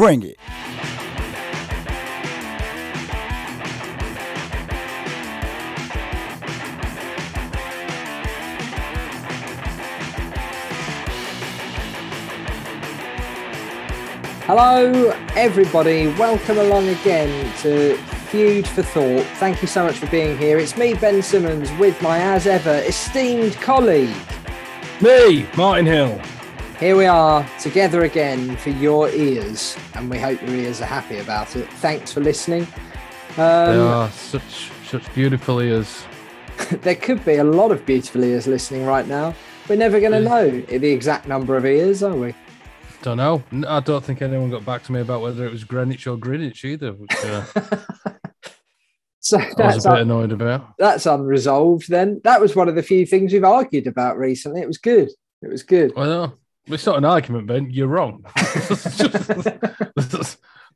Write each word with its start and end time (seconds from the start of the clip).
Bring 0.00 0.22
it. 0.22 0.38
Hello, 14.46 15.10
everybody. 15.36 16.06
Welcome 16.14 16.56
along 16.56 16.88
again 16.88 17.54
to 17.58 17.98
Feud 18.30 18.66
for 18.66 18.80
Thought. 18.80 19.26
Thank 19.36 19.60
you 19.60 19.68
so 19.68 19.84
much 19.84 19.98
for 19.98 20.06
being 20.06 20.38
here. 20.38 20.56
It's 20.56 20.78
me, 20.78 20.94
Ben 20.94 21.20
Simmons, 21.20 21.70
with 21.72 22.00
my, 22.00 22.18
as 22.18 22.46
ever, 22.46 22.76
esteemed 22.86 23.52
colleague. 23.56 24.16
Me, 25.02 25.46
Martin 25.58 25.84
Hill. 25.84 26.18
Here 26.80 26.96
we 26.96 27.04
are 27.04 27.46
together 27.60 28.04
again 28.04 28.56
for 28.56 28.70
your 28.70 29.10
ears, 29.10 29.76
and 29.94 30.08
we 30.10 30.18
hope 30.18 30.40
your 30.40 30.54
ears 30.54 30.80
are 30.80 30.86
happy 30.86 31.18
about 31.18 31.54
it. 31.54 31.68
Thanks 31.74 32.12
for 32.12 32.20
listening. 32.20 32.66
they 33.36 33.42
Um, 33.42 33.86
are 33.86 34.10
such 34.10 34.70
such 34.88 35.14
beautiful 35.14 35.60
ears. 35.60 36.04
there 36.80 36.94
could 36.94 37.22
be 37.24 37.36
a 37.36 37.44
lot 37.44 37.70
of 37.70 37.84
beautiful 37.84 38.24
ears 38.24 38.46
listening 38.46 38.86
right 38.86 39.06
now. 39.06 39.34
We're 39.68 39.76
never 39.76 40.00
going 40.00 40.12
to 40.12 40.20
know 40.20 40.48
the 40.50 40.88
exact 40.90 41.28
number 41.28 41.56
of 41.56 41.66
ears, 41.66 42.02
are 42.02 42.16
we? 42.16 42.34
Don't 43.02 43.18
know. 43.18 43.42
I 43.68 43.80
don't 43.80 44.02
think 44.04 44.22
anyone 44.22 44.50
got 44.50 44.64
back 44.64 44.82
to 44.84 44.92
me 44.92 45.00
about 45.00 45.20
whether 45.20 45.44
it 45.46 45.52
was 45.52 45.64
Greenwich 45.64 46.06
or 46.06 46.16
Greenwich 46.16 46.64
either, 46.64 46.92
which 46.94 47.12
uh, 47.24 47.44
So 49.20 49.38
I 49.38 49.52
was 49.74 49.84
a 49.84 49.90
bit 49.90 50.00
annoyed 50.00 50.32
about. 50.32 50.74
that's 50.78 51.04
unresolved 51.04 51.88
then. 51.90 52.22
That 52.24 52.40
was 52.40 52.56
one 52.56 52.68
of 52.70 52.74
the 52.74 52.82
few 52.82 53.04
things 53.04 53.32
we've 53.34 53.44
argued 53.44 53.86
about 53.86 54.16
recently. 54.16 54.62
It 54.62 54.66
was 54.66 54.78
good. 54.78 55.10
It 55.42 55.48
was 55.50 55.62
good. 55.62 55.92
Well, 55.94 56.06
no, 56.06 56.32
it's 56.72 56.86
not 56.86 56.98
an 56.98 57.04
argument, 57.04 57.46
Ben. 57.46 57.70
You're 57.70 57.88
wrong. 57.88 58.24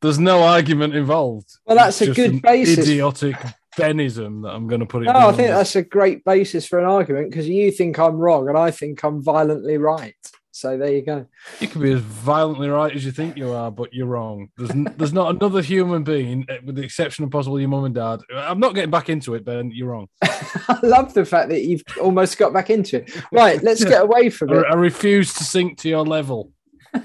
there's, 0.00 0.18
no 0.18 0.42
argument 0.42 0.94
involved. 0.94 1.50
Well, 1.66 1.76
that's 1.76 2.00
It's 2.00 2.10
a 2.10 2.14
good 2.14 2.42
basis. 2.42 2.78
Idiotic 2.78 3.36
Benism 3.76 4.42
that 4.42 4.50
I'm 4.50 4.66
going 4.66 4.80
to 4.80 4.86
put 4.86 5.02
it. 5.02 5.06
No, 5.06 5.28
I 5.28 5.32
think 5.32 5.48
that's 5.48 5.76
a 5.76 5.82
great 5.82 6.24
basis 6.24 6.66
for 6.66 6.78
an 6.78 6.84
argument 6.84 7.30
because 7.30 7.48
you 7.48 7.70
think 7.70 7.98
I'm 7.98 8.16
wrong 8.16 8.48
and 8.48 8.56
I 8.56 8.70
think 8.70 9.02
I'm 9.02 9.22
violently 9.22 9.78
right. 9.78 10.14
So 10.54 10.78
there 10.78 10.92
you 10.92 11.02
go. 11.02 11.26
You 11.58 11.66
can 11.66 11.82
be 11.82 11.90
as 11.90 12.00
violently 12.00 12.68
right 12.68 12.94
as 12.94 13.04
you 13.04 13.10
think 13.10 13.36
you 13.36 13.50
are, 13.50 13.72
but 13.72 13.92
you're 13.92 14.06
wrong. 14.06 14.50
There's 14.56 14.70
n- 14.70 14.94
there's 14.96 15.12
not 15.12 15.34
another 15.34 15.60
human 15.60 16.04
being, 16.04 16.46
eh, 16.48 16.58
with 16.64 16.76
the 16.76 16.82
exception 16.84 17.24
of 17.24 17.32
possibly 17.32 17.62
your 17.62 17.70
mum 17.70 17.82
and 17.82 17.94
dad. 17.94 18.20
I'm 18.32 18.60
not 18.60 18.72
getting 18.76 18.92
back 18.92 19.08
into 19.08 19.34
it, 19.34 19.44
Ben. 19.44 19.72
You're 19.74 19.88
wrong. 19.88 20.06
I 20.22 20.78
love 20.84 21.12
the 21.12 21.24
fact 21.24 21.48
that 21.48 21.62
you've 21.62 21.82
almost 22.00 22.38
got 22.38 22.52
back 22.52 22.70
into 22.70 22.98
it. 22.98 23.22
Right, 23.32 23.60
let's 23.64 23.82
get 23.92 24.02
away 24.02 24.30
from 24.30 24.52
I, 24.52 24.58
it. 24.58 24.66
I 24.70 24.74
refuse 24.74 25.34
to 25.34 25.44
sink 25.44 25.78
to 25.78 25.88
your 25.88 26.04
level. 26.04 26.52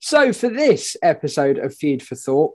So, 0.00 0.32
for 0.32 0.48
this 0.48 0.96
episode 1.02 1.58
of 1.58 1.74
Feud 1.74 2.00
for 2.00 2.14
Thought, 2.14 2.54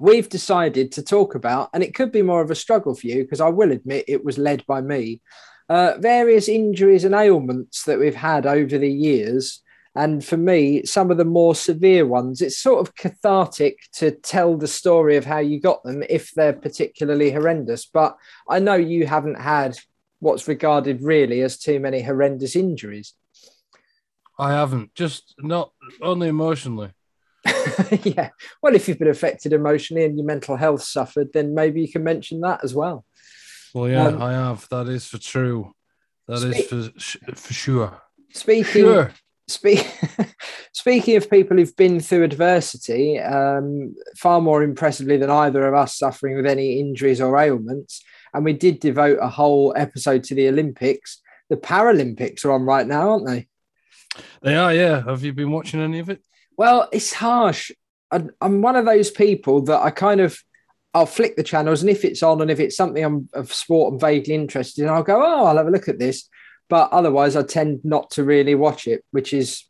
we've 0.00 0.28
decided 0.28 0.90
to 0.92 1.02
talk 1.02 1.36
about, 1.36 1.70
and 1.72 1.84
it 1.84 1.94
could 1.94 2.10
be 2.10 2.22
more 2.22 2.40
of 2.40 2.50
a 2.50 2.56
struggle 2.56 2.96
for 2.96 3.06
you 3.06 3.22
because 3.22 3.40
I 3.40 3.48
will 3.48 3.70
admit 3.70 4.06
it 4.08 4.24
was 4.24 4.38
led 4.38 4.66
by 4.66 4.80
me, 4.80 5.20
uh, 5.68 5.94
various 5.98 6.48
injuries 6.48 7.04
and 7.04 7.14
ailments 7.14 7.84
that 7.84 7.98
we've 7.98 8.14
had 8.14 8.46
over 8.46 8.78
the 8.78 8.90
years. 8.90 9.62
And 9.94 10.24
for 10.24 10.36
me, 10.36 10.84
some 10.84 11.10
of 11.10 11.16
the 11.16 11.24
more 11.24 11.54
severe 11.54 12.06
ones, 12.06 12.40
it's 12.40 12.58
sort 12.58 12.86
of 12.86 12.94
cathartic 12.94 13.78
to 13.94 14.12
tell 14.12 14.56
the 14.56 14.68
story 14.68 15.16
of 15.16 15.24
how 15.24 15.38
you 15.38 15.60
got 15.60 15.82
them 15.82 16.04
if 16.08 16.30
they're 16.32 16.52
particularly 16.52 17.32
horrendous. 17.32 17.86
But 17.86 18.16
I 18.48 18.60
know 18.60 18.76
you 18.76 19.06
haven't 19.06 19.40
had 19.40 19.76
what's 20.20 20.48
regarded 20.48 21.02
really 21.02 21.42
as 21.42 21.58
too 21.58 21.80
many 21.80 22.02
horrendous 22.02 22.54
injuries. 22.54 23.14
I 24.38 24.52
haven't. 24.52 24.94
Just 24.94 25.34
not 25.38 25.72
only 26.00 26.28
emotionally. 26.28 26.92
yeah. 28.04 28.30
Well, 28.62 28.74
if 28.74 28.88
you've 28.88 28.98
been 28.98 29.08
affected 29.08 29.52
emotionally 29.52 30.04
and 30.04 30.16
your 30.16 30.26
mental 30.26 30.56
health 30.56 30.82
suffered, 30.82 31.32
then 31.32 31.54
maybe 31.54 31.80
you 31.80 31.90
can 31.90 32.04
mention 32.04 32.40
that 32.42 32.62
as 32.62 32.74
well. 32.74 33.04
Well, 33.74 33.88
yeah, 33.88 34.06
Um, 34.08 34.22
I 34.22 34.32
have. 34.32 34.66
That 34.70 34.88
is 34.88 35.06
for 35.06 35.18
true. 35.18 35.72
That 36.26 36.42
is 36.42 36.54
Speak- 36.66 36.68
for 36.68 37.34
for 37.34 37.52
sure. 37.54 38.00
Speaking 38.32 38.64
Sure. 38.84 39.12
Spe- 39.48 39.86
speaking 40.72 41.16
of 41.16 41.30
people 41.30 41.56
who've 41.56 41.74
been 41.76 42.00
through 42.00 42.24
adversity, 42.24 43.18
um, 43.18 43.94
far 44.16 44.40
more 44.42 44.62
impressively 44.62 45.16
than 45.16 45.30
either 45.30 45.66
of 45.66 45.74
us 45.74 45.96
suffering 45.96 46.36
with 46.36 46.44
any 46.46 46.78
injuries 46.80 47.20
or 47.20 47.38
ailments, 47.38 48.02
and 48.34 48.44
we 48.44 48.52
did 48.52 48.78
devote 48.78 49.18
a 49.22 49.28
whole 49.28 49.72
episode 49.76 50.22
to 50.24 50.34
the 50.34 50.48
Olympics. 50.48 51.20
The 51.48 51.56
Paralympics 51.56 52.44
are 52.44 52.52
on 52.52 52.62
right 52.64 52.86
now, 52.86 53.12
aren't 53.12 53.26
they? 53.26 53.48
They 54.42 54.54
are. 54.54 54.74
Yeah. 54.74 55.02
Have 55.04 55.24
you 55.24 55.32
been 55.32 55.50
watching 55.50 55.80
any 55.80 55.98
of 55.98 56.10
it? 56.10 56.20
Well, 56.58 56.88
it's 56.92 57.14
harsh. 57.14 57.70
I, 58.10 58.24
I'm 58.42 58.60
one 58.60 58.76
of 58.76 58.84
those 58.84 59.10
people 59.10 59.62
that 59.62 59.80
I 59.80 59.90
kind 59.90 60.20
of 60.20 60.38
I'll 60.94 61.06
flick 61.06 61.36
the 61.36 61.42
channels, 61.42 61.82
and 61.82 61.90
if 61.90 62.04
it's 62.04 62.22
on, 62.22 62.40
and 62.40 62.50
if 62.50 62.60
it's 62.60 62.76
something 62.76 63.04
I'm 63.04 63.28
of 63.34 63.52
sport 63.52 63.92
I'm 63.92 64.00
vaguely 64.00 64.34
interested 64.34 64.82
in, 64.82 64.88
I'll 64.88 65.02
go, 65.02 65.22
oh, 65.22 65.44
I'll 65.46 65.56
have 65.56 65.66
a 65.66 65.70
look 65.70 65.88
at 65.88 65.98
this. 65.98 66.28
But 66.68 66.90
otherwise, 66.92 67.36
I 67.36 67.42
tend 67.42 67.80
not 67.84 68.10
to 68.12 68.24
really 68.24 68.54
watch 68.54 68.86
it, 68.86 69.04
which 69.10 69.32
is 69.32 69.64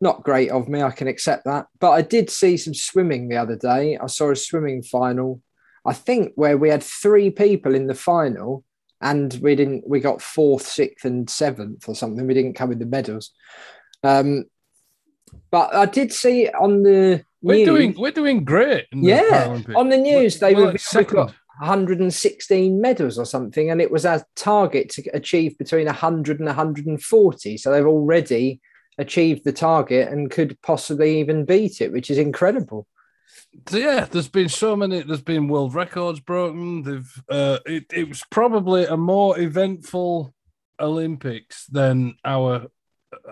not 0.00 0.22
great 0.22 0.50
of 0.50 0.68
me. 0.68 0.82
I 0.82 0.90
can 0.90 1.08
accept 1.08 1.44
that. 1.44 1.66
But 1.80 1.90
I 1.90 2.02
did 2.02 2.30
see 2.30 2.56
some 2.56 2.74
swimming 2.74 3.28
the 3.28 3.36
other 3.36 3.56
day. 3.56 3.98
I 3.98 4.06
saw 4.06 4.30
a 4.30 4.36
swimming 4.36 4.82
final. 4.82 5.42
I 5.84 5.92
think 5.92 6.32
where 6.36 6.56
we 6.56 6.68
had 6.68 6.82
three 6.82 7.30
people 7.30 7.74
in 7.74 7.86
the 7.86 7.94
final, 7.94 8.64
and 9.00 9.38
we 9.42 9.54
didn't. 9.54 9.88
We 9.88 10.00
got 10.00 10.22
fourth, 10.22 10.66
sixth, 10.66 11.04
and 11.04 11.28
seventh 11.28 11.88
or 11.88 11.94
something. 11.94 12.26
We 12.26 12.34
didn't 12.34 12.54
come 12.54 12.68
with 12.68 12.78
the 12.78 12.86
medals. 12.86 13.32
Um, 14.02 14.44
but 15.50 15.74
I 15.74 15.86
did 15.86 16.12
see 16.12 16.48
on 16.48 16.82
the 16.82 17.24
We're 17.40 17.56
news, 17.56 17.66
doing 17.66 17.94
we're 17.98 18.10
doing 18.10 18.44
great. 18.44 18.86
In 18.92 19.02
the 19.02 19.08
yeah, 19.08 19.62
on 19.76 19.88
the 19.88 19.96
news 19.96 20.38
they 20.38 20.54
We're 20.54 20.72
were 20.72 20.76
like 20.94 21.08
got 21.08 21.34
116 21.60 22.80
medals 22.80 23.18
or 23.18 23.24
something, 23.24 23.70
and 23.70 23.80
it 23.80 23.90
was 23.90 24.06
our 24.06 24.24
target 24.36 24.90
to 24.90 25.02
achieve 25.12 25.58
between 25.58 25.86
100 25.86 26.38
and 26.38 26.46
140. 26.46 27.56
So 27.56 27.70
they've 27.70 27.84
already 27.84 28.60
achieved 28.98 29.44
the 29.44 29.52
target 29.52 30.08
and 30.08 30.30
could 30.30 30.60
possibly 30.62 31.20
even 31.20 31.44
beat 31.44 31.80
it, 31.80 31.92
which 31.92 32.10
is 32.10 32.18
incredible. 32.18 32.86
So, 33.68 33.78
yeah, 33.78 34.04
there's 34.04 34.28
been 34.28 34.48
so 34.48 34.76
many. 34.76 35.02
There's 35.02 35.22
been 35.22 35.48
world 35.48 35.74
records 35.74 36.20
broken. 36.20 36.82
They've. 36.82 37.22
Uh, 37.28 37.58
it, 37.66 37.84
it 37.92 38.08
was 38.08 38.22
probably 38.30 38.84
a 38.84 38.96
more 38.96 39.38
eventful 39.38 40.34
Olympics 40.80 41.66
than 41.66 42.16
our 42.24 42.66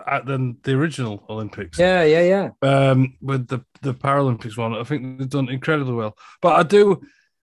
uh, 0.05 0.21
than 0.21 0.57
the 0.63 0.73
original 0.73 1.23
Olympics. 1.29 1.77
Yeah, 1.77 2.03
yeah, 2.03 2.51
yeah. 2.63 2.89
um, 2.89 3.15
with 3.21 3.47
the 3.47 3.63
the 3.81 3.93
Paralympics 3.93 4.57
one. 4.57 4.73
I 4.73 4.83
think 4.83 5.19
they've 5.19 5.29
done 5.29 5.49
incredibly 5.49 5.93
well. 5.93 6.17
But 6.41 6.55
I 6.55 6.63
do, 6.63 7.01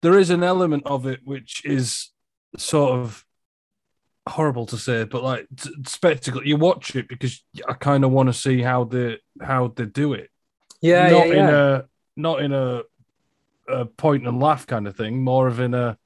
there 0.03 0.19
is 0.19 0.31
an 0.31 0.43
element 0.43 0.85
of 0.87 1.07
it 1.07 1.21
which 1.25 1.65
is 1.65 2.11
sort 2.57 2.99
of 2.99 3.25
horrible 4.29 4.67
to 4.67 4.77
say, 4.77 5.05
but 5.05 5.23
like 5.23 5.47
t- 5.57 5.71
spectacle. 5.87 6.47
You 6.47 6.57
watch 6.57 6.95
it 6.97 7.09
because 7.09 7.43
I 7.67 7.73
kind 7.75 8.05
of 8.05 8.11
want 8.11 8.29
to 8.29 8.33
see 8.35 8.61
how 8.61 8.85
they 8.85 9.19
how 9.41 9.69
they 9.69 9.87
do 9.87 10.13
it. 10.13 10.31
Yeah, 10.81 11.09
not 11.09 11.29
yeah, 11.29 11.33
in 11.33 11.49
yeah. 11.49 11.77
a 11.77 11.83
not 12.17 12.43
in 12.43 12.53
a, 12.53 12.83
a 13.69 13.87
point 13.87 14.27
and 14.27 14.41
laugh 14.41 14.67
kind 14.67 14.87
of 14.87 14.97
thing. 14.97 15.23
More 15.23 15.49
of 15.49 15.61
in 15.61 15.75
a. 15.75 15.99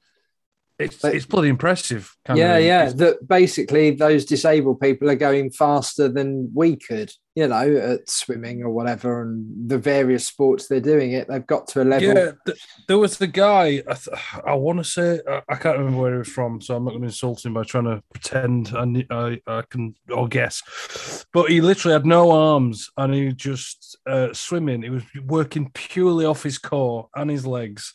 It's 0.79 0.97
But- 0.97 1.15
it's 1.15 1.25
bloody 1.25 1.49
impressive. 1.49 2.15
Kind 2.25 2.39
yeah, 2.39 2.55
of 2.55 2.63
yeah. 2.63 2.89
That 2.89 3.27
basically 3.27 3.91
those 3.91 4.25
disabled 4.25 4.79
people 4.79 5.09
are 5.09 5.15
going 5.15 5.51
faster 5.51 6.09
than 6.09 6.49
we 6.53 6.75
could, 6.77 7.11
you 7.35 7.47
know, 7.47 7.75
at 7.75 8.09
swimming 8.09 8.63
or 8.63 8.71
whatever, 8.71 9.21
and 9.21 9.69
the 9.69 9.77
various 9.77 10.25
sports 10.25 10.67
they're 10.67 10.79
doing 10.79 11.11
it. 11.11 11.27
They've 11.27 11.45
got 11.45 11.67
to 11.69 11.81
a 11.81 11.83
level. 11.83 12.07
Yeah, 12.07 12.31
th- 12.45 12.65
there 12.87 12.97
was 12.97 13.17
the 13.19 13.27
guy. 13.27 13.83
I, 13.87 13.93
th- 13.93 14.17
I 14.45 14.55
want 14.55 14.79
to 14.79 14.83
say 14.83 15.19
I, 15.29 15.41
I 15.47 15.55
can't 15.55 15.77
remember 15.77 16.01
where 16.01 16.13
he 16.13 16.17
was 16.19 16.29
from, 16.29 16.59
so 16.59 16.75
I'm 16.75 16.85
not 16.85 16.91
going 16.91 17.01
to 17.03 17.07
insult 17.07 17.45
him 17.45 17.53
by 17.53 17.63
trying 17.63 17.85
to 17.85 18.01
pretend 18.11 18.71
I, 18.75 19.05
I 19.15 19.41
I 19.45 19.61
can 19.69 19.93
or 20.09 20.27
guess. 20.27 21.25
But 21.33 21.51
he 21.51 21.61
literally 21.61 21.93
had 21.93 22.05
no 22.05 22.31
arms, 22.31 22.89
and 22.97 23.13
he 23.13 23.31
just 23.33 23.95
uh, 24.07 24.33
swimming. 24.33 24.81
He 24.81 24.89
was 24.89 25.03
working 25.25 25.69
purely 25.73 26.25
off 26.25 26.41
his 26.41 26.57
core 26.57 27.09
and 27.15 27.29
his 27.29 27.45
legs, 27.45 27.93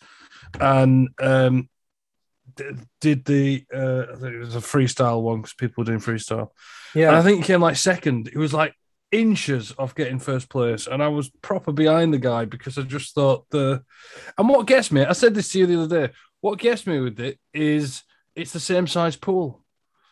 and 0.61 1.09
um, 1.21 1.69
did 3.01 3.25
the 3.25 3.65
uh, 3.73 4.07
I 4.13 4.17
think 4.17 4.35
it 4.35 4.39
was 4.39 4.57
a 4.57 4.61
freestyle 4.61 5.23
one 5.23 5.43
because 5.43 5.55
people 5.55 5.83
were 5.83 5.87
doing 5.87 6.01
freestyle. 6.01 6.51
yeah. 6.95 7.09
And 7.09 7.17
I 7.17 7.23
think 7.23 7.39
he 7.39 7.45
came 7.45 7.61
like 7.61 7.77
second. 7.77 8.29
He 8.33 8.39
was 8.39 8.53
like 8.53 8.75
inches 9.11 9.75
off 9.79 9.95
getting 9.95 10.19
first 10.19 10.49
place, 10.51 10.87
and 10.87 11.03
I 11.03 11.09
was 11.09 11.31
proper 11.43 11.73
behind 11.73 12.13
the 12.13 12.19
guy 12.19 12.45
because 12.45 12.79
I 12.79 12.83
just 12.83 13.15
thought 13.15 13.49
the. 13.51 13.83
And 14.37 14.49
what 14.49 14.67
gets 14.67 14.93
me, 14.93 15.05
I 15.05 15.13
said 15.13 15.35
this 15.35 15.53
to 15.53 15.59
you 15.61 15.67
the 15.67 15.83
other 15.83 16.09
day. 16.09 16.15
What 16.41 16.59
gets 16.59 16.87
me 16.87 17.01
with 17.01 17.19
it 17.21 17.39
is 17.53 18.03
it's 18.35 18.53
the 18.53 18.61
same 18.61 18.87
size 18.87 19.17
pool. 19.17 19.65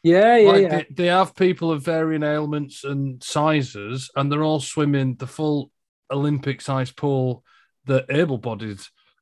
yeah, 0.02 0.36
yeah, 0.36 0.48
like 0.48 0.62
yeah. 0.62 0.68
They, 0.68 0.86
they 0.90 1.06
have 1.06 1.36
people 1.36 1.70
of 1.70 1.84
varying 1.84 2.22
ailments 2.22 2.84
and 2.84 3.22
sizes, 3.22 4.10
and 4.16 4.30
they're 4.30 4.42
all 4.42 4.60
swimming 4.60 5.16
the 5.16 5.26
full 5.26 5.70
Olympic 6.10 6.60
size 6.60 6.90
pool 6.90 7.44
that 7.86 8.06
able-bodied 8.10 8.80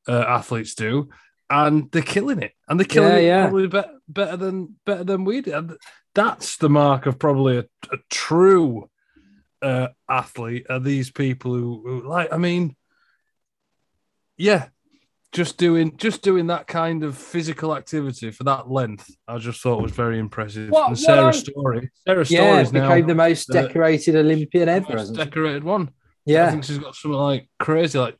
uh, 0.08 0.24
athletes 0.26 0.74
do, 0.74 1.08
and 1.50 1.90
they're 1.92 2.02
killing 2.02 2.42
it. 2.42 2.52
And 2.68 2.78
they're 2.80 2.86
killing 2.86 3.12
Yeah, 3.12 3.18
it 3.18 3.26
yeah. 3.26 3.42
probably 3.48 3.66
be- 3.68 3.82
better 4.08 4.36
than 4.36 4.76
better 4.86 5.04
than 5.04 5.24
we 5.24 5.40
did. 5.40 5.54
And 5.54 5.76
that's 6.14 6.56
the 6.56 6.68
mark 6.70 7.06
of 7.06 7.18
probably 7.18 7.58
a, 7.58 7.64
a 7.92 7.96
true 8.10 8.88
uh, 9.62 9.88
athlete. 10.08 10.66
Are 10.70 10.80
these 10.80 11.10
people 11.10 11.54
who, 11.54 11.82
who 11.84 12.08
like? 12.08 12.32
I 12.32 12.38
mean, 12.38 12.76
yeah, 14.36 14.68
just 15.32 15.58
doing 15.58 15.96
just 15.96 16.22
doing 16.22 16.46
that 16.48 16.66
kind 16.66 17.02
of 17.04 17.16
physical 17.16 17.74
activity 17.76 18.30
for 18.30 18.44
that 18.44 18.70
length, 18.70 19.10
I 19.28 19.38
just 19.38 19.60
thought 19.60 19.82
was 19.82 19.92
very 19.92 20.18
impressive. 20.18 20.70
What- 20.70 20.88
and 20.88 20.90
what 20.92 20.98
Sarah 20.98 21.26
I- 21.28 21.30
Storey, 21.32 21.90
Sarah 22.06 22.24
Yeah, 22.28 22.38
Storey 22.48 22.62
is 22.62 22.72
now 22.72 22.88
became 22.88 23.06
the 23.06 23.14
most 23.14 23.46
the- 23.48 23.54
decorated 23.62 24.16
Olympian 24.16 24.68
ever, 24.68 25.04
decorated 25.12 25.64
one. 25.64 25.90
Yeah, 26.26 26.46
I 26.46 26.50
think 26.52 26.64
she's 26.64 26.78
got 26.78 26.94
something 26.94 27.18
like 27.18 27.48
crazy, 27.60 27.98
like 27.98 28.16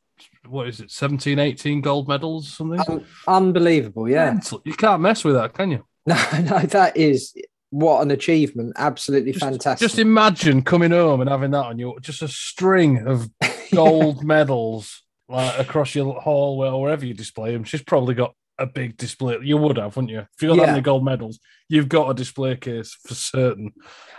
what 0.47 0.69
is 0.69 0.81
it, 0.81 0.91
17, 0.91 1.39
18 1.39 1.81
gold 1.81 2.09
medals 2.09 2.47
or 2.47 2.51
something? 2.51 2.81
Un- 2.89 3.07
unbelievable. 3.27 4.09
Yeah. 4.09 4.39
You 4.65 4.75
can't 4.75 5.01
mess 5.03 5.25
with 5.25 5.35
that, 5.35 5.55
can 5.55 5.71
you? 5.71 5.85
no, 6.07 6.17
no, 6.43 6.59
that 6.61 6.97
is 6.97 7.35
what 7.71 8.03
an 8.03 8.11
achievement. 8.11 8.75
Absolutely 8.77 9.33
Just, 9.33 9.45
fantastic. 9.45 9.89
just 9.89 9.99
imagine 9.99 10.63
coming 10.63 10.91
home 10.91 11.21
and 11.21 11.31
having 11.31 11.51
that 11.53 11.65
on 11.65 11.79
you, 11.79 11.97
just 12.01 12.23
a 12.23 12.29
string 12.29 13.07
of 13.07 13.29
gold 13.75 14.23
medals 14.23 15.03
like 15.29 15.59
across 15.59 15.95
your 15.95 16.21
hallway 16.21 16.69
or 16.69 16.83
wherever 16.83 17.05
you 17.05 17.15
display 17.15 17.53
them. 17.53 17.65
She's 17.65 17.83
probably 17.83 18.15
got 18.15 18.35
a 18.59 18.67
big 18.67 18.97
display. 18.97 19.39
You 19.43 19.57
would 19.57 19.77
have, 19.79 19.97
wouldn't 19.97 20.11
you? 20.13 20.21
If 20.21 20.43
you 20.43 20.49
got 20.49 20.57
that 20.57 20.63
Yeah. 20.63 20.71
many 20.73 20.83
gold 20.83 21.05
medals, 21.05 21.39
you've 21.69 21.89
got 21.89 22.11
a 22.11 22.15
display 22.15 22.57
case 22.57 22.97
for 23.07 23.15
certain. 23.15 23.73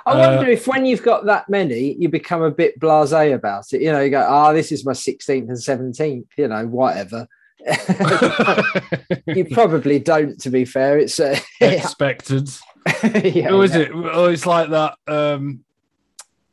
I 0.05 0.11
Uh, 0.11 0.35
wonder 0.37 0.51
if 0.51 0.67
when 0.67 0.85
you've 0.85 1.03
got 1.03 1.25
that 1.25 1.49
many, 1.49 1.95
you 1.99 2.09
become 2.09 2.41
a 2.43 2.51
bit 2.51 2.79
blasé 2.79 3.33
about 3.33 3.65
it. 3.73 3.81
You 3.81 3.91
know, 3.91 4.01
you 4.01 4.09
go, 4.09 4.25
"Ah, 4.27 4.51
this 4.53 4.71
is 4.71 4.85
my 4.85 4.93
16th 4.93 5.49
and 5.49 5.57
17th." 5.57 6.27
You 6.37 6.47
know, 6.47 6.65
whatever. 6.67 7.27
you 9.27 9.45
probably 9.45 9.99
don't. 9.99 10.39
To 10.41 10.49
be 10.49 10.65
fair, 10.65 10.99
it's 10.99 11.19
uh, 11.19 11.37
Expected. 11.61 12.49
yeah, 13.03 13.49
Who 13.49 13.61
is 13.63 13.71
yeah. 13.73 13.81
it? 13.81 13.91
Oh, 13.93 14.25
it's 14.25 14.45
like 14.45 14.69
that. 14.69 14.95
Um, 15.07 15.64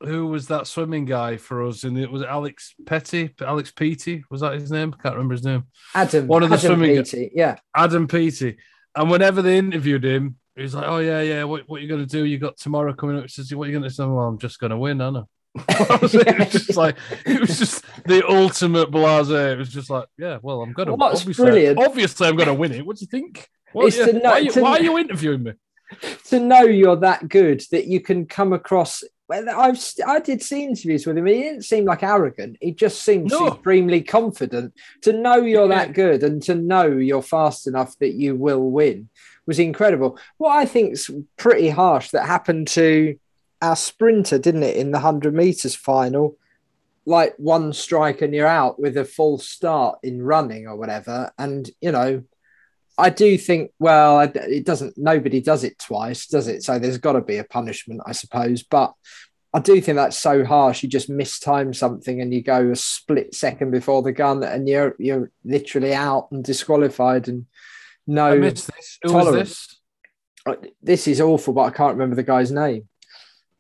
who 0.04 0.26
was 0.26 0.48
that 0.48 0.66
swimming 0.66 1.04
guy 1.04 1.36
for 1.36 1.66
us? 1.66 1.84
And 1.84 1.98
it 1.98 2.10
was 2.10 2.22
Alex 2.22 2.74
Petty? 2.86 3.34
Alex 3.40 3.70
Peaty? 3.70 4.24
Was 4.30 4.40
that 4.40 4.54
his 4.54 4.70
name? 4.70 4.94
I 4.98 5.02
can't 5.02 5.14
remember 5.14 5.34
his 5.34 5.44
name. 5.44 5.64
Adam, 5.94 6.26
One 6.26 6.42
of 6.42 6.50
the 6.50 6.56
Adam 6.56 6.76
swimming- 6.76 6.96
Peaty, 6.96 7.32
Yeah, 7.34 7.56
Adam 7.74 8.06
Peaty. 8.08 8.56
And 8.94 9.10
whenever 9.10 9.40
they 9.42 9.58
interviewed 9.58 10.04
him, 10.04 10.36
he 10.54 10.62
was 10.62 10.74
like, 10.74 10.84
"Oh 10.86 10.98
yeah, 10.98 11.22
yeah. 11.22 11.44
What 11.44 11.66
what 11.66 11.80
you 11.80 11.88
gonna 11.88 12.04
do? 12.04 12.24
You 12.24 12.38
got 12.38 12.58
tomorrow 12.58 12.92
coming 12.92 13.16
up." 13.16 13.22
He 13.22 13.28
says, 13.28 13.54
"What 13.54 13.64
are 13.64 13.70
you 13.70 13.78
gonna 13.78 13.88
do?" 13.88 14.14
Well, 14.14 14.26
I'm 14.26 14.38
just 14.38 14.58
gonna 14.60 14.76
win, 14.78 15.00
I 15.00 15.08
know. 15.10 15.28
it 15.68 16.00
was 16.00 16.12
just 16.52 16.76
like 16.76 16.96
it 17.24 17.40
was 17.40 17.58
just 17.58 17.84
the 18.04 18.22
ultimate 18.28 18.90
blase. 18.90 19.30
It 19.30 19.56
was 19.58 19.70
just 19.70 19.88
like, 19.88 20.06
yeah, 20.18 20.38
well, 20.42 20.60
I'm 20.62 20.72
gonna. 20.74 20.94
What's 20.94 21.20
obviously, 21.22 21.44
brilliant- 21.44 21.78
Obviously, 21.78 22.28
I'm 22.28 22.36
gonna 22.36 22.54
win 22.54 22.72
it. 22.72 22.84
What 22.84 22.96
do 22.98 23.04
you 23.04 23.06
think? 23.06 23.48
What, 23.72 23.94
yeah, 23.96 24.06
know- 24.06 24.20
why, 24.20 24.30
are 24.32 24.40
you, 24.40 24.52
why 24.62 24.70
are 24.78 24.82
you 24.82 24.98
interviewing 24.98 25.42
me? 25.42 25.52
to 26.26 26.40
know 26.40 26.62
you're 26.62 26.96
that 26.96 27.28
good 27.28 27.62
that 27.70 27.86
you 27.86 28.00
can 28.00 28.26
come 28.26 28.52
across. 28.52 29.02
Well, 29.32 29.48
I've 29.58 29.82
I 30.06 30.20
did 30.20 30.42
see 30.42 30.62
interviews 30.64 31.06
with 31.06 31.16
him. 31.16 31.24
He 31.24 31.42
didn't 31.42 31.62
seem 31.64 31.86
like 31.86 32.02
arrogant. 32.02 32.58
He 32.60 32.72
just 32.72 33.02
seemed 33.02 33.30
No. 33.30 33.48
supremely 33.48 34.02
confident. 34.02 34.74
To 35.02 35.12
know 35.14 35.36
you're 35.36 35.68
Yeah. 35.70 35.86
that 35.86 35.94
good 35.94 36.22
and 36.22 36.42
to 36.42 36.54
know 36.54 36.86
you're 36.86 37.22
fast 37.22 37.66
enough 37.66 37.98
that 38.00 38.12
you 38.12 38.36
will 38.36 38.70
win 38.70 39.08
was 39.46 39.58
incredible. 39.58 40.18
What 40.36 40.50
I 40.56 40.66
think's 40.66 41.08
pretty 41.38 41.70
harsh 41.70 42.10
that 42.10 42.26
happened 42.26 42.68
to 42.68 43.16
our 43.62 43.74
sprinter, 43.76 44.38
didn't 44.38 44.64
it, 44.64 44.76
in 44.76 44.90
the 44.90 44.98
hundred 44.98 45.32
meters 45.34 45.74
final? 45.74 46.36
Like 47.06 47.34
one 47.38 47.72
strike 47.72 48.20
and 48.20 48.34
you're 48.34 48.46
out 48.46 48.78
with 48.78 48.96
a 48.98 49.04
full 49.04 49.38
start 49.38 49.98
in 50.02 50.20
running 50.22 50.66
or 50.66 50.76
whatever. 50.76 51.32
And 51.38 51.70
you 51.80 51.90
know, 51.90 52.22
I 52.98 53.10
do 53.10 53.38
think, 53.38 53.70
well, 53.78 54.20
it 54.20 54.66
doesn't, 54.66 54.98
nobody 54.98 55.40
does 55.40 55.64
it 55.64 55.78
twice, 55.78 56.26
does 56.26 56.46
it? 56.48 56.62
So 56.62 56.78
there's 56.78 56.98
got 56.98 57.12
to 57.12 57.20
be 57.20 57.38
a 57.38 57.44
punishment, 57.44 58.02
I 58.06 58.12
suppose. 58.12 58.62
But 58.62 58.92
I 59.54 59.60
do 59.60 59.80
think 59.80 59.96
that's 59.96 60.18
so 60.18 60.44
harsh. 60.44 60.82
You 60.82 60.88
just 60.88 61.10
mistime 61.10 61.74
something 61.74 62.20
and 62.20 62.32
you 62.32 62.42
go 62.42 62.70
a 62.70 62.76
split 62.76 63.34
second 63.34 63.70
before 63.70 64.02
the 64.02 64.12
gun 64.12 64.42
and 64.42 64.68
you're, 64.68 64.94
you're 64.98 65.30
literally 65.44 65.94
out 65.94 66.28
and 66.30 66.44
disqualified. 66.44 67.28
And 67.28 67.46
no, 68.06 68.38
this. 68.38 68.68
Who 69.02 69.12
was 69.12 69.24
tolerance. 69.24 69.48
this? 69.48 69.78
Uh, 70.44 70.54
this 70.82 71.08
is 71.08 71.20
awful, 71.20 71.54
but 71.54 71.62
I 71.62 71.70
can't 71.70 71.94
remember 71.94 72.16
the 72.16 72.22
guy's 72.22 72.50
name. 72.50 72.88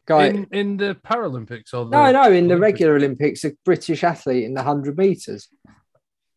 Guy, 0.04 0.26
In, 0.26 0.46
in 0.50 0.76
the 0.76 0.96
Paralympics 0.96 1.72
or 1.72 1.84
the 1.84 1.90
no, 1.90 2.10
no, 2.10 2.32
in 2.32 2.48
the 2.48 2.58
regular 2.58 2.96
Olympics, 2.96 3.44
a 3.44 3.52
British 3.64 4.02
athlete 4.02 4.44
in 4.44 4.54
the 4.54 4.62
100 4.62 4.98
meters. 4.98 5.48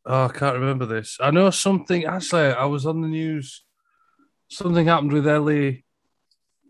Oh, 0.06 0.26
I 0.26 0.28
can't 0.30 0.60
remember 0.60 0.86
this. 0.86 1.18
I 1.20 1.32
know 1.32 1.50
something. 1.50 2.06
Actually, 2.06 2.54
I 2.54 2.66
was 2.66 2.86
on 2.86 3.02
the 3.02 3.08
news. 3.08 3.64
Something 4.50 4.86
happened 4.86 5.12
with 5.14 5.28
Ellie 5.28 5.84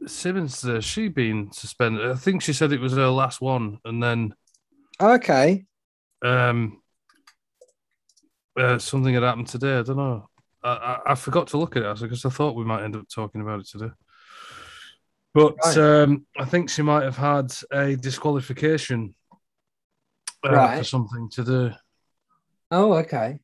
Simmonds. 0.07 0.61
There, 0.61 0.81
she 0.81 1.09
been 1.09 1.51
suspended. 1.51 2.09
I 2.09 2.15
think 2.15 2.41
she 2.41 2.53
said 2.53 2.71
it 2.71 2.79
was 2.79 2.93
her 2.93 3.07
last 3.09 3.41
one, 3.41 3.79
and 3.83 4.01
then 4.01 4.33
Okay. 5.01 5.65
um, 6.23 6.81
uh, 8.57 8.77
something 8.79 9.13
had 9.13 9.23
happened 9.23 9.47
today. 9.47 9.79
I 9.79 9.81
don't 9.83 9.97
know. 9.97 10.29
I, 10.63 10.69
I, 10.69 11.11
I 11.11 11.15
forgot 11.15 11.47
to 11.47 11.57
look 11.57 11.75
at 11.75 11.83
it 11.83 11.99
because 11.99 12.23
I 12.23 12.29
thought 12.29 12.55
we 12.55 12.63
might 12.63 12.83
end 12.83 12.95
up 12.95 13.07
talking 13.13 13.41
about 13.41 13.59
it 13.59 13.67
today. 13.67 13.91
But 15.33 15.55
Right. 15.65 15.77
um, 15.77 16.25
I 16.37 16.45
think 16.45 16.69
she 16.69 16.81
might 16.81 17.03
have 17.03 17.17
had 17.17 17.53
a 17.73 17.97
disqualification 17.97 19.13
uh, 20.45 20.77
for 20.77 20.83
something 20.85 21.29
to 21.31 21.43
do. 21.43 21.71
Oh, 22.71 22.93
okay. 22.95 23.39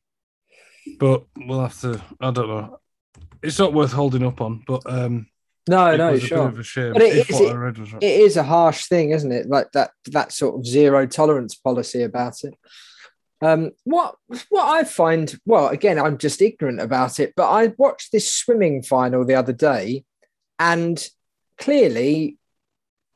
But 0.98 1.24
we'll 1.36 1.60
have 1.60 1.80
to. 1.80 2.00
I 2.20 2.30
don't 2.30 2.48
know. 2.48 2.78
It's 3.42 3.58
not 3.58 3.72
worth 3.72 3.92
holding 3.92 4.24
up 4.24 4.40
on, 4.40 4.62
but 4.66 4.82
um, 4.86 5.26
No, 5.68 5.86
it 5.92 5.98
no, 5.98 6.08
a 6.14 6.20
sure. 6.20 6.48
a 6.48 6.62
shame. 6.64 6.92
But 6.92 7.02
it 7.02 7.28
is- 7.30 7.40
it- 7.40 7.50
I 7.52 7.54
read 7.54 7.78
was 7.78 7.92
right. 7.92 8.02
it 8.02 8.20
is 8.20 8.36
a 8.36 8.42
harsh 8.42 8.86
thing, 8.86 9.10
isn't 9.10 9.32
it? 9.32 9.48
Like 9.48 9.72
that 9.72 9.90
that 10.12 10.32
sort 10.32 10.58
of 10.58 10.66
zero 10.66 11.06
tolerance 11.06 11.54
policy 11.54 12.02
about 12.02 12.42
it. 12.44 12.54
Um, 13.40 13.72
what 13.84 14.14
what 14.50 14.68
I 14.68 14.84
find, 14.84 15.34
well, 15.44 15.68
again, 15.68 15.98
I'm 15.98 16.18
just 16.18 16.40
ignorant 16.42 16.80
about 16.80 17.18
it, 17.18 17.32
but 17.36 17.50
I 17.50 17.72
watched 17.76 18.12
this 18.12 18.32
swimming 18.32 18.82
final 18.82 19.24
the 19.24 19.34
other 19.34 19.52
day, 19.52 20.04
and 20.58 21.04
clearly 21.58 22.38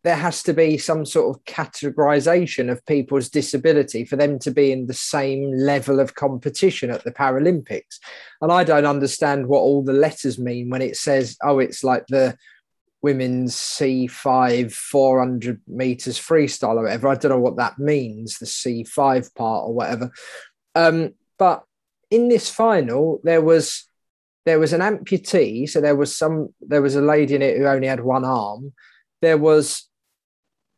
there 0.06 0.14
has 0.14 0.40
to 0.40 0.54
be 0.54 0.78
some 0.78 1.04
sort 1.04 1.34
of 1.34 1.44
categorization 1.46 2.70
of 2.70 2.86
people's 2.86 3.28
disability 3.28 4.04
for 4.04 4.14
them 4.14 4.38
to 4.38 4.52
be 4.52 4.70
in 4.70 4.86
the 4.86 4.94
same 4.94 5.50
level 5.50 5.98
of 5.98 6.14
competition 6.14 6.90
at 6.90 7.02
the 7.02 7.10
Paralympics. 7.10 7.98
And 8.40 8.52
I 8.52 8.62
don't 8.62 8.86
understand 8.86 9.48
what 9.48 9.62
all 9.62 9.82
the 9.82 9.92
letters 9.92 10.38
mean 10.38 10.70
when 10.70 10.80
it 10.80 10.96
says, 10.96 11.36
oh, 11.42 11.58
it's 11.58 11.82
like 11.82 12.06
the 12.06 12.36
women's 13.02 13.56
C5 13.56 14.72
400 14.72 15.60
meters 15.66 16.20
freestyle 16.20 16.76
or 16.76 16.84
whatever. 16.84 17.08
I 17.08 17.16
don't 17.16 17.32
know 17.32 17.40
what 17.40 17.56
that 17.56 17.76
means, 17.76 18.38
the 18.38 18.46
C5 18.46 19.34
part 19.34 19.64
or 19.64 19.74
whatever. 19.74 20.12
Um, 20.76 21.14
but 21.36 21.64
in 22.12 22.28
this 22.28 22.48
final, 22.48 23.18
there 23.24 23.42
was 23.42 23.88
there 24.44 24.60
was 24.60 24.72
an 24.72 24.82
amputee, 24.82 25.68
so 25.68 25.80
there 25.80 25.96
was 25.96 26.16
some 26.16 26.54
there 26.60 26.80
was 26.80 26.94
a 26.94 27.02
lady 27.02 27.34
in 27.34 27.42
it 27.42 27.58
who 27.58 27.66
only 27.66 27.88
had 27.88 28.04
one 28.04 28.24
arm. 28.24 28.72
There 29.20 29.38
was 29.38 29.88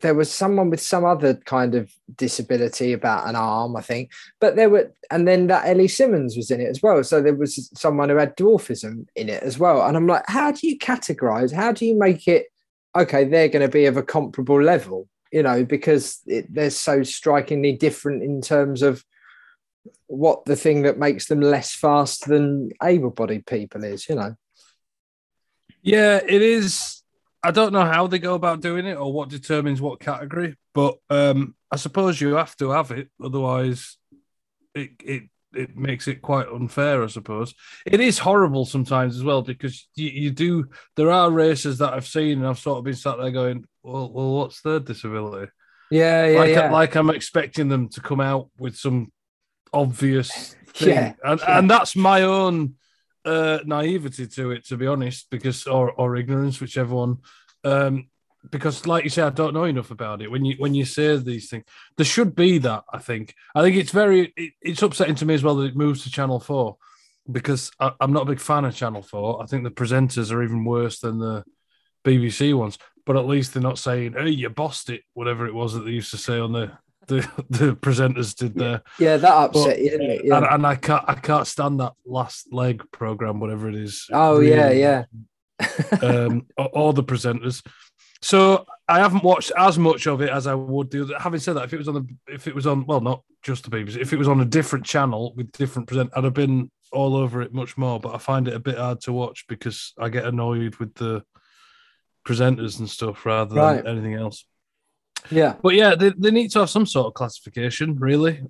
there 0.01 0.15
was 0.15 0.33
someone 0.33 0.71
with 0.71 0.81
some 0.81 1.05
other 1.05 1.35
kind 1.35 1.75
of 1.75 1.93
disability 2.17 2.93
about 2.93 3.29
an 3.29 3.35
arm, 3.35 3.77
I 3.77 3.81
think. 3.81 4.13
But 4.41 4.55
there 4.55 4.71
were, 4.71 4.93
and 5.11 5.27
then 5.27 5.49
that 5.49 5.67
Ellie 5.67 5.89
Simmonds 5.89 6.37
was 6.37 6.51
in 6.51 6.61
it 6.61 6.69
as 6.69 6.83
well. 6.83 7.03
So 7.03 7.21
there 7.21 7.35
was 7.35 7.71
someone 7.75 8.09
who 8.09 8.17
had 8.17 8.37
dwarfism 8.37 9.07
in 9.17 9.29
it 9.29 9.43
as 9.43 9.59
well. 9.59 9.85
And 9.85 9.97
I'm 9.97 10.07
like, 10.07 10.25
how 10.29 10.53
do 10.53 10.69
you 10.69 10.79
categorize? 10.79 11.53
How 11.53 11.73
do 11.73 11.85
you 11.85 11.99
make 11.99 12.29
it? 12.29 12.47
Okay, 12.97 13.25
they're 13.25 13.49
going 13.49 13.67
to 13.67 13.73
be 13.73 13.87
of 13.87 13.97
a 13.97 14.03
comparable 14.03 14.63
level, 14.63 15.09
you 15.33 15.43
know, 15.43 15.65
because 15.65 16.21
it, 16.27 16.53
they're 16.53 16.71
so 16.71 17.03
strikingly 17.03 17.73
different 17.73 18.23
in 18.23 18.41
terms 18.41 18.83
of 18.83 19.05
what 20.07 20.45
the 20.45 20.57
thing 20.57 20.83
that 20.83 20.99
makes 20.99 21.27
them 21.27 21.41
less 21.41 21.75
fast 21.75 22.27
than 22.27 22.71
able-bodied 22.83 23.47
people 23.47 23.85
is, 23.85 24.09
you 24.09 24.15
know. 24.15 24.35
Yeah, 25.83 26.21
it 26.27 26.43
is. 26.43 26.98
I 27.43 27.51
don't 27.51 27.73
know 27.73 27.85
how 27.85 28.07
they 28.07 28.19
go 28.19 28.35
about 28.35 28.61
doing 28.61 28.87
it 28.87 28.97
or 28.97 29.13
what 29.13 29.29
determines 29.29 29.81
what 29.81 30.01
category, 30.01 30.57
but 30.75 30.97
um, 31.09 31.55
I 31.71 31.77
suppose 31.77 32.21
you 32.21 32.35
have 32.35 32.57
to 32.57 32.71
have 32.71 32.91
it, 32.91 33.09
otherwise, 33.23 33.97
it 34.75 34.91
it 35.05 35.23
it 35.55 35.77
makes 35.77 36.09
it 36.09 36.21
quite 36.21 36.49
unfair. 36.49 37.03
I 37.03 37.07
suppose 37.07 37.55
it 37.87 38.01
is 38.01 38.19
horrible 38.19 38.65
sometimes 38.67 39.17
as 39.17 39.25
well 39.25 39.43
because 39.43 39.89
you, 39.95 40.09
you 40.09 40.31
do. 40.31 40.65
There 40.97 41.11
are 41.11 41.31
races 41.31 41.79
that 41.79 41.95
I've 41.95 42.07
seen 42.07 42.39
and 42.39 42.47
I've 42.47 42.59
sort 42.59 42.79
of 42.79 42.85
been 42.85 42.95
sat 42.95 43.19
there 43.19 43.31
going, 43.31 43.65
"Well, 43.83 44.11
well, 44.13 44.33
what's 44.33 44.61
their 44.63 44.81
disability?" 44.81 45.51
Yeah, 45.91 46.27
yeah, 46.27 46.39
like 46.39 46.51
yeah. 46.51 46.73
like 46.73 46.95
I'm 46.97 47.11
expecting 47.11 47.69
them 47.69 47.89
to 47.91 48.01
come 48.01 48.21
out 48.21 48.51
with 48.59 48.77
some 48.77 49.13
obvious 49.73 50.55
thing, 50.75 50.89
Yeah, 50.89 51.13
and 51.25 51.41
yeah. 51.41 51.59
and 51.59 51.71
that's 51.71 51.95
my 51.97 52.23
own 52.23 52.75
uh, 53.29 53.59
naivety 53.65 54.27
to 54.27 54.53
it, 54.53 54.65
to 54.67 54.77
be 54.77 54.87
honest, 54.87 55.29
because 55.31 55.67
or 55.67 55.93
or 55.93 56.17
ignorance, 56.17 56.61
whichever 56.61 56.95
one. 56.95 57.19
Um, 57.65 58.09
because, 58.51 58.87
like 58.87 59.05
you 59.05 59.11
say, 59.11 59.23
I 59.23 59.31
don't 59.31 59.53
know 59.53 59.65
enough 59.65 59.91
about 59.91 60.23
it. 60.23 60.31
When 60.31 60.45
you 60.45 60.55
when 60.59 60.75
you 60.75 60.85
say 60.85 61.17
these 61.17 61.51
things, 61.51 61.65
there 61.97 62.07
should 62.07 62.35
be 62.35 62.59
that. 62.59 62.85
I 62.93 62.99
think. 62.99 63.35
I 63.55 63.63
think 63.63 63.77
it's 63.77 63.91
very. 63.91 64.33
It, 64.37 64.53
it's 64.63 64.83
upsetting 64.83 65.17
to 65.17 65.27
me 65.27 65.35
as 65.35 65.43
well 65.43 65.57
that 65.57 65.67
it 65.67 65.77
moves 65.77 66.03
to 66.05 66.11
Channel 66.11 66.41
Four, 66.41 66.79
because 67.31 67.71
I, 67.79 67.93
I'm 68.01 68.13
not 68.13 68.23
a 68.23 68.31
big 68.33 68.41
fan 68.41 68.65
of 68.65 68.75
Channel 68.75 69.03
Four. 69.03 69.43
I 69.43 69.47
think 69.47 69.65
the 69.65 69.71
presenters 69.71 70.33
are 70.33 70.43
even 70.43 70.65
worse 70.65 71.01
than 71.01 71.19
the 71.19 71.45
BBC 72.05 72.57
ones. 72.57 72.79
But 73.05 73.17
at 73.17 73.27
least 73.27 73.53
they're 73.53 73.63
not 73.63 73.79
saying, 73.79 74.15
"Hey, 74.15 74.31
you 74.31 74.49
bossed 74.49 74.89
it," 74.91 75.03
whatever 75.15 75.47
it 75.47 75.55
was 75.55 75.75
that 75.75 75.81
they 75.81 75.91
used 75.93 76.11
to 76.13 76.19
say 76.19 76.39
on 76.39 76.53
the 76.53 76.73
the 77.09 77.29
the 77.51 77.75
presenters 77.75 78.35
did 78.37 78.55
there. 78.55 78.83
Yeah, 78.99 79.17
that 79.17 79.33
upset 79.35 79.67
But- 79.77 79.79
you, 79.81 79.91
didn't 79.91 80.11
it? 80.11 80.25
Yeah. 80.25 80.37
And, 80.39 80.47
and 80.47 80.67
I 80.67 80.77
can't 80.77 81.05
I 81.09 81.15
can't 81.15 81.47
stand 81.47 81.81
that 81.81 81.95
last 82.07 82.53
leg 82.53 82.83
program, 82.93 83.41
whatever 83.41 83.69
it 83.69 83.75
is. 83.75 84.07
oh 84.13 84.41
yeah, 84.41 84.71
yeah. 84.71 85.05
um, 86.03 86.47
all 86.57 86.93
the 86.93 87.03
presenters. 87.05 87.65
So 88.21 88.65
I 88.89 88.99
haven't 88.99 89.23
watched 89.23 89.53
as 89.57 89.79
much 89.79 90.07
of 90.07 90.21
it 90.23 90.31
as 90.31 90.47
I 90.47 90.55
would 90.55 90.91
do. 90.91 91.07
Having 91.19 91.41
said 91.41 91.53
that, 91.55 91.65
if 91.65 91.73
it 91.73 91.79
was 91.79 91.89
on 91.89 91.95
the, 91.95 92.07
if 92.27 92.47
it 92.49 92.55
was 92.55 92.67
on, 92.67 92.85
well, 92.87 93.01
not 93.01 93.23
just 93.43 93.63
the 93.65 93.71
BBC, 93.71 93.97
if 93.97 94.13
it 94.13 94.19
was 94.19 94.27
on 94.29 94.41
a 94.41 94.45
different 94.45 94.85
channel 94.85 95.35
with 95.37 95.53
different 95.53 95.87
present, 95.89 96.11
I'd 96.17 96.25
have 96.25 96.35
been 96.35 96.71
all 96.91 97.15
over 97.17 97.43
it 97.43 97.55
much 97.55 97.77
more. 97.79 98.01
But 98.01 98.15
I 98.15 98.19
find 98.19 98.49
it 98.49 98.55
a 98.55 98.59
bit 98.61 98.77
hard 98.79 99.01
to 99.03 99.13
watch 99.13 99.45
because 99.49 99.93
I 99.99 100.09
get 100.09 100.25
annoyed 100.25 100.77
with 100.77 100.95
the 100.95 101.23
presenters 102.27 102.79
and 102.81 102.91
stuff 102.91 103.25
rather 103.25 103.55
than 103.55 103.63
Right. 103.63 103.87
anything 103.87 104.15
else. 104.15 104.45
Yeah. 105.31 105.55
But 105.63 105.75
yeah, 105.75 105.95
they, 105.95 106.11
they 106.17 106.31
need 106.31 106.51
to 106.53 106.61
have 106.61 106.71
some 106.71 106.87
sort 106.87 107.07
of 107.07 107.15
classification. 107.15 107.97
Really, 107.99 108.43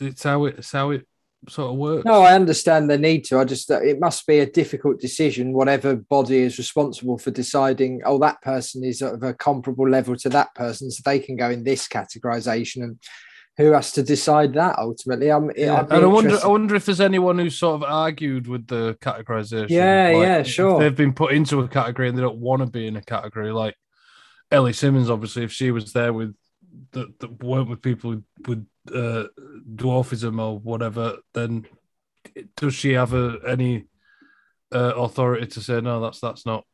it's, 0.00 0.22
how 0.22 0.44
it, 0.46 0.56
it's 0.58 0.72
how 0.72 0.90
it 0.90 1.06
sort 1.48 1.72
of 1.72 1.76
works. 1.76 2.04
No, 2.04 2.22
I 2.22 2.34
understand 2.34 2.88
the 2.88 2.98
need 2.98 3.24
to. 3.24 3.38
I 3.38 3.44
just 3.44 3.70
uh, 3.70 3.80
it 3.80 3.98
must 3.98 4.26
be 4.26 4.38
a 4.38 4.46
difficult 4.46 5.00
decision. 5.00 5.52
Whatever 5.52 5.96
body 5.96 6.38
is 6.38 6.58
responsible 6.58 7.18
for 7.18 7.30
deciding, 7.30 8.02
oh, 8.04 8.18
that 8.18 8.40
person 8.42 8.84
is 8.84 9.02
of 9.02 9.22
a 9.22 9.34
comparable 9.34 9.88
level 9.88 10.16
to 10.16 10.28
that 10.30 10.54
person, 10.54 10.90
so 10.90 11.02
they 11.04 11.18
can 11.18 11.36
go 11.36 11.50
in 11.50 11.64
this 11.64 11.88
categorization. 11.88 12.84
And 12.84 12.98
who 13.58 13.72
has 13.72 13.92
to 13.92 14.02
decide 14.02 14.54
that 14.54 14.78
ultimately? 14.78 15.30
I'm. 15.30 15.50
Yeah. 15.56 15.80
And 15.90 16.04
I 16.04 16.06
wonder, 16.06 16.38
I 16.42 16.46
wonder 16.46 16.74
if 16.74 16.86
there's 16.86 17.00
anyone 17.00 17.38
who's 17.38 17.58
sort 17.58 17.74
of 17.74 17.82
argued 17.82 18.46
with 18.46 18.66
the 18.66 18.96
categorization. 19.00 19.70
Yeah, 19.70 20.10
yeah, 20.10 20.42
sure. 20.42 20.78
They've 20.78 20.96
been 20.96 21.12
put 21.12 21.32
into 21.32 21.60
a 21.60 21.68
category 21.68 22.08
and 22.08 22.16
they 22.16 22.22
don't 22.22 22.38
want 22.38 22.62
to 22.62 22.66
be 22.66 22.86
in 22.86 22.96
a 22.96 23.02
category. 23.02 23.52
Like 23.52 23.74
Ellie 24.52 24.72
Simmonds, 24.72 25.10
obviously, 25.10 25.44
if 25.44 25.52
she 25.52 25.70
was 25.70 25.92
there 25.92 26.12
with 26.12 26.36
that, 26.92 27.18
that 27.20 27.42
weren't 27.42 27.68
with 27.68 27.82
people 27.82 28.10
with, 28.10 28.24
with 28.46 28.66
uh, 28.94 29.28
dwarfism 29.74 30.40
or 30.40 30.58
whatever, 30.58 31.16
then 31.34 31.66
does 32.56 32.74
she 32.74 32.92
have 32.92 33.14
a, 33.14 33.38
any 33.46 33.86
uh, 34.72 34.92
authority 34.96 35.46
to 35.46 35.60
say 35.60 35.80
no? 35.80 36.00
That's 36.00 36.20
that's 36.20 36.46
not 36.46 36.64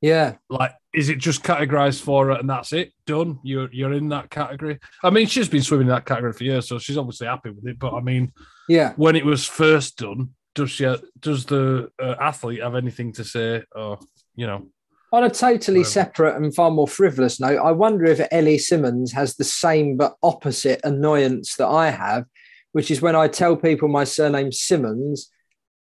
yeah, 0.00 0.36
like. 0.48 0.72
Is 0.94 1.08
it 1.08 1.18
just 1.18 1.44
categorized 1.44 2.02
for 2.02 2.26
her 2.26 2.32
and 2.32 2.48
that's 2.48 2.72
it? 2.72 2.92
Done. 3.06 3.38
You're 3.42 3.68
you're 3.70 3.92
in 3.92 4.08
that 4.08 4.30
category. 4.30 4.78
I 5.04 5.10
mean, 5.10 5.26
she's 5.26 5.48
been 5.48 5.62
swimming 5.62 5.86
in 5.86 5.92
that 5.92 6.06
category 6.06 6.32
for 6.32 6.44
years, 6.44 6.68
so 6.68 6.78
she's 6.78 6.96
obviously 6.96 7.26
happy 7.26 7.50
with 7.50 7.66
it. 7.66 7.78
But 7.78 7.94
I 7.94 8.00
mean 8.00 8.32
yeah. 8.68 8.94
when 8.96 9.14
it 9.14 9.24
was 9.24 9.46
first 9.46 9.98
done, 9.98 10.30
does 10.54 10.70
she 10.70 10.92
does 11.20 11.44
the 11.44 11.90
uh, 12.02 12.16
athlete 12.18 12.62
have 12.62 12.74
anything 12.74 13.12
to 13.14 13.24
say? 13.24 13.62
Or 13.72 13.98
you 14.34 14.46
know, 14.46 14.68
On 15.12 15.24
a 15.24 15.30
totally 15.30 15.82
separate 15.82 16.36
and 16.36 16.54
far 16.54 16.70
more 16.70 16.86
frivolous 16.86 17.40
note, 17.40 17.58
I 17.58 17.72
wonder 17.72 18.04
if 18.04 18.24
Ellie 18.30 18.58
Simmonds 18.58 19.12
has 19.12 19.34
the 19.34 19.44
same 19.44 19.96
but 19.96 20.14
opposite 20.22 20.80
annoyance 20.84 21.56
that 21.56 21.66
I 21.66 21.90
have, 21.90 22.26
which 22.72 22.92
is 22.92 23.02
when 23.02 23.16
I 23.16 23.26
tell 23.26 23.56
people 23.56 23.88
my 23.88 24.04
surname's 24.04 24.62
Simmons. 24.62 25.28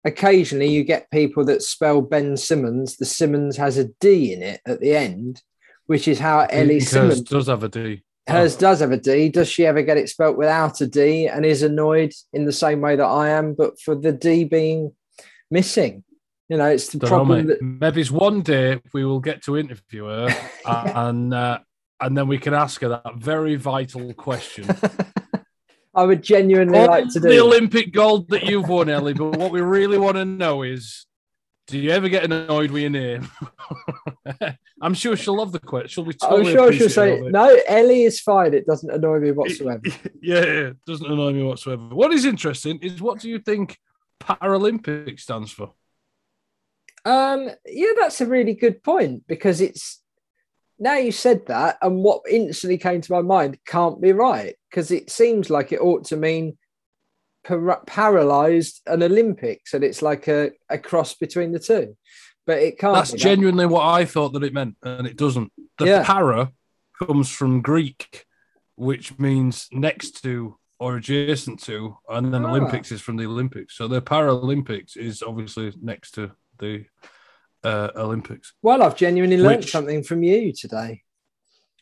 Occasionally, 0.04 0.70
you 0.70 0.84
get 0.84 1.12
people 1.12 1.46
that 1.46 1.62
spell 1.62 2.02
Ben 2.02 2.38
Simmons. 2.38 2.98
The 2.98 3.06
Simmons 3.06 3.56
has 3.58 3.78
a 3.78 3.90
D 4.00 4.34
in 4.34 4.42
it 4.42 4.62
at 4.66 4.80
the 4.80 4.96
end, 4.96 5.44
which 5.86 6.08
is 6.08 6.18
how 6.18 6.48
Ellie 6.50 6.80
Hers 6.80 6.90
Simmonds 6.90 7.22
does 7.22 7.48
have 7.48 7.64
a 7.64 7.70
D. 7.70 8.02
hers 8.28 8.56
oh. 8.56 8.60
does 8.60 8.80
have 8.80 8.92
a 8.92 8.98
D. 8.98 9.30
Does 9.30 9.48
she 9.48 9.64
ever 9.64 9.84
get 9.84 9.98
it 9.98 10.10
spelt 10.10 10.38
without 10.38 10.82
a 10.82 10.88
D 10.88 11.28
and 11.28 11.46
is 11.46 11.62
annoyed 11.62 12.14
in 12.34 12.46
the 12.46 12.52
same 12.52 12.82
way 12.82 12.96
that 12.96 13.06
I 13.06 13.30
am, 13.30 13.54
but 13.54 13.80
for 13.80 13.94
the 13.94 14.12
D 14.12 14.46
being 14.46 14.94
missing? 15.52 16.04
You 16.50 16.58
know, 16.58 16.66
it's 16.66 16.88
the 16.90 16.98
Don't 16.98 17.10
problem 17.10 17.48
mate. 17.48 17.60
that 17.60 17.62
Maybe 17.62 18.02
it's 18.02 18.10
one 18.10 18.42
day 18.42 18.82
we 18.92 19.06
will 19.06 19.20
get 19.20 19.44
to 19.44 19.56
interview 19.56 20.06
her, 20.06 20.30
and 20.66 21.32
uh, 21.32 21.60
and 22.02 22.18
then 22.18 22.28
we 22.28 22.40
can 22.40 22.56
ask 22.56 22.82
her 22.82 22.90
that 22.90 23.16
very 23.18 23.56
vital 23.56 24.14
question. 24.16 24.68
I 25.94 26.06
would 26.06 26.24
genuinely 26.24 26.80
like 26.86 27.08
to 27.10 27.20
do 27.20 27.30
the. 27.30 27.40
Olympic 27.40 27.94
gold 27.94 28.30
that 28.30 28.44
you've 28.44 28.68
won, 28.68 28.90
Ellie. 28.90 29.14
But 29.14 29.38
what 29.38 29.52
we 29.52 29.62
really 29.62 29.98
want 29.98 30.18
to 30.18 30.26
know 30.26 30.64
is, 30.64 31.06
do 31.68 31.78
you 31.78 31.92
ever 31.92 32.10
get 32.10 32.24
annoyed 32.24 32.72
with 32.72 32.82
your 32.82 32.92
name? 32.92 33.30
I'm 34.82 34.94
sure 34.94 35.16
she'll 35.16 35.38
love 35.38 35.52
the 35.52 35.60
question. 35.60 35.90
She'll 35.90 36.06
be 36.06 36.16
I'm 36.24 36.46
sure 36.46 36.72
she'll 36.74 36.90
say, 36.90 37.20
appreciative 37.20 37.22
of 37.22 37.28
it. 37.28 37.32
no, 37.32 37.60
Ellie 37.68 38.04
is 38.04 38.22
fine. 38.22 38.54
It 38.54 38.66
doesn't 38.66 38.90
annoy 38.90 39.20
me 39.20 39.32
whatsoever. 39.32 39.82
yeah, 40.22 40.46
yeah, 40.46 40.68
it 40.70 40.86
doesn't 40.88 41.12
annoy 41.12 41.34
me 41.34 41.44
whatsoever. 41.44 41.84
What 41.90 42.12
is 42.12 42.26
interesting 42.26 42.80
is 42.80 43.02
what 43.02 43.20
do 43.20 43.30
you 43.30 43.40
think 43.40 43.78
Paralympic 44.20 45.20
stands 45.20 45.52
for? 45.52 45.74
Um, 47.06 47.50
yeah, 47.66 47.92
that's 48.00 48.22
a 48.22 48.26
really 48.26 48.54
good 48.54 48.84
point 48.84 49.24
because 49.28 49.62
it's 49.62 50.02
now 50.78 50.96
you 50.96 51.12
said 51.12 51.46
that, 51.48 51.78
and 51.82 52.04
what 52.04 52.22
instantly 52.30 52.78
came 52.78 53.02
to 53.02 53.12
my 53.12 53.22
mind 53.22 53.58
can't 53.66 54.02
be 54.02 54.12
right 54.14 54.56
because 54.70 54.92
it 54.92 55.10
seems 55.10 55.50
like 55.50 55.72
it 55.72 55.82
ought 55.82 56.06
to 56.06 56.16
mean 56.18 56.58
para- 57.44 57.82
paralyzed 57.86 58.82
and 58.88 59.04
Olympics, 59.04 59.74
and 59.74 59.84
it's 59.84 60.02
like 60.02 60.28
a, 60.28 60.52
a 60.70 60.78
cross 60.78 61.16
between 61.16 61.52
the 61.52 61.60
two, 61.60 61.98
but 62.46 62.60
it 62.60 62.78
can't. 62.80 62.96
That's 62.96 63.12
be 63.12 63.18
that. 63.18 63.24
genuinely 63.24 63.66
what 63.66 63.86
I 63.86 64.06
thought 64.06 64.34
that 64.34 64.44
it 64.44 64.54
meant, 64.54 64.76
and 64.84 65.06
it 65.08 65.18
doesn't. 65.18 65.52
The 65.78 65.86
Yeah. 65.86 66.04
para 66.06 66.52
comes 67.06 67.30
from 67.30 67.62
Greek, 67.62 68.26
which 68.76 69.18
means 69.20 69.68
next 69.72 70.22
to 70.24 70.58
or 70.80 70.96
adjacent 70.96 71.62
to, 71.64 71.98
and 72.08 72.34
then 72.34 72.46
Ah. 72.46 72.52
Olympics 72.52 72.90
is 72.94 73.02
from 73.02 73.18
the 73.18 73.26
Olympics. 73.26 73.76
So 73.76 73.90
the 73.90 74.02
Paralympics 74.02 74.96
is 74.96 75.22
obviously 75.22 75.74
next 75.82 76.12
to 76.12 76.32
the 76.60 76.86
uh, 77.64 77.90
Olympics. 77.96 78.54
Well, 78.62 78.84
I've 78.84 78.96
genuinely 78.96 79.38
learned 79.38 79.62
Which- 79.62 79.72
something 79.72 80.04
from 80.04 80.24
you 80.24 80.54
today. 80.54 81.04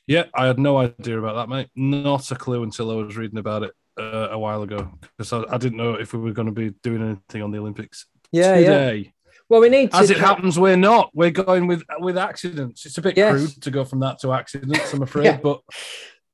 Yeah, 0.07 0.23
I 0.33 0.45
had 0.47 0.57
no 0.57 0.77
idea 0.77 1.19
about 1.19 1.35
that, 1.35 1.49
mate. 1.49 1.67
Not 1.75 2.31
a 2.31 2.35
clue 2.35 2.63
until 2.63 2.89
I 2.91 2.95
was 2.95 3.17
reading 3.17 3.39
about 3.39 3.63
it 3.63 3.71
uh, 3.99 4.29
a 4.31 4.39
while 4.39 4.61
ago 4.63 4.89
because 5.17 5.33
I, 5.33 5.43
I 5.53 5.57
didn't 5.57 5.77
know 5.77 5.95
if 5.95 6.13
we 6.13 6.19
were 6.19 6.31
going 6.31 6.45
to 6.45 6.53
be 6.53 6.69
doing 6.81 7.01
anything 7.03 7.41
on 7.41 7.51
the 7.51 7.57
Olympics 7.57 8.05
Yeah, 8.31 8.55
yeah. 8.57 9.03
Well, 9.49 9.59
we 9.61 9.67
need 9.69 9.91
to. 9.91 9.97
As 9.97 10.09
it 10.09 10.17
happens, 10.17 10.57
we're 10.57 10.77
not. 10.77 11.09
We're 11.13 11.31
going 11.31 11.67
with 11.67 11.83
with 11.99 12.17
accidents. 12.17 12.85
It's 12.85 12.97
a 12.97 13.01
bit 13.01 13.17
Yes. 13.17 13.31
crude 13.33 13.61
to 13.63 13.71
go 13.71 13.83
from 13.85 13.99
that 13.99 14.19
to 14.19 14.31
accidents, 14.33 14.93
I'm 14.93 15.01
afraid, 15.09 15.25
Yeah. 15.25 15.37
but 15.43 15.61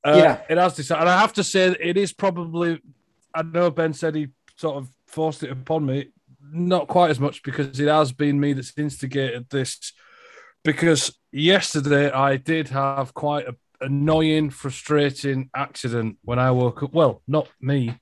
uh, 0.03 0.15
Yeah. 0.17 0.41
it 0.49 0.57
has 0.59 0.75
decided. 0.75 1.01
And 1.01 1.09
I 1.09 1.19
have 1.19 1.33
to 1.33 1.43
say, 1.43 1.69
that 1.69 1.81
it 1.87 1.97
is 1.97 2.13
probably. 2.13 2.79
I 3.35 3.41
know 3.41 3.71
Ben 3.71 3.93
said 3.93 4.13
he 4.15 4.27
sort 4.55 4.77
of 4.77 4.89
forced 5.07 5.41
it 5.43 5.51
upon 5.51 5.85
me, 5.87 6.09
not 6.53 6.87
quite 6.87 7.11
as 7.11 7.19
much 7.19 7.43
because 7.43 7.79
it 7.79 7.87
has 7.87 8.11
been 8.11 8.39
me 8.39 8.53
that's 8.53 8.77
instigated 8.77 9.49
this. 9.49 9.93
Because 10.63 11.17
yesterday 11.31 12.09
I 12.09 12.37
did 12.37 12.69
have 12.69 13.13
quite 13.13 13.47
a 13.47 13.55
annoying, 13.83 14.49
frustrating 14.49 15.49
accident 15.55 16.17
when 16.23 16.39
I 16.39 16.51
woke 16.51 16.83
up. 16.83 16.93
Well, 16.93 17.21
not 17.27 17.49
me. 17.61 17.99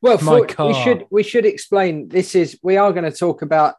Well, 0.00 0.18
My 0.22 0.46
for, 0.46 0.68
we 0.68 0.74
should 0.74 1.06
we 1.10 1.22
should 1.22 1.44
explain. 1.44 2.08
This 2.08 2.34
is 2.34 2.58
we 2.62 2.78
are 2.78 2.92
going 2.92 3.10
to 3.10 3.16
talk 3.16 3.42
about 3.42 3.74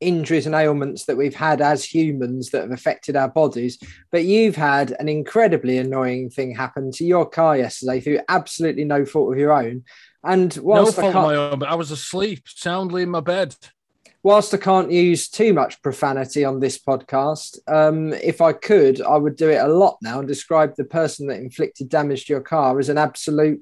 injuries 0.00 0.46
and 0.46 0.54
ailments 0.54 1.06
that 1.06 1.16
we've 1.16 1.34
had 1.34 1.60
as 1.60 1.84
humans 1.84 2.50
that 2.50 2.62
have 2.62 2.70
affected 2.70 3.16
our 3.16 3.28
bodies. 3.28 3.78
But 4.10 4.24
you've 4.24 4.56
had 4.56 4.94
an 4.98 5.08
incredibly 5.08 5.78
annoying 5.78 6.30
thing 6.30 6.54
happen 6.54 6.92
to 6.92 7.04
your 7.04 7.26
car 7.28 7.56
yesterday 7.56 8.00
through 8.00 8.20
absolutely 8.28 8.84
no 8.84 9.04
fault 9.04 9.32
of 9.32 9.38
your 9.38 9.52
own. 9.52 9.84
And 10.26 10.54
No 10.56 10.62
whilst 10.64 10.98
I 10.98 11.02
fault 11.02 11.14
of 11.14 11.22
can't, 11.22 11.26
my 11.28 11.36
own, 11.36 11.58
but 11.60 11.68
I 11.68 11.76
was 11.76 11.90
asleep 11.92 12.42
soundly 12.46 13.02
in 13.02 13.10
my 13.10 13.20
bed. 13.20 13.54
whilst 14.22 14.52
I 14.52 14.56
can't 14.56 14.90
use 14.90 15.28
too 15.28 15.52
much 15.54 15.80
profanity 15.82 16.44
on 16.44 16.58
this 16.58 16.78
podcast, 16.78 17.58
um, 17.68 18.12
if 18.12 18.40
I 18.40 18.52
could, 18.52 19.00
I 19.00 19.16
would 19.16 19.36
do 19.36 19.48
it 19.50 19.62
a 19.62 19.68
lot 19.68 19.98
now 20.02 20.18
and 20.18 20.26
describe 20.26 20.74
the 20.74 20.84
person 20.84 21.28
that 21.28 21.38
inflicted 21.38 21.88
damage 21.88 22.24
to 22.24 22.32
your 22.32 22.42
car 22.42 22.78
as 22.80 22.88
an 22.88 22.98
absolute, 22.98 23.60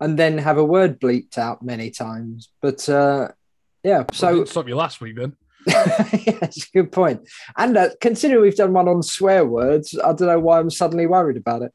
and 0.00 0.16
then 0.16 0.38
have 0.38 0.58
a 0.58 0.64
word 0.64 1.00
bleeped 1.00 1.38
out 1.38 1.64
many 1.64 1.90
times. 1.90 2.50
But 2.62 2.88
uh, 2.88 3.30
yeah, 3.82 4.04
So 4.12 4.38
so 4.38 4.44
stop 4.44 4.68
you 4.68 4.76
last 4.76 5.00
week 5.00 5.16
then. 5.16 5.34
yes, 5.66 6.66
good 6.72 6.92
point. 6.92 7.28
And 7.56 7.76
uh, 7.76 7.88
considering 8.00 8.42
we've 8.42 8.54
done 8.54 8.72
one 8.72 8.86
on 8.86 9.02
swear 9.02 9.44
words, 9.44 9.98
I 9.98 10.12
don't 10.12 10.28
know 10.28 10.38
why 10.38 10.60
I'm 10.60 10.70
suddenly 10.70 11.06
worried 11.06 11.36
about 11.36 11.62
it. 11.62 11.72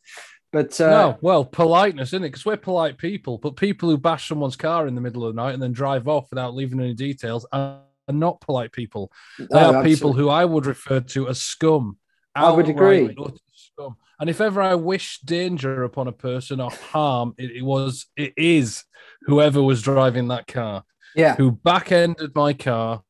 But 0.52 0.80
uh, 0.82 0.90
no, 0.90 1.18
well, 1.22 1.46
politeness, 1.46 2.10
isn't 2.10 2.24
it? 2.24 2.30
Because 2.30 2.46
we're 2.46 2.58
polite 2.58 2.98
people, 2.98 3.38
but 3.38 3.56
people 3.56 3.90
who 3.90 3.98
bash 3.98 4.28
someone's 4.28 4.58
car 4.58 4.86
in 4.86 4.96
the 4.96 5.02
middle 5.02 5.26
of 5.26 5.34
the 5.34 5.42
night 5.42 5.54
and 5.54 5.64
then 5.64 5.72
drive 5.72 6.08
off 6.08 6.30
without 6.30 6.56
leaving 6.56 6.80
any 6.80 6.94
details 6.94 7.46
are 7.54 7.80
are 8.08 8.14
not 8.14 8.42
polite 8.42 8.72
people. 8.72 9.12
They 9.38 9.46
no, 9.52 9.76
are 9.76 9.84
people 9.84 10.14
who 10.14 10.30
I 10.30 10.46
would 10.46 10.66
refer 10.66 11.00
to 11.00 11.30
as 11.30 11.42
scum. 11.42 11.98
I 12.36 12.52
would 12.52 12.70
agree. 12.70 13.16
Scum. 13.54 13.98
And 14.20 14.30
if 14.30 14.42
ever 14.42 14.62
I 14.62 14.76
wish 14.76 15.20
danger 15.20 15.84
upon 15.84 16.08
a 16.08 16.12
person 16.12 16.62
or 16.62 16.72
harm, 16.72 17.34
it, 17.38 17.52
it 17.52 17.62
was, 17.64 18.06
it 18.16 18.34
is 18.38 18.84
whoever 19.24 19.62
was 19.62 19.82
driving 19.82 20.28
that 20.30 20.48
car 20.48 20.84
yeah, 21.16 21.36
who 21.36 21.52
back-ended 21.52 22.36
my 22.36 22.54
car 22.54 23.04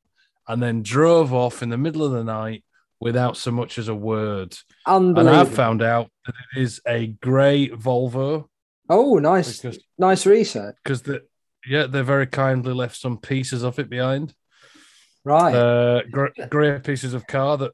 and 0.48 0.62
then 0.62 0.81
drove 0.81 1.33
off 1.33 1.62
in 1.62 1.69
the 1.69 1.77
middle 1.77 2.03
of 2.03 2.12
the 2.12 2.24
night 2.24 2.63
without 3.01 3.36
so 3.36 3.51
much 3.51 3.77
as 3.77 3.88
a 3.89 3.96
word. 3.96 4.55
And. 4.86 5.20
I've 5.20 5.53
found 5.53 5.81
out 5.81 6.10
that 6.25 6.36
it 6.55 6.62
is 6.62 6.79
a 6.88 7.08
grey 7.08 7.67
Volvo 7.70 8.46
oh, 8.89 9.15
nice, 9.17 9.60
because 9.60 9.79
nice 9.98 10.25
research. 10.25 10.75
because 10.84 11.01
the 11.01 11.24
yeah 11.65 11.88
they 11.88 12.01
very 12.01 12.27
kindly 12.27 12.74
left 12.74 12.96
some 12.96 13.17
pieces 13.17 13.63
of 13.63 13.79
it 13.79 13.89
behind, 13.89 14.34
Right. 15.24 15.53
uh, 15.53 16.01
gr- 16.12 16.27
grey 16.50 16.79
pieces 16.79 17.13
of 17.13 17.27
car 17.27 17.58
that 17.58 17.72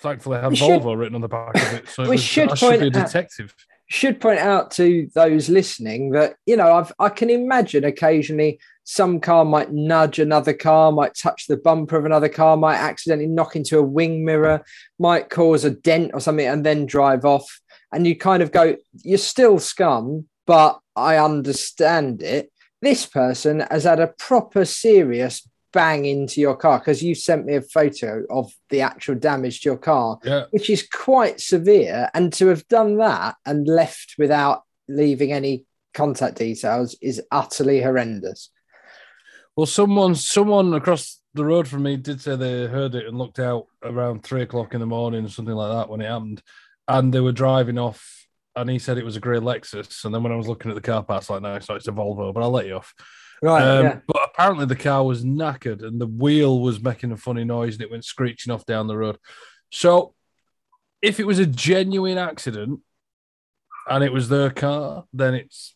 thankfully 0.00 0.38
have 0.40 0.50
We 0.50 0.56
should- 0.56 0.82
Volvo 0.82 0.98
written 0.98 1.14
on 1.14 1.20
the 1.20 1.28
back 1.28 1.54
of 1.54 1.74
it. 1.74 1.88
So 1.88 2.02
it 2.02 2.08
we 2.08 2.14
was- 2.16 2.22
should 2.22 2.50
I 2.50 2.54
should 2.54 2.70
be 2.70 2.76
a 2.76 2.90
point 2.90 2.96
out- 2.96 3.06
detective. 3.06 3.54
should 3.88 4.20
point 4.20 4.40
out 4.40 4.70
to 4.72 5.08
those 5.14 5.48
listening 5.48 6.10
that 6.10 6.36
you 6.46 6.56
know 6.56 6.72
I've 6.72 6.92
I 6.98 7.08
can 7.08 7.30
imagine 7.30 7.84
occasionally 7.84 8.58
some 8.88 9.18
car 9.18 9.44
might 9.44 9.72
nudge 9.72 10.20
another 10.20 10.52
car, 10.52 10.92
might 10.92 11.16
touch 11.16 11.48
the 11.48 11.56
bumper 11.56 11.96
of 11.96 12.04
another 12.04 12.28
car, 12.28 12.56
might 12.56 12.76
accidentally 12.76 13.26
knock 13.26 13.56
into 13.56 13.78
a 13.78 13.82
wing 13.82 14.24
mirror, 14.24 14.64
might 15.00 15.28
cause 15.28 15.64
a 15.64 15.70
dent 15.70 16.12
or 16.14 16.20
something, 16.20 16.46
and 16.46 16.64
then 16.64 16.86
drive 16.86 17.24
off. 17.24 17.60
And 17.92 18.06
you 18.06 18.14
kind 18.16 18.44
of 18.44 18.52
go, 18.52 18.76
you're 19.02 19.18
still 19.18 19.58
scum, 19.58 20.28
but 20.46 20.78
I 20.94 21.16
understand 21.16 22.22
it. 22.22 22.52
This 22.80 23.06
person 23.06 23.60
has 23.72 23.82
had 23.82 23.98
a 23.98 24.06
proper 24.06 24.64
serious 24.64 25.48
bang 25.72 26.04
into 26.04 26.40
your 26.40 26.54
car 26.54 26.78
because 26.78 27.02
you 27.02 27.16
sent 27.16 27.44
me 27.44 27.56
a 27.56 27.62
photo 27.62 28.22
of 28.30 28.52
the 28.70 28.82
actual 28.82 29.16
damage 29.16 29.62
to 29.62 29.70
your 29.70 29.78
car, 29.78 30.20
Yeah. 30.22 30.44
which 30.50 30.70
is 30.70 30.86
quite 30.88 31.40
severe. 31.40 32.08
And 32.14 32.32
to 32.34 32.46
have 32.46 32.68
done 32.68 32.98
that 32.98 33.34
and 33.44 33.66
left 33.66 34.14
without 34.16 34.62
leaving 34.86 35.32
any 35.32 35.64
contact 35.92 36.36
details 36.38 36.94
is 37.02 37.20
utterly 37.32 37.82
horrendous. 37.82 38.50
Well, 39.56 39.66
someone 39.66 40.14
someone 40.14 40.74
across 40.74 41.20
the 41.34 41.44
road 41.44 41.66
from 41.66 41.82
me 41.82 41.96
did 41.96 42.20
say 42.20 42.36
they 42.36 42.66
heard 42.66 42.94
it 42.94 43.06
and 43.06 43.18
looked 43.18 43.38
out 43.38 43.66
around 43.82 44.22
three 44.22 44.42
o'clock 44.42 44.74
in 44.74 44.80
the 44.80 44.86
morning 44.86 45.24
or 45.24 45.28
something 45.28 45.54
like 45.54 45.72
that 45.72 45.88
when 45.88 46.00
it 46.00 46.08
happened, 46.08 46.42
and 46.86 47.12
they 47.12 47.20
were 47.20 47.32
driving 47.32 47.78
off. 47.78 48.26
And 48.54 48.70
he 48.70 48.78
said 48.78 48.96
it 48.96 49.04
was 49.04 49.16
a 49.16 49.20
grey 49.20 49.38
Lexus. 49.38 50.04
And 50.06 50.14
then 50.14 50.22
when 50.22 50.32
I 50.32 50.36
was 50.36 50.48
looking 50.48 50.70
at 50.70 50.74
the 50.74 50.80
car 50.80 51.02
parts, 51.02 51.28
like, 51.28 51.42
no, 51.42 51.58
so 51.58 51.74
it's 51.74 51.88
a 51.88 51.92
Volvo, 51.92 52.32
but 52.32 52.42
I'll 52.42 52.50
let 52.50 52.66
you 52.66 52.76
off. 52.76 52.94
Right. 53.42 53.62
Um, 53.62 53.84
yeah. 53.84 53.98
But 54.06 54.30
apparently 54.32 54.64
the 54.64 54.76
car 54.76 55.04
was 55.04 55.24
knackered 55.24 55.82
and 55.82 56.00
the 56.00 56.06
wheel 56.06 56.60
was 56.60 56.82
making 56.82 57.12
a 57.12 57.18
funny 57.18 57.44
noise 57.44 57.74
and 57.74 57.82
it 57.82 57.90
went 57.90 58.06
screeching 58.06 58.50
off 58.50 58.64
down 58.64 58.86
the 58.86 58.96
road. 58.96 59.18
So 59.70 60.14
if 61.02 61.20
it 61.20 61.26
was 61.26 61.38
a 61.38 61.44
genuine 61.44 62.16
accident 62.16 62.80
and 63.88 64.02
it 64.02 64.12
was 64.12 64.30
their 64.30 64.50
car, 64.50 65.04
then 65.12 65.34
it's 65.34 65.75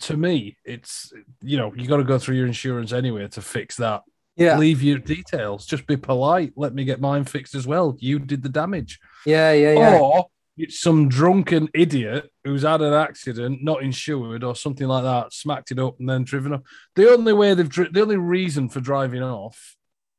to 0.00 0.16
me, 0.16 0.56
it's 0.64 1.12
you 1.42 1.56
know, 1.56 1.72
you 1.74 1.86
got 1.86 1.98
to 1.98 2.04
go 2.04 2.18
through 2.18 2.36
your 2.36 2.46
insurance 2.46 2.92
anyway 2.92 3.28
to 3.28 3.40
fix 3.40 3.76
that. 3.76 4.02
Yeah. 4.36 4.56
Leave 4.56 4.82
your 4.82 4.98
details. 4.98 5.66
Just 5.66 5.86
be 5.86 5.96
polite. 5.96 6.52
Let 6.56 6.74
me 6.74 6.84
get 6.84 7.00
mine 7.00 7.24
fixed 7.24 7.54
as 7.54 7.66
well. 7.66 7.96
You 7.98 8.18
did 8.18 8.42
the 8.42 8.48
damage. 8.48 8.98
Yeah. 9.26 9.52
Yeah. 9.52 9.72
Yeah. 9.74 9.98
Or 9.98 10.26
it's 10.56 10.80
some 10.80 11.08
drunken 11.08 11.68
idiot 11.74 12.30
who's 12.44 12.62
had 12.62 12.80
an 12.82 12.92
accident, 12.94 13.62
not 13.62 13.82
insured, 13.82 14.44
or 14.44 14.54
something 14.54 14.86
like 14.86 15.04
that, 15.04 15.32
smacked 15.32 15.70
it 15.70 15.78
up 15.78 15.98
and 15.98 16.08
then 16.08 16.24
driven 16.24 16.54
off. 16.54 16.62
The 16.94 17.10
only 17.10 17.32
way 17.32 17.54
they've, 17.54 17.68
dri- 17.68 17.90
the 17.90 18.02
only 18.02 18.16
reason 18.16 18.68
for 18.68 18.80
driving 18.80 19.22
off, 19.22 19.76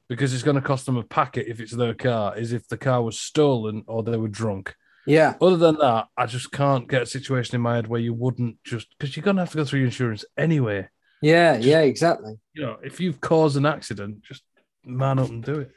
because 0.09 0.33
it's 0.33 0.43
going 0.43 0.55
to 0.55 0.61
cost 0.61 0.85
them 0.85 0.97
a 0.97 1.03
packet 1.03 1.47
if 1.47 1.59
it's 1.59 1.71
their 1.71 1.93
car, 1.93 2.37
is 2.37 2.51
if 2.51 2.67
the 2.67 2.77
car 2.77 3.01
was 3.03 3.19
stolen 3.19 3.83
or 3.87 4.03
they 4.03 4.17
were 4.17 4.27
drunk. 4.27 4.75
Yeah. 5.05 5.35
Other 5.41 5.57
than 5.57 5.77
that, 5.79 6.07
I 6.17 6.25
just 6.25 6.51
can't 6.51 6.87
get 6.87 7.01
a 7.01 7.05
situation 7.05 7.55
in 7.55 7.61
my 7.61 7.75
head 7.75 7.87
where 7.87 7.99
you 7.99 8.13
wouldn't 8.13 8.57
just 8.63 8.87
because 8.97 9.15
you're 9.15 9.23
going 9.23 9.35
to 9.35 9.41
have 9.41 9.51
to 9.51 9.57
go 9.57 9.65
through 9.65 9.79
your 9.79 9.87
insurance 9.87 10.25
anyway. 10.37 10.87
Yeah. 11.21 11.57
Yeah. 11.57 11.81
Exactly. 11.81 12.35
You 12.53 12.63
know, 12.63 12.77
if 12.83 12.99
you've 12.99 13.21
caused 13.21 13.57
an 13.57 13.65
accident, 13.65 14.21
just 14.23 14.43
man 14.85 15.19
up 15.19 15.29
and 15.29 15.43
do 15.43 15.61
it. 15.61 15.71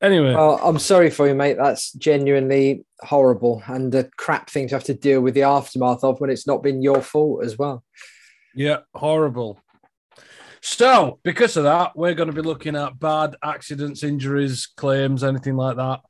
Anyway, 0.00 0.34
Well, 0.34 0.58
I'm 0.64 0.80
sorry 0.80 1.10
for 1.10 1.28
you, 1.28 1.34
mate. 1.34 1.56
That's 1.56 1.92
genuinely 1.92 2.84
horrible 3.00 3.62
and 3.66 3.94
a 3.94 4.10
crap 4.16 4.50
thing 4.50 4.66
to 4.68 4.74
have 4.74 4.84
to 4.84 4.94
deal 4.94 5.20
with 5.20 5.34
the 5.34 5.44
aftermath 5.44 6.02
of 6.02 6.20
when 6.20 6.28
it's 6.28 6.46
not 6.46 6.62
been 6.62 6.82
your 6.82 7.00
fault 7.02 7.44
as 7.44 7.56
well. 7.56 7.84
Yeah, 8.52 8.78
horrible. 8.94 9.60
So, 10.60 11.20
because 11.22 11.56
of 11.56 11.64
that, 11.64 11.96
we're 11.96 12.14
going 12.14 12.28
to 12.28 12.34
be 12.34 12.46
looking 12.46 12.74
at 12.74 12.98
bad 12.98 13.36
accidents, 13.44 14.02
injuries, 14.02 14.68
claims, 14.76 15.22
anything 15.22 15.54
like 15.54 15.76
that 15.76 16.00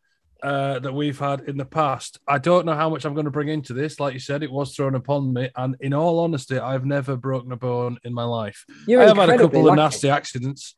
uh, 0.42 0.78
that 0.80 0.92
we've 0.92 1.18
had 1.18 1.42
in 1.42 1.56
the 1.56 1.64
past. 1.64 2.18
I 2.26 2.38
don't 2.38 2.66
know 2.66 2.74
how 2.74 2.90
much 2.90 3.04
I'm 3.04 3.14
going 3.14 3.26
to 3.26 3.30
bring 3.30 3.48
into 3.48 3.72
this. 3.72 4.00
Like 4.00 4.14
you 4.14 4.20
said, 4.20 4.42
it 4.42 4.50
was 4.50 4.74
thrown 4.74 4.94
upon 4.94 5.32
me, 5.32 5.50
and 5.56 5.76
in 5.80 5.94
all 5.94 6.18
honesty, 6.20 6.58
I've 6.58 6.84
never 6.84 7.16
broken 7.16 7.52
a 7.52 7.56
bone 7.56 7.98
in 8.04 8.12
my 8.12 8.24
life. 8.24 8.64
You're 8.86 9.02
I 9.02 9.06
have 9.06 9.16
had 9.16 9.30
a 9.30 9.38
couple 9.38 9.68
of 9.68 9.76
nasty 9.76 10.10
accidents. 10.10 10.74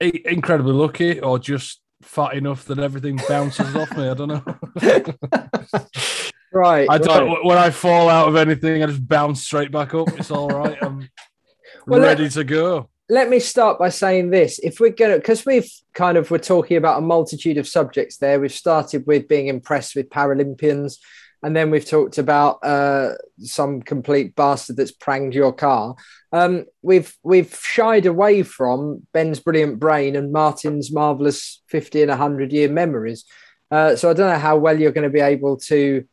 Incredibly 0.00 0.72
lucky, 0.72 1.20
or 1.20 1.38
just 1.38 1.80
fat 2.02 2.34
enough 2.34 2.64
that 2.64 2.78
everything 2.78 3.20
bounces 3.28 3.76
off 3.76 3.94
me. 3.96 4.08
I 4.08 4.14
don't 4.14 4.28
know. 4.28 4.44
Right. 6.52 6.88
I 6.90 6.98
don't. 6.98 7.28
right. 7.28 7.44
When 7.44 7.58
I 7.58 7.70
fall 7.70 8.08
out 8.08 8.28
of 8.28 8.36
anything, 8.36 8.82
I 8.82 8.86
just 8.86 9.06
bounce 9.06 9.42
straight 9.42 9.70
back 9.70 9.94
up. 9.94 10.08
It's 10.18 10.30
all 10.30 10.48
right. 10.48 10.76
I'm 10.82 11.08
Well, 11.86 12.00
ready 12.00 12.28
to 12.28 12.44
go. 12.44 12.90
Let 13.10 13.28
me 13.28 13.40
start 13.40 13.76
by 13.76 13.88
saying 13.88 14.30
this. 14.30 14.60
If 14.60 14.78
we're 14.78 14.90
going 14.90 15.10
to, 15.10 15.18
because 15.18 15.44
we've 15.44 15.68
kind 15.94 16.16
of, 16.16 16.30
we're 16.30 16.38
talking 16.38 16.76
about 16.76 16.98
a 16.98 17.02
multitude 17.02 17.58
of 17.58 17.66
subjects 17.66 18.18
there. 18.18 18.38
We've 18.38 18.52
started 18.52 19.04
with 19.04 19.26
being 19.26 19.48
impressed 19.48 19.96
with 19.96 20.10
Paralympians, 20.10 20.98
and 21.42 21.56
then 21.56 21.72
we've 21.72 21.84
talked 21.84 22.18
about 22.18 22.64
uh, 22.64 23.14
some 23.40 23.82
complete 23.82 24.36
bastard 24.36 24.76
that's 24.76 24.92
pranged 24.92 25.34
your 25.34 25.52
car. 25.52 25.96
Um, 26.32 26.66
we've 26.82 27.12
we've 27.24 27.52
shied 27.60 28.06
away 28.06 28.44
from 28.44 29.08
Ben's 29.12 29.40
brilliant 29.40 29.80
brain 29.80 30.14
and 30.14 30.32
Martin's 30.32 30.92
marvelous 30.92 31.62
fifty 31.66 32.02
and 32.02 32.12
hundred 32.12 32.52
year 32.52 32.68
memories. 32.68 33.24
Uh, 33.72 33.96
so 33.96 34.08
I 34.08 34.12
don't 34.12 34.30
know 34.30 34.38
how 34.38 34.56
well 34.56 34.78
you're 34.78 34.92
going 34.92 35.10
to 35.10 35.10
be 35.10 35.18
able 35.18 35.56
to 35.56 36.04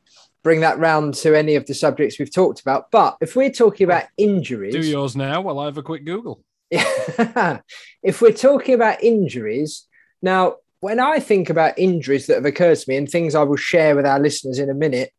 bring 0.43 0.61
that 0.61 0.79
round 0.79 1.13
to 1.13 1.37
any 1.37 1.53
of 1.53 1.67
the 1.67 1.75
subjects 1.75 2.17
we've 2.17 2.33
talked 2.33 2.59
about. 2.59 2.89
But 2.89 3.17
if 3.21 3.35
we're 3.35 3.51
talking 3.51 3.85
about 3.85 4.05
injuries, 4.17 4.73
Do 4.73 4.81
yours 4.81 5.15
now 5.15 5.41
while 5.41 5.59
I 5.59 5.65
have 5.65 5.77
a 5.77 5.83
quick 5.83 6.03
Google. 6.03 6.41
if 6.71 8.21
we're 8.21 8.31
talking 8.31 8.75
about 8.75 9.03
injuries, 9.03 9.87
now, 10.21 10.57
when 10.79 10.99
I 10.99 11.19
think 11.19 11.49
about 11.49 11.77
injuries 11.77 12.27
that 12.27 12.35
have 12.35 12.45
occurred 12.45 12.77
to 12.77 12.89
me 12.89 12.97
and 12.97 13.09
things 13.09 13.35
I 13.35 13.43
will 13.43 13.57
share 13.57 13.95
with 13.95 14.05
our 14.05 14.19
listeners 14.19 14.59
in 14.59 14.69
a 14.69 14.75
minute, 14.75 15.11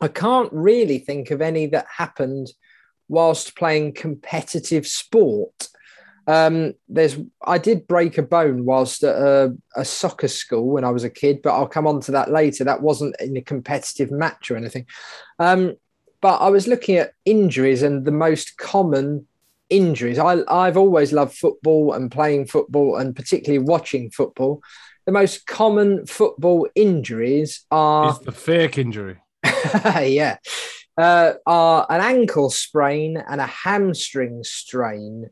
I 0.00 0.08
can't 0.08 0.52
really 0.52 0.98
think 0.98 1.30
of 1.30 1.42
any 1.42 1.66
that 1.66 1.86
happened 1.94 2.48
whilst 3.08 3.56
playing 3.56 3.94
competitive 3.94 4.86
sport. 4.86 5.68
Um, 6.26 6.74
there's, 6.88 7.18
I 7.44 7.58
did 7.58 7.88
break 7.88 8.16
a 8.16 8.22
bone 8.22 8.64
whilst 8.64 9.02
at 9.02 9.16
a, 9.16 9.56
a 9.76 9.84
soccer 9.84 10.28
school 10.28 10.68
when 10.68 10.84
I 10.84 10.90
was 10.90 11.04
a 11.04 11.10
kid, 11.10 11.42
but 11.42 11.54
I'll 11.54 11.66
come 11.66 11.86
on 11.86 12.00
to 12.02 12.12
that 12.12 12.30
later. 12.30 12.64
That 12.64 12.82
wasn't 12.82 13.16
in 13.20 13.36
a 13.36 13.42
competitive 13.42 14.10
match 14.10 14.50
or 14.50 14.56
anything. 14.56 14.86
Um, 15.38 15.74
but 16.20 16.38
I 16.38 16.50
was 16.50 16.68
looking 16.68 16.96
at 16.96 17.14
injuries 17.24 17.82
and 17.82 18.04
the 18.04 18.12
most 18.12 18.58
common 18.58 19.26
injuries. 19.70 20.18
I, 20.18 20.42
I've 20.48 20.76
always 20.76 21.12
loved 21.12 21.36
football 21.36 21.92
and 21.94 22.10
playing 22.10 22.46
football 22.46 22.96
and 22.96 23.14
particularly 23.16 23.64
watching 23.64 24.10
football. 24.10 24.62
The 25.06 25.12
most 25.12 25.46
common 25.46 26.06
football 26.06 26.68
injuries 26.74 27.64
are, 27.70 28.10
It's 28.10 28.18
the 28.24 28.32
fake 28.32 28.76
injury. 28.78 29.18
yeah, 29.84 30.36
uh, 30.98 31.34
are 31.46 31.86
an 31.88 32.00
ankle 32.00 32.50
sprain 32.50 33.16
and 33.16 33.40
a 33.40 33.46
hamstring 33.46 34.44
strain. 34.44 35.30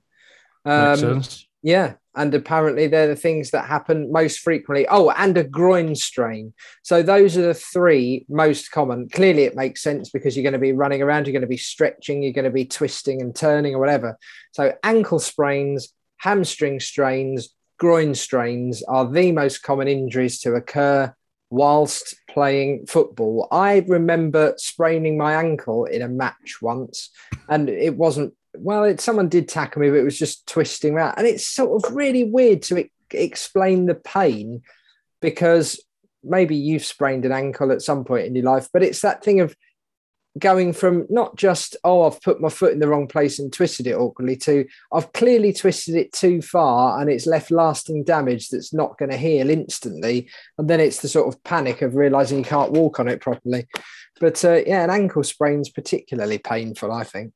Makes 0.65 1.01
Um, 1.03 1.23
sense. 1.23 1.47
yeah, 1.63 1.95
and 2.19 2.35
apparently 2.35 2.89
they're 2.89 3.07
the 3.07 3.17
things 3.17 3.53
that 3.53 3.67
happen 3.67 4.11
most 4.11 4.41
frequently. 4.41 4.87
Oh, 4.89 5.11
and 5.11 5.39
a 5.39 5.45
groin 5.45 5.95
strain. 5.95 6.53
So 6.83 7.01
those 7.01 7.39
are 7.39 7.43
the 7.43 7.55
three 7.55 8.27
most 8.29 8.73
common. 8.73 9.09
Clearly, 9.09 9.45
it 9.45 9.55
makes 9.55 9.83
sense 9.83 10.11
because 10.11 10.37
you're 10.37 10.43
going 10.43 10.53
to 10.53 10.59
be 10.59 10.73
running 10.73 11.01
around, 11.01 11.27
you're 11.27 11.33
going 11.33 11.43
to 11.43 11.47
be 11.47 11.57
stretching, 11.57 12.23
you're 12.23 12.33
going 12.33 12.45
to 12.45 12.51
be 12.51 12.65
twisting 12.65 13.23
and 13.23 13.35
turning 13.35 13.75
or 13.75 13.79
whatever. 13.79 14.19
So 14.53 14.75
ankle 14.83 15.21
sprains, 15.21 15.95
hamstring 16.19 16.81
strains, 16.81 17.55
groin 17.79 18.17
strains 18.17 18.83
are 18.83 19.09
the 19.09 19.31
most 19.31 19.63
common 19.63 19.87
injuries 19.87 20.41
to 20.41 20.55
occur 20.55 21.15
whilst 21.51 22.17
playing 22.29 22.87
football. 22.87 23.47
I 23.53 23.85
remember 23.87 24.55
spraining 24.57 25.17
my 25.17 25.35
ankle 25.35 25.85
in 25.85 26.03
a 26.03 26.09
match 26.09 26.59
once, 26.61 27.11
and 27.49 27.69
it 27.69 27.97
wasn't 27.97 28.35
well, 28.61 28.85
it, 28.85 29.01
someone 29.01 29.29
did 29.29 29.49
tackle 29.49 29.83
me, 29.83 29.89
but 29.89 29.99
it 29.99 30.05
was 30.05 30.19
just 30.19 30.47
twisting 30.47 30.95
around. 30.95 31.15
And 31.17 31.27
it's 31.27 31.47
sort 31.47 31.85
of 31.85 31.95
really 31.95 32.25
weird 32.25 32.63
to 32.63 32.79
e- 32.79 32.93
explain 33.11 33.87
the 33.87 33.95
pain 33.95 34.63
because 35.21 35.83
maybe 36.23 36.57
you've 36.57 36.85
sprained 36.85 37.25
an 37.25 37.33
ankle 37.33 37.73
at 37.73 37.83
some 37.83 38.05
point 38.05 38.27
in 38.27 38.35
your 38.35 38.45
life, 38.45 38.69
but 38.73 38.83
it's 38.83 39.03
that 39.03 39.23
thing 39.23 39.41
of 39.41 39.55
going 40.39 40.73
from 40.73 41.07
not 41.11 41.37
just, 41.37 41.77
oh, 41.85 42.03
I've 42.03 42.21
put 42.21 42.41
my 42.41 42.49
foot 42.49 42.73
in 42.73 42.79
the 42.79 42.89
wrong 42.89 43.09
place 43.09 43.39
and 43.39 43.53
twisted 43.53 43.87
it 43.87 43.95
awkwardly, 43.95 44.37
to 44.37 44.67
I've 44.93 45.13
clearly 45.13 45.53
twisted 45.53 45.97
it 45.97 46.13
too 46.13 46.43
far 46.43 47.01
and 47.01 47.11
it's 47.11 47.27
left 47.27 47.51
lasting 47.51 48.05
damage 48.05 48.49
that's 48.49 48.73
not 48.73 48.99
going 48.99 49.11
to 49.11 49.17
heal 49.17 49.51
instantly. 49.51 50.29
And 50.57 50.69
then 50.69 50.81
it's 50.81 51.01
the 51.01 51.09
sort 51.09 51.33
of 51.33 51.43
panic 51.45 51.83
of 51.83 51.97
realizing 51.97 52.39
you 52.39 52.45
can't 52.45 52.73
walk 52.73 53.01
on 53.01 53.09
it 53.09 53.21
properly. 53.21 53.67
But 54.21 54.45
uh, 54.45 54.61
yeah, 54.67 54.85
an 54.85 54.91
ankle 54.91 55.25
sprain's 55.25 55.71
particularly 55.71 56.39
painful, 56.39 56.93
I 56.93 57.05
think. 57.05 57.33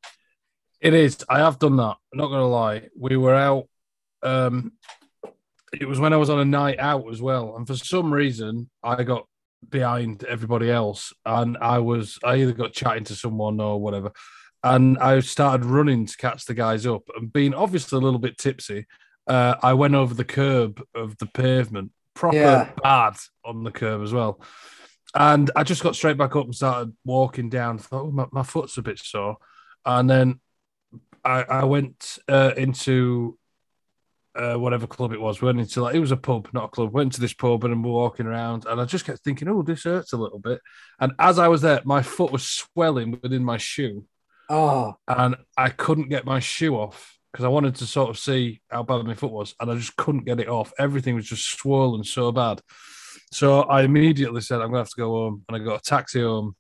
It 0.83 0.95
is. 0.95 1.17
I 1.29 1.39
have 1.39 1.61
done 1.61 1.77
that. 1.77 1.97
I'm 2.13 2.19
not 2.19 2.27
going 2.27 2.41
to 2.41 2.47
lie. 2.47 2.89
We 2.99 3.17
were 3.17 3.35
out. 3.35 3.69
Um, 4.23 4.73
it 5.73 5.87
was 5.89 6.01
when 6.01 6.13
I 6.13 6.17
was 6.17 6.29
on 6.29 6.41
a 6.41 6.45
night 6.45 6.79
out 6.81 7.09
as 7.11 7.23
well, 7.23 7.57
and 7.57 7.67
for 7.67 7.77
some 7.77 8.13
reason 8.13 8.69
I 8.83 9.05
got 9.05 9.27
behind 9.69 10.25
everybody 10.25 10.71
else, 10.71 11.13
and 11.25 11.57
I 11.59 11.79
was 11.79 12.19
I 12.25 12.37
either 12.37 12.53
got 12.53 12.73
chatting 12.73 13.05
to 13.05 13.15
someone 13.15 13.61
or 13.61 13.81
whatever, 13.81 14.13
and 14.63 14.99
I 14.99 15.21
started 15.21 15.65
running 15.65 16.07
to 16.07 16.17
catch 16.17 16.45
the 16.45 16.55
guys 16.55 16.85
up, 16.85 17.03
and 17.17 17.33
being 17.33 17.55
obviously 17.55 17.97
a 17.97 18.01
little 18.01 18.19
bit 18.19 18.37
tipsy, 18.39 18.87
uh, 19.29 19.55
I 19.63 19.73
went 19.75 19.95
over 19.95 20.15
the 20.15 20.25
curb 20.25 20.83
of 20.95 21.17
the 21.19 21.27
pavement, 21.27 21.93
proper 22.15 22.37
Yeah. 22.37 22.71
bad 22.83 23.15
on 23.45 23.65
the 23.65 23.71
curb 23.71 24.03
as 24.03 24.13
well. 24.13 24.41
And 25.15 25.51
I 25.55 25.63
just 25.63 25.83
got 25.83 25.95
straight 25.95 26.17
back 26.19 26.37
up 26.37 26.47
and 26.47 26.55
started 26.55 26.95
walking 27.05 27.51
down. 27.51 27.79
thought, 27.79 28.05
oh, 28.05 28.11
my, 28.11 28.27
my 28.33 28.43
foot's 28.43 28.79
a 28.79 28.83
bit 28.83 28.99
sore. 28.99 29.37
And 29.85 30.09
then 30.09 30.41
I, 31.25 31.43
I 31.43 31.65
went 31.65 32.19
uh, 32.29 32.53
into 32.57 33.39
uh, 34.35 34.55
whatever 34.55 34.87
club 34.87 35.13
it 35.13 35.21
was. 35.21 35.41
We 35.41 35.47
went 35.47 35.61
into 35.61 35.83
like 35.83 35.95
it 35.95 36.01
was 36.01 36.11
a 36.11 36.17
pub, 36.17 36.49
not 36.53 36.65
a 36.65 36.69
club. 36.69 36.93
Went 36.93 37.13
to 37.15 37.21
this 37.21 37.35
pub 37.35 37.65
and 37.65 37.85
we're 37.85 37.91
walking 37.91 38.27
around, 38.27 38.67
and 38.67 38.81
I 38.81 38.85
just 38.85 39.05
kept 39.05 39.21
thinking, 39.21 39.49
"Oh, 39.49 39.63
this 39.63 39.85
hurts 39.85 40.13
a 40.13 40.17
little 40.17 40.39
bit." 40.39 40.61
And 41.01 41.13
as 41.19 41.39
I 41.39 41.49
was 41.49 41.63
there, 41.63 41.81
my 41.85 42.03
foot 42.03 42.33
was 42.33 42.49
swelling 42.49 43.19
within 43.23 43.45
my 43.45 43.59
shoe, 43.59 44.07
Oh, 44.49 44.97
and 45.07 45.37
I 45.57 45.71
couldn't 45.71 46.09
get 46.09 46.25
my 46.25 46.41
shoe 46.41 46.77
off 46.77 47.19
because 47.33 47.45
I 47.45 47.49
wanted 47.49 47.75
to 47.77 47.87
sort 47.87 48.11
of 48.11 48.19
see 48.19 48.61
how 48.71 48.83
bad 48.83 49.05
my 49.05 49.15
foot 49.15 49.33
was, 49.33 49.55
and 49.61 49.71
I 49.71 49.75
just 49.77 49.97
couldn't 49.97 50.25
get 50.25 50.41
it 50.41 50.49
off. 50.49 50.73
Everything 50.79 51.15
was 51.15 51.27
just 51.27 51.51
swollen 51.51 52.05
so 52.05 52.33
bad. 52.33 52.61
So 53.33 53.63
I 53.63 53.83
immediately 53.83 54.41
said, 54.41 54.61
"I'm 54.61 54.69
gonna 54.69 54.79
have 54.79 54.91
to 54.91 54.97
go 54.97 55.11
home," 55.11 55.45
and 55.49 55.57
I 55.57 55.65
got 55.65 55.81
a 55.81 55.83
taxi 55.83 56.23
home. 56.23 56.57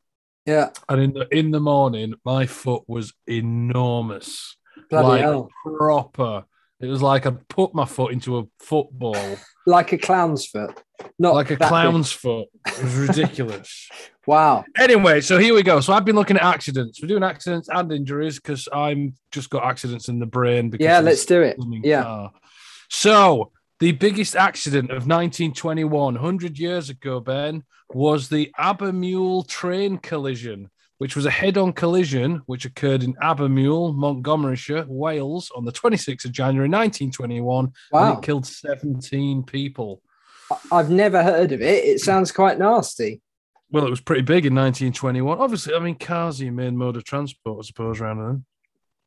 Yeah. 0.46 0.70
And 0.88 1.00
in 1.00 1.12
the 1.12 1.28
in 1.36 1.50
the 1.50 1.60
morning, 1.60 2.14
my 2.24 2.46
foot 2.46 2.82
was 2.86 3.12
enormous, 3.26 4.56
Bloody 4.90 5.08
like 5.08 5.20
hell. 5.22 5.48
proper. 5.64 6.44
It 6.80 6.86
was 6.88 7.00
like 7.02 7.26
I 7.26 7.30
put 7.48 7.74
my 7.74 7.84
foot 7.84 8.12
into 8.12 8.38
a 8.38 8.44
football, 8.58 9.36
Like 9.66 9.92
a 9.92 9.98
clown's 9.98 10.46
foot. 10.46 10.80
Not 11.18 11.34
like 11.34 11.46
a 11.50 11.54
that 11.54 11.60
big. 11.60 11.68
clown's 11.68 12.10
foot. 12.10 12.48
It 12.66 12.82
was 12.82 12.94
ridiculous. 13.08 13.88
Wow. 14.26 14.64
anyway, 14.78 15.20
so 15.20 15.38
here 15.38 15.54
we 15.54 15.62
go. 15.62 15.80
So 15.80 15.92
I've 15.92 16.04
been 16.04 16.16
looking 16.16 16.36
at 16.36 16.42
accidents. 16.42 17.00
We're 17.00 17.08
doing 17.08 17.22
accidents 17.24 17.68
and 17.72 17.90
injuries 17.92 18.36
because 18.40 18.68
I'm 18.72 19.14
just 19.32 19.48
got 19.50 19.64
accidents 19.64 20.08
in 20.08 20.18
the 20.18 20.26
brain. 20.26 20.70
Because 20.70 20.84
Yeah, 20.84 20.98
let's 21.00 21.24
do 21.24 21.42
it. 21.42 21.56
Yeah. 21.84 22.02
car. 22.02 22.32
So 22.88 23.52
the 23.82 23.90
biggest 23.90 24.36
accident 24.36 24.90
of 24.90 25.08
1921, 25.08 26.14
100 26.14 26.56
years 26.56 26.88
ago, 26.88 27.18
Ben, 27.18 27.64
was 27.92 28.28
the 28.28 28.48
Abermule 28.56 29.44
train 29.48 29.98
collision, 29.98 30.70
which 30.98 31.16
was 31.16 31.26
a 31.26 31.30
head-on 31.32 31.72
collision 31.72 32.42
which 32.46 32.64
occurred 32.64 33.02
in 33.02 33.14
Abermule, 33.14 33.92
Montgomeryshire, 33.92 34.86
Wales, 34.86 35.50
on 35.56 35.64
the 35.64 35.72
26th 35.72 36.24
of 36.24 36.30
January 36.30 36.68
1921, 36.68 37.72
and 37.92 38.18
it 38.18 38.22
killed 38.22 38.46
17 38.46 39.42
people. 39.42 40.00
I've 40.70 40.90
never 40.90 41.20
heard 41.20 41.50
of 41.50 41.60
it. 41.60 41.84
It 41.84 41.98
sounds 41.98 42.30
quite 42.30 42.60
nasty. 42.60 43.20
Well, 43.72 43.84
it 43.84 43.90
was 43.90 44.00
pretty 44.00 44.22
big 44.22 44.46
in 44.46 44.54
1921. 44.54 45.40
Obviously, 45.40 45.74
I 45.74 45.80
mean, 45.80 45.96
cars 45.96 46.40
are 46.40 46.44
your 46.44 46.52
main 46.52 46.76
mode 46.76 46.96
of 46.96 47.02
transport, 47.02 47.64
I 47.64 47.66
suppose, 47.66 48.00
around 48.00 48.24
then. 48.24 48.44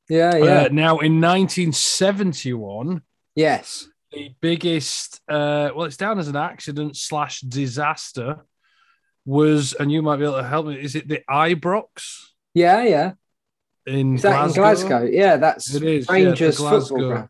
Yeah, 0.09 0.35
yeah. 0.35 0.43
Uh, 0.63 0.69
now, 0.69 0.99
in 0.99 1.21
1971, 1.21 3.03
yes. 3.35 3.87
The 4.15 4.33
biggest, 4.41 5.21
uh, 5.27 5.69
well, 5.75 5.85
it's 5.85 5.97
down 5.97 6.19
as 6.19 6.27
an 6.27 6.35
accident 6.35 6.95
slash 6.97 7.41
disaster, 7.41 8.45
was, 9.25 9.73
and 9.73 9.91
you 9.91 10.01
might 10.01 10.17
be 10.17 10.23
able 10.23 10.37
to 10.37 10.43
help 10.43 10.67
me, 10.67 10.75
is 10.79 10.95
it 10.95 11.07
the 11.07 11.21
Ibrox 11.29 12.27
Yeah, 12.53 12.83
yeah. 12.83 13.11
in 13.85 14.15
Is 14.15 14.21
that 14.21 14.31
Glasgow? 14.31 14.45
in 14.45 14.55
Glasgow? 14.61 15.03
Yeah, 15.11 15.37
that's 15.37 15.73
It 15.73 15.83
is, 15.83 16.05
yeah, 16.07 16.13
Rangers 16.13 16.57
Glasgow. 16.57 16.79
football 16.95 17.07
ground. 17.09 17.29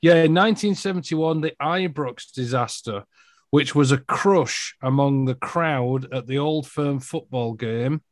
Yeah, 0.00 0.12
in 0.14 0.32
1971, 0.34 1.40
the 1.40 1.52
Ibrox 1.60 2.32
disaster, 2.32 3.04
which 3.50 3.74
was 3.74 3.90
a 3.90 3.98
crush 3.98 4.76
among 4.80 5.24
the 5.24 5.34
crowd 5.34 6.12
at 6.12 6.26
the 6.28 6.38
Old 6.38 6.68
Firm 6.68 7.00
football 7.00 7.54
game, 7.54 8.02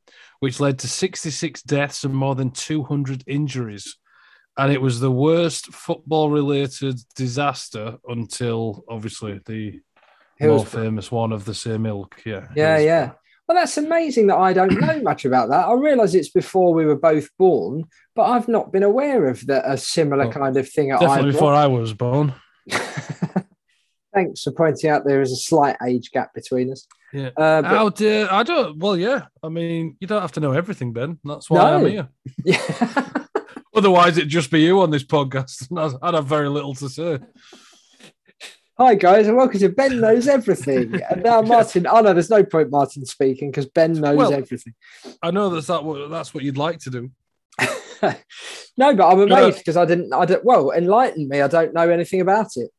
which 0.40 0.58
led 0.58 0.80
to 0.80 0.88
66 0.88 1.62
deaths 1.62 2.02
and 2.04 2.14
more 2.14 2.34
than 2.34 2.50
200 2.50 3.22
injuries. 3.28 3.96
And 4.58 4.72
it 4.72 4.80
was 4.80 5.00
the 5.00 5.10
worst 5.10 5.66
football 5.72 6.30
related 6.30 6.98
disaster 7.14 7.98
until 8.08 8.84
obviously 8.88 9.40
the 9.44 9.80
more 10.40 10.64
famous 10.64 11.10
one 11.10 11.32
of 11.32 11.44
the 11.44 11.54
same 11.54 11.86
ilk. 11.86 12.22
Yeah. 12.24 12.48
Yeah, 12.54 12.78
yeah. 12.78 13.10
Well, 13.46 13.56
that's 13.56 13.76
amazing 13.76 14.26
that 14.28 14.38
I 14.38 14.52
don't 14.52 14.80
know 14.80 15.00
much 15.02 15.24
about 15.24 15.50
that. 15.50 15.66
I 15.66 15.72
realise 15.74 16.14
it's 16.14 16.30
before 16.30 16.74
we 16.74 16.84
were 16.84 16.96
both 16.96 17.28
born, 17.38 17.84
but 18.14 18.24
I've 18.24 18.48
not 18.48 18.72
been 18.72 18.82
aware 18.82 19.28
of 19.28 19.46
that 19.46 19.64
a 19.66 19.76
similar 19.76 20.24
Well, 20.24 20.32
kind 20.32 20.56
of 20.56 20.68
thing 20.68 20.90
at 20.90 21.00
Definitely 21.00 21.32
before 21.32 21.54
I 21.54 21.66
was 21.66 21.92
born. 21.92 22.34
Thanks 24.14 24.42
for 24.42 24.50
pointing 24.52 24.88
out 24.88 25.04
there 25.04 25.20
is 25.20 25.30
a 25.30 25.36
slight 25.36 25.76
age 25.86 26.10
gap 26.10 26.32
between 26.32 26.72
us. 26.72 26.86
Yeah. 27.12 27.28
Uh, 27.36 27.62
but- 27.62 27.64
How 27.64 27.88
dare 27.90 28.32
I 28.32 28.42
don't 28.42 28.78
well, 28.78 28.96
yeah. 28.96 29.26
I 29.42 29.48
mean, 29.48 29.96
you 30.00 30.06
don't 30.06 30.22
have 30.22 30.32
to 30.32 30.40
know 30.40 30.52
everything, 30.52 30.92
Ben. 30.92 31.18
That's 31.22 31.50
why 31.50 31.74
I'm 31.74 31.86
here. 31.86 32.08
yeah. 32.44 33.08
Otherwise, 33.76 34.16
it'd 34.16 34.30
just 34.30 34.50
be 34.50 34.62
you 34.62 34.80
on 34.80 34.90
this 34.90 35.04
podcast. 35.04 35.68
and 35.70 35.78
I'd- 36.02 36.16
have 36.16 36.26
very 36.26 36.48
little 36.48 36.74
to 36.76 36.88
say. 36.88 37.18
Hi 38.78 38.94
guys, 38.94 39.26
and 39.26 39.36
welcome 39.36 39.60
to 39.60 39.68
Ben 39.68 40.00
Knows 40.00 40.28
Everything. 40.28 41.00
And 41.10 41.22
now 41.22 41.40
Martin. 41.42 41.86
Oh 41.86 42.00
no, 42.00 42.12
there's 42.12 42.30
no 42.30 42.42
point 42.44 42.70
Martin 42.70 43.06
speaking 43.06 43.50
because 43.50 43.66
Ben 43.66 43.92
knows 43.92 44.16
Well- 44.16 44.32
everything. 44.32 44.74
I 45.22 45.30
know 45.30 45.50
that's 45.50 45.66
that 45.68 45.84
what 45.84 46.10
that's 46.10 46.32
what 46.34 46.42
you'd 46.42 46.58
like 46.58 46.78
to 46.80 46.90
do. 46.90 47.10
no, 48.02 48.94
but 48.94 49.08
I'm 49.08 49.20
amazed 49.20 49.58
because 49.58 49.76
I 49.76 49.84
didn't. 49.84 50.12
I 50.12 50.24
don't. 50.24 50.44
Well, 50.44 50.72
enlighten 50.72 51.28
me. 51.28 51.42
I 51.42 51.48
don't 51.48 51.74
know 51.74 51.88
anything 51.88 52.20
about 52.22 52.56
it. 52.56 52.70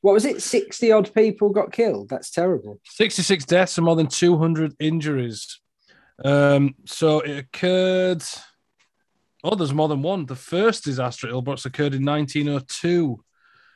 What 0.00 0.12
was 0.12 0.24
it? 0.24 0.42
Sixty 0.42 0.92
odd 0.92 1.12
people 1.14 1.50
got 1.50 1.72
killed. 1.72 2.08
That's 2.10 2.30
terrible. 2.30 2.80
66 2.84 3.44
deaths 3.46 3.76
and 3.78 3.84
more 3.84 3.96
than 3.96 4.06
200 4.06 4.74
injuries. 4.78 5.58
Um, 6.24 6.74
so 6.84 7.20
it 7.20 7.38
occurred. 7.38 8.22
Oh, 9.46 9.54
there's 9.54 9.72
more 9.72 9.86
than 9.86 10.02
one. 10.02 10.26
The 10.26 10.34
first 10.34 10.82
disaster 10.82 11.28
at 11.28 11.34
Ibrox 11.34 11.66
occurred 11.66 11.94
in 11.94 12.04
1902 12.04 13.22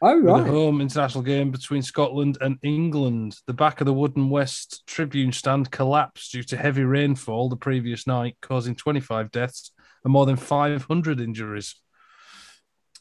Oh 0.03 0.19
right. 0.19 0.41
a 0.41 0.51
home 0.51 0.81
international 0.81 1.23
game 1.23 1.53
between 1.53 1.83
Scotland 1.83 2.39
and 2.41 2.59
England. 2.63 3.37
The 3.47 3.53
back 3.53 3.81
of 3.81 3.85
the 3.85 3.93
Wooden 3.93 4.31
West 4.31 4.83
Tribune 4.87 5.31
stand 5.31 5.71
collapsed 5.71 6.33
due 6.33 6.43
to 6.45 6.57
heavy 6.57 6.83
rainfall 6.83 7.49
the 7.49 7.57
previous 7.57 8.07
night, 8.07 8.37
causing 8.43 8.75
25 8.75 9.31
deaths 9.31 9.71
and 10.03 10.13
more 10.13 10.27
than 10.27 10.37
500 10.37 11.21
injuries. 11.21 11.77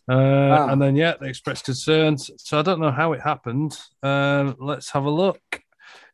Uh, 0.08 0.68
And 0.70 0.80
then, 0.80 0.96
yeah, 0.96 1.16
they 1.20 1.30
expressed 1.30 1.66
concerns. 1.66 2.30
So 2.38 2.60
I 2.60 2.62
don't 2.62 2.82
know 2.82 2.92
how 2.92 3.14
it 3.14 3.22
happened. 3.22 3.80
Um, 4.04 4.56
let's 4.60 4.92
have 4.92 5.06
a 5.06 5.10
look. 5.10 5.42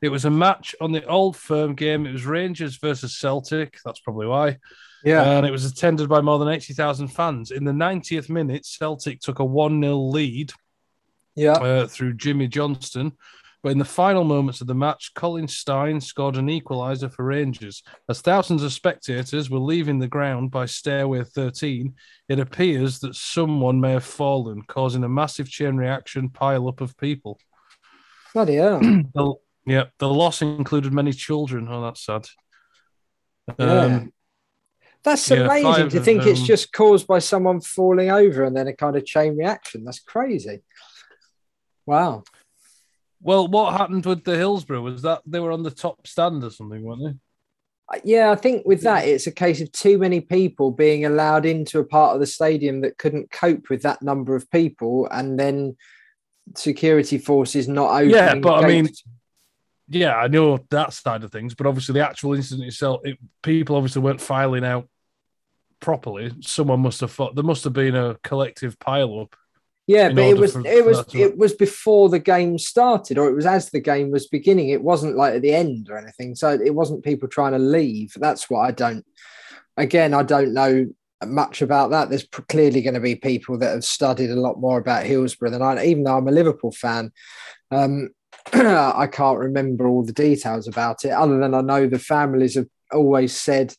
It 0.02 0.10
was 0.10 0.24
a 0.24 0.30
match 0.30 0.76
on 0.80 0.94
the 0.94 1.06
old 1.06 1.36
firm 1.36 1.76
game. 1.76 2.06
It 2.06 2.14
was 2.14 2.26
Rangers 2.26 2.78
versus 2.78 3.18
Celtic. 3.18 3.78
That's 3.84 4.00
probably 4.00 4.28
why. 4.28 4.58
Yeah. 5.06 5.24
And 5.24 5.46
it 5.46 5.52
was 5.52 5.66
attended 5.66 6.10
by 6.10 6.22
more 6.22 6.40
than 6.40 6.50
80,000 6.50 7.08
fans. 7.08 7.52
In 7.52 7.64
the 7.64 7.72
90th 7.72 8.28
minute, 8.28 8.66
Celtic 8.66 9.22
took 9.22 9.40
a 9.40 9.46
1 9.46 9.82
0 9.82 9.96
lead 9.98 10.52
yeah. 11.36 11.54
uh, 11.54 11.88
through 11.88 12.16
Jimmy 12.16 12.48
Johnstone. 12.48 13.14
But 13.62 13.72
in 13.72 13.78
the 13.80 13.86
final 13.86 14.24
moments 14.24 14.62
of 14.62 14.68
the 14.68 14.76
match, 14.76 15.12
Colin 15.16 15.48
Stein 15.48 16.00
scored 16.00 16.38
an 16.38 16.48
equaliser 16.48 17.12
for 17.12 17.26
Rangers. 17.26 17.82
As 18.08 18.22
thousands 18.22 18.62
of 18.62 18.72
spectators 18.74 19.50
were 19.50 19.60
leaving 19.60 19.98
the 19.98 20.08
ground 20.08 20.52
by 20.52 20.68
Stairway 20.68 21.24
13, 21.24 21.96
it 22.30 22.40
appears 22.40 23.00
that 23.00 23.16
someone 23.16 23.82
may 23.82 23.94
have 23.94 24.04
fallen, 24.04 24.62
causing 24.68 25.04
a 25.04 25.10
massive 25.10 25.50
chain 25.50 25.78
reaction 25.78 26.30
pile 26.30 26.68
up 26.68 26.80
of 26.80 26.96
people. 26.98 27.40
Bloody 28.34 28.56
hell. 28.56 28.82
The, 29.16 29.34
yeah, 29.66 29.86
the 29.98 30.10
loss 30.10 30.44
included 30.44 30.94
many 30.94 31.12
children. 31.12 31.68
Oh, 31.68 31.82
that's 31.82 32.06
sad. 32.06 32.28
Yeah. 33.58 34.04
That's 35.06 35.30
Yeah, 35.30 35.46
amazing 35.46 35.90
to 35.90 36.02
think 36.02 36.26
it's 36.26 36.42
just 36.42 36.74
caused 36.74 37.06
by 37.06 37.20
someone 37.20 37.62
falling 37.62 38.10
over 38.10 38.44
and 38.44 38.58
then 38.58 38.68
a 38.68 38.74
kind 38.74 38.98
of 38.98 39.06
chain 39.06 39.38
reaction. 39.38 39.86
That's 39.86 40.00
crazy. 40.00 40.64
Wow. 41.86 42.24
well, 43.22 43.48
what 43.48 43.78
happened 43.78 44.06
with 44.06 44.24
the 44.24 44.36
Hillsborough 44.36 44.82
was 44.82 45.04
that 45.04 45.22
they 45.26 45.40
were 45.40 45.52
on 45.52 45.62
the 45.62 45.70
top 45.72 46.08
stand 46.08 46.44
or 46.44 46.50
something, 46.50 46.82
weren't 46.82 47.04
they? 47.04 47.96
Uh, 47.96 48.02
Yeah, 48.04 48.32
I 48.32 48.36
think 48.36 48.66
with 48.66 48.82
that, 48.82 49.08
it's 49.08 49.28
a 49.28 49.32
case 49.32 49.62
of 49.62 49.72
too 49.72 50.00
many 50.00 50.20
people 50.20 50.72
being 50.72 51.06
allowed 51.06 51.46
into 51.46 51.78
a 51.78 51.86
part 51.86 52.16
of 52.16 52.20
the 52.20 52.26
stadium 52.26 52.82
that 52.82 52.98
couldn't 52.98 53.30
cope 53.30 53.70
with 53.70 53.84
that 53.84 54.02
number 54.02 54.36
of 54.36 54.50
people, 54.50 55.08
and 55.12 55.40
then 55.40 55.78
security 56.56 57.20
forces 57.20 57.68
not 57.68 57.92
opening. 57.92 58.16
Yeah, 58.16 58.36
but 58.36 58.64
I 58.64 58.68
mean, 58.68 58.90
yeah, 59.88 60.16
I 60.16 60.28
know 60.28 60.58
that 60.72 60.94
side 60.94 61.24
of 61.24 61.32
things, 61.32 61.54
but 61.54 61.68
obviously 61.68 61.94
the 61.94 62.08
actual 62.08 62.34
incident 62.34 62.68
itself, 62.68 63.02
it, 63.04 63.20
people 63.44 63.76
obviously 63.76 64.02
weren't 64.02 64.22
filing 64.22 64.66
out 64.66 64.88
properly. 65.80 66.32
Someone 66.42 66.80
must 66.82 67.02
have 67.02 67.12
thought 67.12 67.36
there 67.36 67.44
must 67.44 67.64
have 67.64 67.74
been 67.74 67.96
a 67.96 68.16
collective 68.24 68.78
pile 68.80 69.20
up. 69.20 69.36
yeah, 69.88 70.10
but 70.10 70.24
it 70.24 70.38
was 70.38 70.54
for- 70.54 70.66
it 70.66 70.84
was 70.86 71.06
to- 71.08 71.20
it 71.20 71.38
was 71.38 71.54
before 71.54 72.10
the 72.10 72.20
game 72.20 72.58
started, 72.58 73.18
or 73.18 73.28
it 73.30 73.36
was 73.36 73.46
as 73.46 73.70
the 73.70 73.80
game 73.80 74.10
was 74.12 74.28
beginning. 74.28 74.70
It 74.70 74.82
wasn't 74.84 75.16
like 75.16 75.36
at 75.36 75.42
the 75.44 75.54
end 75.54 75.90
or 75.90 75.98
anything, 75.98 76.34
so 76.36 76.50
it 76.52 76.74
wasn't 76.74 77.04
people 77.04 77.28
trying 77.28 77.52
to 77.54 77.60
leave. 77.60 78.14
That's 78.16 78.50
what 78.50 78.62
I 78.62 78.72
don't. 78.72 79.06
Again, 79.78 80.14
I 80.14 80.24
don't 80.24 80.54
know 80.54 80.88
much 81.26 81.62
about 81.62 81.92
that. 81.92 82.10
There's 82.10 82.28
clearly 82.50 82.82
going 82.82 82.94
to 82.96 83.00
be 83.00 83.16
people 83.16 83.58
that 83.60 83.74
have 83.74 83.86
studied 83.86 84.30
a 84.32 84.36
lot 84.40 84.60
more 84.60 84.78
about 84.80 85.06
Hillsborough 85.06 85.50
than 85.52 85.62
I. 85.62 85.86
Even 85.86 86.04
though 86.04 86.18
I'm 86.18 86.28
a 86.28 86.32
Liverpool 86.32 86.72
fan, 86.72 87.12
um, 87.72 88.10
I 88.54 89.08
can't 89.12 89.38
remember 89.40 89.88
all 89.88 90.04
the 90.04 90.14
details 90.14 90.68
about 90.68 91.06
it. 91.06 91.10
Other 91.12 91.38
than 91.40 91.54
I 91.54 91.62
know 91.62 91.88
the 91.88 92.00
families 92.00 92.56
have 92.56 92.68
always 92.92 93.36
said 93.36 93.74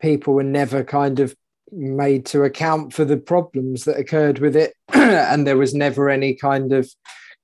people 0.00 0.34
were 0.34 0.42
never 0.42 0.82
kind 0.84 1.20
of 1.20 1.34
made 1.72 2.26
to 2.26 2.44
account 2.44 2.92
for 2.92 3.04
the 3.04 3.16
problems 3.16 3.84
that 3.84 3.98
occurred 3.98 4.38
with 4.38 4.54
it, 4.56 4.74
and 4.92 5.46
there 5.46 5.56
was 5.56 5.74
never 5.74 6.10
any 6.10 6.34
kind 6.34 6.72
of 6.72 6.90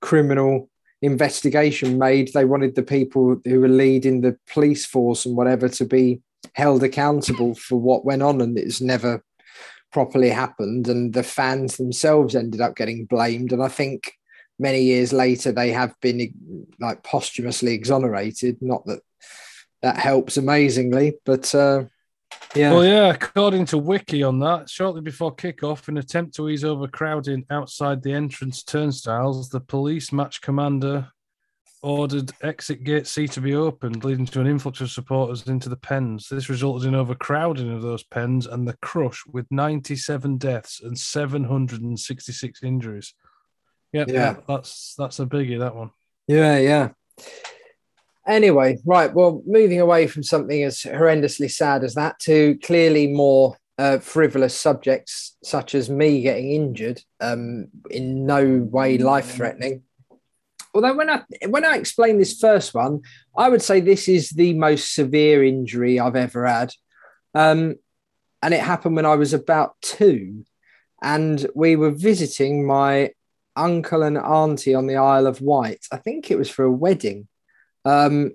criminal 0.00 0.68
investigation 1.02 1.98
made. 1.98 2.32
They 2.32 2.44
wanted 2.44 2.74
the 2.74 2.82
people 2.82 3.40
who 3.44 3.60
were 3.60 3.68
leading 3.68 4.20
the 4.20 4.36
police 4.52 4.84
force 4.84 5.24
and 5.24 5.36
whatever 5.36 5.68
to 5.68 5.84
be 5.84 6.20
held 6.54 6.82
accountable 6.82 7.54
for 7.54 7.80
what 7.80 8.04
went 8.04 8.22
on, 8.22 8.40
and 8.40 8.58
it's 8.58 8.80
never 8.80 9.22
properly 9.92 10.30
happened. 10.30 10.88
And 10.88 11.14
the 11.14 11.22
fans 11.22 11.76
themselves 11.76 12.34
ended 12.34 12.60
up 12.60 12.76
getting 12.76 13.06
blamed. 13.06 13.52
And 13.52 13.62
I 13.62 13.68
think 13.68 14.12
many 14.58 14.82
years 14.82 15.12
later 15.12 15.52
they 15.52 15.70
have 15.70 15.94
been 16.00 16.68
like 16.80 17.02
posthumously 17.02 17.74
exonerated. 17.74 18.58
Not 18.60 18.84
that 18.86 19.00
that 19.82 19.96
helps 19.98 20.36
amazingly, 20.36 21.14
but. 21.24 21.54
Uh, 21.54 21.84
yeah. 22.54 22.72
Well, 22.72 22.84
yeah, 22.84 23.10
according 23.10 23.66
to 23.66 23.78
Wiki 23.78 24.22
on 24.22 24.38
that, 24.40 24.68
shortly 24.68 25.00
before 25.00 25.34
kickoff, 25.34 25.88
in 25.88 25.96
an 25.96 26.02
attempt 26.02 26.34
to 26.36 26.48
ease 26.48 26.64
overcrowding 26.64 27.44
outside 27.50 28.02
the 28.02 28.12
entrance 28.12 28.62
turnstiles, 28.62 29.48
the 29.48 29.60
police 29.60 30.12
match 30.12 30.40
commander 30.40 31.08
ordered 31.82 32.32
exit 32.42 32.82
gate 32.82 33.06
C 33.06 33.28
to 33.28 33.40
be 33.40 33.54
opened, 33.54 34.04
leading 34.04 34.26
to 34.26 34.40
an 34.40 34.46
influx 34.46 34.80
of 34.80 34.90
supporters 34.90 35.46
into 35.46 35.68
the 35.68 35.76
pens. 35.76 36.28
This 36.28 36.48
resulted 36.48 36.88
in 36.88 36.94
overcrowding 36.94 37.72
of 37.72 37.82
those 37.82 38.02
pens 38.02 38.46
and 38.46 38.66
the 38.66 38.76
crush 38.82 39.22
with 39.26 39.46
97 39.50 40.38
deaths 40.38 40.80
and 40.82 40.98
766 40.98 42.62
injuries. 42.62 43.14
Yep, 43.92 44.08
yeah, 44.08 44.36
that's 44.46 44.94
that's 44.98 45.18
a 45.20 45.26
biggie. 45.26 45.58
That 45.58 45.74
one. 45.74 45.90
Yeah, 46.26 46.58
yeah. 46.58 46.88
Anyway, 48.28 48.76
right. 48.84 49.12
Well, 49.14 49.42
moving 49.46 49.80
away 49.80 50.06
from 50.06 50.22
something 50.22 50.62
as 50.62 50.80
horrendously 50.82 51.50
sad 51.50 51.82
as 51.82 51.94
that 51.94 52.18
to 52.20 52.58
clearly 52.62 53.06
more 53.06 53.56
uh, 53.78 53.98
frivolous 54.00 54.54
subjects, 54.54 55.36
such 55.42 55.74
as 55.74 55.88
me 55.88 56.20
getting 56.20 56.52
injured, 56.52 57.00
um, 57.20 57.68
in 57.90 58.26
no 58.26 58.58
way 58.70 58.98
life 58.98 59.30
threatening. 59.30 59.82
Although 60.74 60.94
when 60.94 61.08
I 61.08 61.22
when 61.48 61.64
I 61.64 61.76
explain 61.76 62.18
this 62.18 62.38
first 62.38 62.74
one, 62.74 63.00
I 63.36 63.48
would 63.48 63.62
say 63.62 63.80
this 63.80 64.08
is 64.08 64.30
the 64.30 64.52
most 64.52 64.94
severe 64.94 65.42
injury 65.42 65.98
I've 65.98 66.16
ever 66.16 66.44
had, 66.46 66.72
um, 67.34 67.76
and 68.42 68.52
it 68.52 68.60
happened 68.60 68.96
when 68.96 69.06
I 69.06 69.14
was 69.14 69.32
about 69.32 69.76
two, 69.80 70.44
and 71.00 71.46
we 71.54 71.76
were 71.76 71.92
visiting 71.92 72.66
my 72.66 73.12
uncle 73.56 74.02
and 74.02 74.18
auntie 74.18 74.74
on 74.74 74.86
the 74.86 74.96
Isle 74.96 75.26
of 75.26 75.40
Wight. 75.40 75.86
I 75.90 75.96
think 75.96 76.30
it 76.30 76.36
was 76.36 76.50
for 76.50 76.64
a 76.64 76.70
wedding 76.70 77.27
um, 77.88 78.32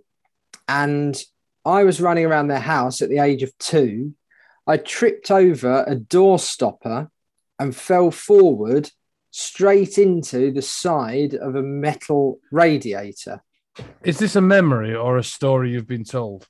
and 0.67 1.21
I 1.63 1.83
was 1.83 2.01
running 2.01 2.25
around 2.25 2.47
their 2.47 2.59
house 2.59 3.01
at 3.01 3.09
the 3.09 3.19
age 3.19 3.43
of 3.43 3.55
two. 3.59 4.15
I 4.65 4.77
tripped 4.77 5.29
over 5.29 5.83
a 5.85 5.95
door 5.95 6.39
stopper 6.39 7.11
and 7.59 7.75
fell 7.75 8.09
forward 8.09 8.89
straight 9.29 9.97
into 9.97 10.51
the 10.51 10.61
side 10.61 11.35
of 11.35 11.55
a 11.55 11.61
metal 11.61 12.39
radiator. 12.51 13.43
Is 14.03 14.17
this 14.17 14.35
a 14.35 14.41
memory 14.41 14.95
or 14.95 15.17
a 15.17 15.23
story 15.23 15.71
you've 15.71 15.87
been 15.87 16.03
told? 16.03 16.47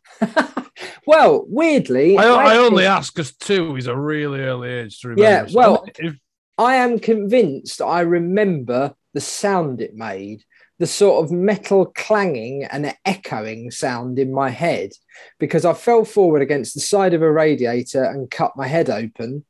well, 1.07 1.45
weirdly, 1.47 2.17
I, 2.17 2.23
I, 2.23 2.53
I 2.53 2.57
only 2.57 2.85
ask 2.85 3.13
because 3.13 3.35
two 3.35 3.75
is 3.75 3.87
a 3.87 3.95
really 3.95 4.41
early 4.41 4.69
age 4.69 4.99
to 5.01 5.09
remember. 5.09 5.49
Yeah, 5.49 5.53
well, 5.53 5.85
if... 5.97 6.15
I 6.57 6.75
am 6.75 6.99
convinced 6.99 7.81
I 7.81 8.01
remember 8.01 8.93
the 9.13 9.21
sound 9.21 9.81
it 9.81 9.93
made 9.93 10.43
the 10.79 10.87
sort 10.87 11.23
of 11.23 11.31
metal 11.31 11.85
clanging 11.85 12.63
and 12.65 12.95
echoing 13.05 13.71
sound 13.71 14.19
in 14.19 14.33
my 14.33 14.49
head 14.49 14.91
because 15.39 15.65
I 15.65 15.73
fell 15.73 16.03
forward 16.03 16.41
against 16.41 16.73
the 16.73 16.81
side 16.81 17.13
of 17.13 17.21
a 17.21 17.31
radiator 17.31 18.03
and 18.03 18.29
cut 18.29 18.57
my 18.57 18.67
head 18.67 18.89
open. 18.89 19.45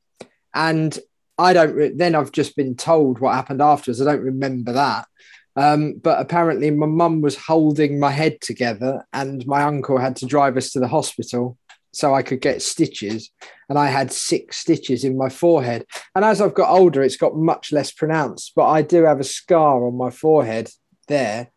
And 0.54 0.98
I 1.38 1.54
don't, 1.54 1.74
re- 1.74 1.94
then 1.96 2.16
I've 2.16 2.32
just 2.32 2.56
been 2.56 2.76
told 2.76 3.20
what 3.20 3.36
happened 3.36 3.62
afterwards. 3.62 4.02
I 4.02 4.06
don't 4.06 4.22
remember 4.22 4.74
that. 4.74 5.08
Um, 5.56 6.00
but 6.02 6.20
apparently, 6.20 6.72
my 6.72 6.88
mum 6.88 7.22
was 7.22 7.38
holding 7.38 8.00
my 8.00 8.10
head 8.12 8.42
together, 8.42 9.06
and 9.14 9.46
my 9.46 9.64
uncle 9.64 10.00
had 10.00 10.16
to 10.18 10.26
drive 10.26 10.58
us 10.58 10.72
to 10.72 10.80
the 10.80 10.88
hospital 10.88 11.58
so 11.92 12.14
I 12.14 12.24
could 12.24 12.42
get 12.42 12.64
stitches. 12.64 13.30
And 13.70 13.78
I 13.78 13.88
had 13.88 14.12
six 14.12 14.58
stitches 14.58 15.04
in 15.04 15.18
my 15.18 15.30
forehead. 15.30 15.86
And 16.16 16.26
as 16.26 16.42
I've 16.42 16.56
got 16.56 16.72
older, 16.72 17.04
it's 17.04 17.18
got 17.18 17.36
much 17.36 17.72
less 17.72 17.92
pronounced, 17.92 18.54
but 18.56 18.68
I 18.68 18.82
do 18.82 19.04
have 19.04 19.20
a 19.20 19.24
scar 19.24 19.86
on 19.86 19.96
my 19.96 20.10
forehead 20.10 20.72
there 21.08 21.52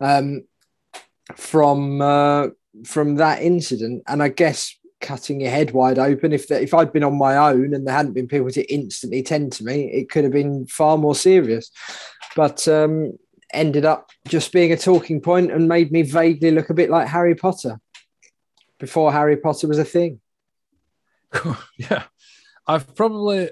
um, 0.00 0.44
from 1.36 2.00
uh, 2.00 2.48
from 2.84 3.16
that 3.16 3.42
incident. 3.42 4.02
And 4.06 4.22
I 4.22 4.28
guess 4.28 4.76
cutting 5.00 5.40
your 5.40 5.50
head 5.50 5.72
wide 5.72 5.98
open, 5.98 6.32
if 6.32 6.50
if 6.50 6.74
I'd 6.74 6.92
been 6.92 7.04
on 7.04 7.18
my 7.18 7.36
own 7.36 7.74
and 7.74 7.86
there 7.86 7.94
hadn't 7.94 8.14
been 8.14 8.28
people 8.28 8.50
to 8.50 8.72
instantly 8.72 9.22
tend 9.22 9.52
to 9.52 9.64
me, 9.64 9.90
it 9.92 10.10
could 10.10 10.24
have 10.24 10.32
been 10.32 10.66
far 10.66 10.98
more 10.98 11.14
serious. 11.14 11.70
But 12.36 12.66
um, 12.68 13.12
ended 13.52 13.84
up 13.84 14.10
just 14.28 14.52
being 14.52 14.72
a 14.72 14.76
talking 14.76 15.20
point 15.20 15.50
and 15.50 15.68
made 15.68 15.90
me 15.90 16.02
vaguely 16.02 16.50
look 16.50 16.70
a 16.70 16.74
bit 16.74 16.90
like 16.90 17.08
Harry 17.08 17.34
Potter 17.34 17.80
before 18.78 19.12
Harry 19.12 19.36
Potter 19.36 19.68
was 19.68 19.78
a 19.78 19.84
thing. 19.84 20.20
yeah, 21.76 22.04
I've 22.66 22.94
probably 22.94 23.50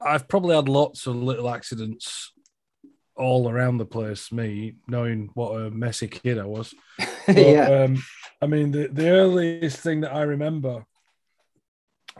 I've 0.00 0.28
probably 0.28 0.56
had 0.56 0.68
lots 0.68 1.06
of 1.06 1.16
little 1.16 1.48
accidents 1.48 2.32
all 3.18 3.50
around 3.50 3.78
the 3.78 3.86
place. 3.86 4.32
Me 4.32 4.76
knowing 4.86 5.30
what 5.34 5.60
a 5.60 5.70
messy 5.70 6.08
kid 6.08 6.38
I 6.38 6.46
was. 6.46 6.74
But, 7.26 7.36
yeah. 7.36 7.82
Um, 7.82 8.02
I 8.40 8.46
mean, 8.46 8.70
the, 8.70 8.88
the 8.88 9.10
earliest 9.10 9.80
thing 9.80 10.00
that 10.00 10.14
I 10.14 10.22
remember 10.22 10.86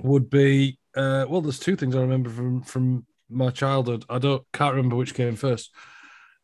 would 0.02 0.28
be 0.28 0.78
uh, 0.98 1.26
well, 1.28 1.40
there's 1.40 1.60
two 1.60 1.76
things 1.76 1.94
I 1.94 2.00
remember 2.00 2.28
from 2.28 2.62
from 2.62 3.06
my 3.30 3.50
childhood. 3.50 4.04
I 4.08 4.18
don't 4.18 4.42
can't 4.52 4.74
remember 4.74 4.96
which 4.96 5.14
came 5.14 5.36
first. 5.36 5.70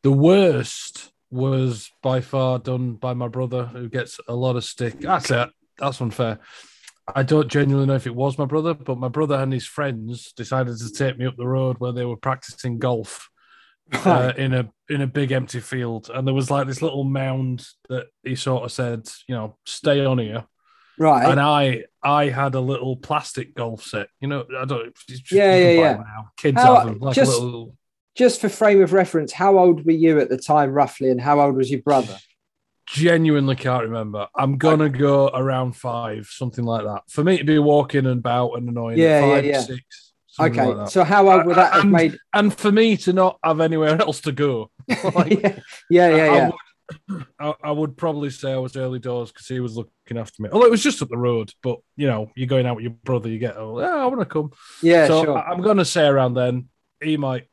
The 0.02 0.12
worst 0.12 1.12
was 1.30 1.90
by 2.02 2.20
far 2.20 2.58
done 2.58 2.94
by 2.94 3.14
my 3.14 3.28
brother, 3.28 3.64
who 3.64 3.88
gets 3.88 4.20
a 4.28 4.34
lot 4.34 4.56
of 4.56 4.64
stick. 4.64 5.00
That's 5.00 5.30
it. 5.30 5.50
That's 5.78 6.00
unfair. 6.00 6.38
I 7.12 7.22
don't 7.22 7.48
genuinely 7.48 7.86
know 7.86 7.96
if 7.96 8.06
it 8.06 8.14
was 8.14 8.38
my 8.38 8.44
brother, 8.44 8.74
but 8.74 8.96
my 8.96 9.08
brother 9.08 9.34
and 9.34 9.52
his 9.52 9.66
friends 9.66 10.32
decided 10.32 10.78
to 10.78 10.92
take 10.92 11.18
me 11.18 11.26
up 11.26 11.36
the 11.36 11.46
road 11.46 11.76
where 11.78 11.92
they 11.92 12.04
were 12.04 12.16
practicing 12.16 12.78
golf 12.78 13.28
uh, 13.92 14.32
in 14.36 14.54
a 14.54 14.70
in 14.88 15.00
a 15.00 15.06
big 15.06 15.32
empty 15.32 15.60
field, 15.60 16.10
and 16.12 16.26
there 16.26 16.34
was 16.34 16.50
like 16.50 16.66
this 16.66 16.82
little 16.82 17.04
mound 17.04 17.66
that 17.88 18.06
he 18.22 18.34
sort 18.34 18.64
of 18.64 18.72
said, 18.72 19.08
you 19.28 19.34
know, 19.34 19.56
stay 19.64 20.04
on 20.04 20.18
here. 20.18 20.44
Right. 20.98 21.28
And 21.28 21.40
I 21.40 21.84
I 22.02 22.28
had 22.28 22.54
a 22.54 22.60
little 22.60 22.96
plastic 22.96 23.54
golf 23.54 23.82
set. 23.82 24.08
You 24.20 24.28
know, 24.28 24.44
I 24.56 24.64
don't. 24.64 24.94
yeah, 25.30 25.56
yeah, 25.56 25.70
yeah. 25.70 25.92
Now. 25.96 26.30
Kids 26.36 26.60
how, 26.60 26.76
have 26.76 26.86
them. 26.86 26.98
Like 26.98 27.16
just, 27.16 27.32
little... 27.32 27.76
just 28.14 28.40
for 28.40 28.48
frame 28.48 28.82
of 28.82 28.92
reference, 28.92 29.32
how 29.32 29.58
old 29.58 29.84
were 29.84 29.92
you 29.92 30.20
at 30.20 30.28
the 30.28 30.38
time, 30.38 30.70
roughly, 30.70 31.10
and 31.10 31.20
how 31.20 31.40
old 31.40 31.56
was 31.56 31.70
your 31.70 31.82
brother? 31.82 32.16
Genuinely 32.86 33.56
can't 33.56 33.84
remember. 33.84 34.28
I'm 34.36 34.58
gonna 34.58 34.84
okay. 34.84 34.98
go 34.98 35.28
around 35.28 35.74
five, 35.74 36.26
something 36.26 36.64
like 36.64 36.84
that. 36.84 37.02
For 37.08 37.24
me 37.24 37.38
to 37.38 37.44
be 37.44 37.58
walking 37.58 38.06
and 38.06 38.18
about 38.18 38.52
and 38.52 38.68
annoying, 38.68 38.98
yeah, 38.98 39.22
five, 39.22 39.44
yeah, 39.44 39.52
yeah. 39.52 39.60
six. 39.62 40.12
Okay, 40.40 40.64
like 40.64 40.88
so 40.88 41.04
how 41.04 41.30
old 41.30 41.46
would 41.46 41.56
that 41.56 41.72
have 41.72 41.86
made? 41.86 42.18
And 42.32 42.52
for 42.52 42.72
me 42.72 42.96
to 42.98 43.12
not 43.12 43.38
have 43.44 43.60
anywhere 43.60 43.96
else 44.00 44.20
to 44.22 44.32
go, 44.32 44.70
like, 45.14 45.40
yeah, 45.42 45.58
yeah, 45.90 46.08
yeah. 46.08 46.14
I, 46.16 46.36
yeah. 46.36 46.50
Would, 47.08 47.26
I, 47.38 47.54
I, 47.64 47.70
would 47.70 47.96
probably 47.96 48.30
say 48.30 48.52
I 48.52 48.58
was 48.58 48.76
early 48.76 48.98
doors 48.98 49.32
because 49.32 49.46
he 49.46 49.60
was 49.60 49.76
looking 49.76 50.18
after 50.18 50.42
me. 50.42 50.50
Although 50.52 50.66
it 50.66 50.70
was 50.70 50.82
just 50.82 51.00
up 51.00 51.08
the 51.08 51.16
road, 51.16 51.52
but 51.62 51.78
you 51.96 52.06
know, 52.06 52.30
you're 52.34 52.46
going 52.46 52.66
out 52.66 52.76
with 52.76 52.82
your 52.82 52.92
brother, 52.92 53.28
you 53.28 53.38
get, 53.38 53.56
oh, 53.56 53.80
yeah, 53.80 53.94
I 53.94 54.06
want 54.06 54.20
to 54.20 54.26
come. 54.26 54.50
Yeah, 54.82 55.06
so 55.06 55.24
sure. 55.24 55.38
I, 55.38 55.52
I'm 55.52 55.62
going 55.62 55.78
to 55.78 55.84
say 55.84 56.06
around 56.06 56.34
then, 56.34 56.68
he 57.00 57.16
might 57.16 57.48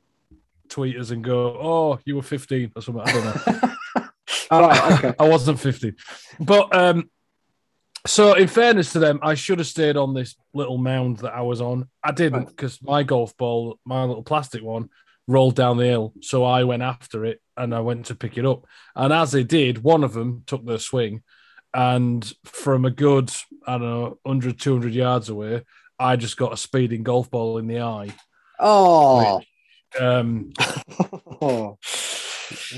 tweet 0.69 0.97
us 0.97 1.11
and 1.11 1.23
go, 1.23 1.57
"Oh, 1.61 1.99
you 2.05 2.15
were 2.15 2.21
15 2.21 2.71
or 2.75 2.81
something." 2.81 3.03
I 3.05 3.11
don't 3.11 3.25
know. 3.25 3.71
All 4.51 4.61
right, 4.61 4.91
okay. 4.93 5.13
I 5.19 5.29
wasn't 5.29 5.59
15, 5.59 5.95
but 6.39 6.75
um, 6.75 7.09
so, 8.05 8.33
in 8.33 8.47
fairness 8.47 8.93
to 8.93 8.99
them, 8.99 9.19
I 9.21 9.35
should 9.35 9.59
have 9.59 9.67
stayed 9.67 9.97
on 9.97 10.13
this 10.13 10.35
little 10.53 10.77
mound 10.77 11.17
that 11.17 11.33
I 11.33 11.41
was 11.41 11.61
on. 11.61 11.87
I 12.03 12.11
didn't 12.11 12.45
because 12.45 12.81
right. 12.81 12.91
my 12.91 13.03
golf 13.03 13.35
ball, 13.37 13.79
my 13.85 14.03
little 14.03 14.23
plastic 14.23 14.63
one, 14.63 14.89
rolled 15.27 15.55
down 15.55 15.77
the 15.77 15.85
hill. 15.85 16.13
So 16.21 16.43
I 16.43 16.63
went 16.63 16.83
after 16.83 17.25
it 17.25 17.41
and 17.55 17.75
I 17.75 17.79
went 17.81 18.07
to 18.07 18.15
pick 18.15 18.37
it 18.37 18.45
up. 18.45 18.65
And 18.95 19.13
as 19.13 19.31
they 19.31 19.43
did, 19.43 19.83
one 19.83 20.03
of 20.03 20.13
them 20.13 20.43
took 20.47 20.65
their 20.65 20.79
swing. 20.79 21.21
And 21.73 22.31
from 22.43 22.85
a 22.85 22.91
good, 22.91 23.31
I 23.65 23.73
don't 23.73 23.81
know, 23.81 24.19
100, 24.23 24.59
200 24.59 24.93
yards 24.93 25.29
away, 25.29 25.63
I 25.99 26.15
just 26.15 26.37
got 26.37 26.53
a 26.53 26.57
speeding 26.57 27.03
golf 27.03 27.29
ball 27.29 27.59
in 27.59 27.67
the 27.67 27.81
eye. 27.81 28.13
Oh. 28.59 29.37
Which, 29.37 30.01
um, 30.01 30.51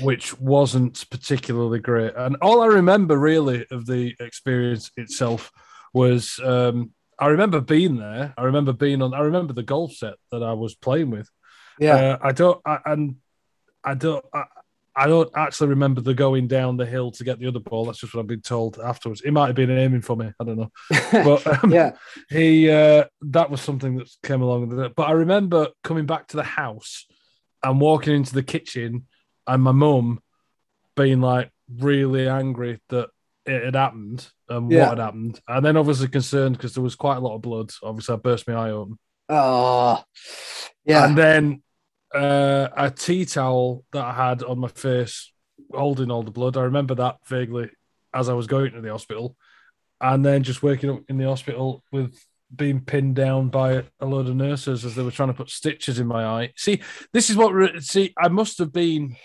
which 0.02 0.38
wasn't 0.38 1.04
particularly 1.10 1.78
great. 1.78 2.12
And 2.16 2.36
all 2.42 2.62
I 2.62 2.66
remember 2.66 3.18
really 3.18 3.66
of 3.70 3.86
the 3.86 4.14
experience 4.20 4.90
itself 4.96 5.50
was 5.92 6.40
um, 6.42 6.92
I 7.18 7.28
remember 7.28 7.60
being 7.60 7.96
there. 7.96 8.34
I 8.36 8.42
remember 8.42 8.72
being 8.72 9.02
on. 9.02 9.14
I 9.14 9.20
remember 9.20 9.52
the 9.52 9.62
golf 9.62 9.92
set 9.92 10.14
that 10.30 10.42
I 10.42 10.52
was 10.52 10.74
playing 10.74 11.10
with. 11.10 11.28
Yeah, 11.78 11.94
uh, 11.94 12.18
I 12.22 12.32
don't. 12.32 12.60
I, 12.64 12.78
and 12.86 13.16
I 13.84 13.94
don't. 13.94 14.24
I, 14.32 14.44
I 14.96 15.08
don't 15.08 15.30
actually 15.34 15.68
remember 15.70 16.00
the 16.00 16.14
going 16.14 16.46
down 16.46 16.76
the 16.76 16.86
hill 16.86 17.10
to 17.12 17.24
get 17.24 17.40
the 17.40 17.48
other 17.48 17.58
ball. 17.58 17.84
That's 17.84 17.98
just 17.98 18.14
what 18.14 18.20
I've 18.20 18.28
been 18.28 18.42
told 18.42 18.78
afterwards. 18.78 19.22
It 19.22 19.32
might 19.32 19.48
have 19.48 19.56
been 19.56 19.70
aiming 19.70 20.02
for 20.02 20.16
me. 20.16 20.32
I 20.38 20.44
don't 20.44 20.56
know. 20.56 20.70
But 21.12 21.64
um, 21.64 21.72
yeah, 21.72 21.92
he 22.28 22.70
uh, 22.70 23.04
that 23.22 23.50
was 23.50 23.60
something 23.60 23.96
that 23.96 24.08
came 24.22 24.42
along 24.42 24.68
with 24.68 24.78
it. 24.78 24.94
But 24.94 25.08
I 25.08 25.12
remember 25.12 25.68
coming 25.82 26.06
back 26.06 26.28
to 26.28 26.36
the 26.36 26.44
house 26.44 27.06
and 27.62 27.80
walking 27.80 28.14
into 28.14 28.34
the 28.34 28.42
kitchen 28.42 29.06
and 29.46 29.62
my 29.62 29.72
mum 29.72 30.20
being 30.96 31.20
like 31.20 31.50
really 31.78 32.28
angry 32.28 32.80
that 32.88 33.08
it 33.46 33.64
had 33.64 33.74
happened 33.74 34.26
and 34.48 34.70
Yeah. 34.70 34.88
what 34.88 34.98
had 34.98 35.04
happened, 35.04 35.40
and 35.48 35.64
then 35.64 35.76
obviously 35.76 36.08
concerned 36.08 36.56
because 36.56 36.74
there 36.74 36.82
was 36.84 36.94
quite 36.96 37.16
a 37.16 37.20
lot 37.20 37.34
of 37.34 37.42
blood. 37.42 37.70
Obviously, 37.82 38.14
I 38.14 38.18
burst 38.18 38.48
my 38.48 38.54
eye 38.54 38.70
open, 38.70 38.98
Oh, 39.28 40.02
yeah. 40.84 41.06
and 41.06 41.16
then 41.18 41.62
uh, 42.14 42.68
a 42.76 42.90
tea 42.90 43.24
towel 43.24 43.84
that 43.92 44.04
I 44.04 44.12
had 44.12 44.42
on 44.42 44.58
my 44.60 44.68
face 44.68 45.32
holding 45.72 46.10
all 46.10 46.22
the 46.22 46.30
blood. 46.30 46.56
I 46.56 46.62
remember 46.62 46.94
that 46.96 47.16
vaguely 47.26 47.70
as 48.12 48.28
I 48.28 48.34
was 48.34 48.46
going 48.46 48.72
to 48.72 48.80
the 48.80 48.90
hospital, 48.90 49.36
and 50.00 50.24
then 50.24 50.42
just 50.42 50.62
waking 50.62 50.90
up 50.90 51.00
in 51.08 51.18
the 51.18 51.24
hospital 51.26 51.82
with 51.90 52.16
being 52.56 52.80
pinned 52.80 53.16
down 53.16 53.48
by 53.48 53.84
a 54.00 54.06
load 54.06 54.28
of 54.28 54.36
nurses 54.36 54.84
as 54.84 54.94
they 54.94 55.02
were 55.02 55.10
trying 55.10 55.28
to 55.28 55.34
put 55.34 55.50
stitches 55.50 55.98
in 55.98 56.06
my 56.06 56.24
eye. 56.24 56.52
See, 56.56 56.80
this 57.12 57.30
is 57.30 57.36
what 57.36 57.82
see. 57.82 58.12
I 58.18 58.28
must 58.28 58.58
have 58.58 58.72
been 58.72 59.16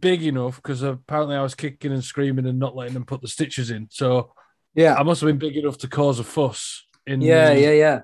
big 0.00 0.24
enough 0.24 0.56
because 0.56 0.82
apparently 0.82 1.36
I 1.36 1.42
was 1.42 1.54
kicking 1.54 1.92
and 1.92 2.02
screaming 2.02 2.46
and 2.46 2.58
not 2.58 2.74
letting 2.76 2.94
them 2.94 3.04
put 3.04 3.22
the 3.22 3.28
stitches 3.28 3.70
in. 3.70 3.88
So 3.90 4.32
yeah. 4.74 4.94
I 4.94 5.02
must 5.02 5.20
have 5.20 5.28
been 5.28 5.38
big 5.38 5.56
enough 5.56 5.78
to 5.78 5.88
cause 5.88 6.18
a 6.18 6.24
fuss 6.24 6.84
in 7.06 7.20
Yeah, 7.20 7.54
the, 7.54 7.60
yeah, 7.60 7.70
yeah. 7.72 8.00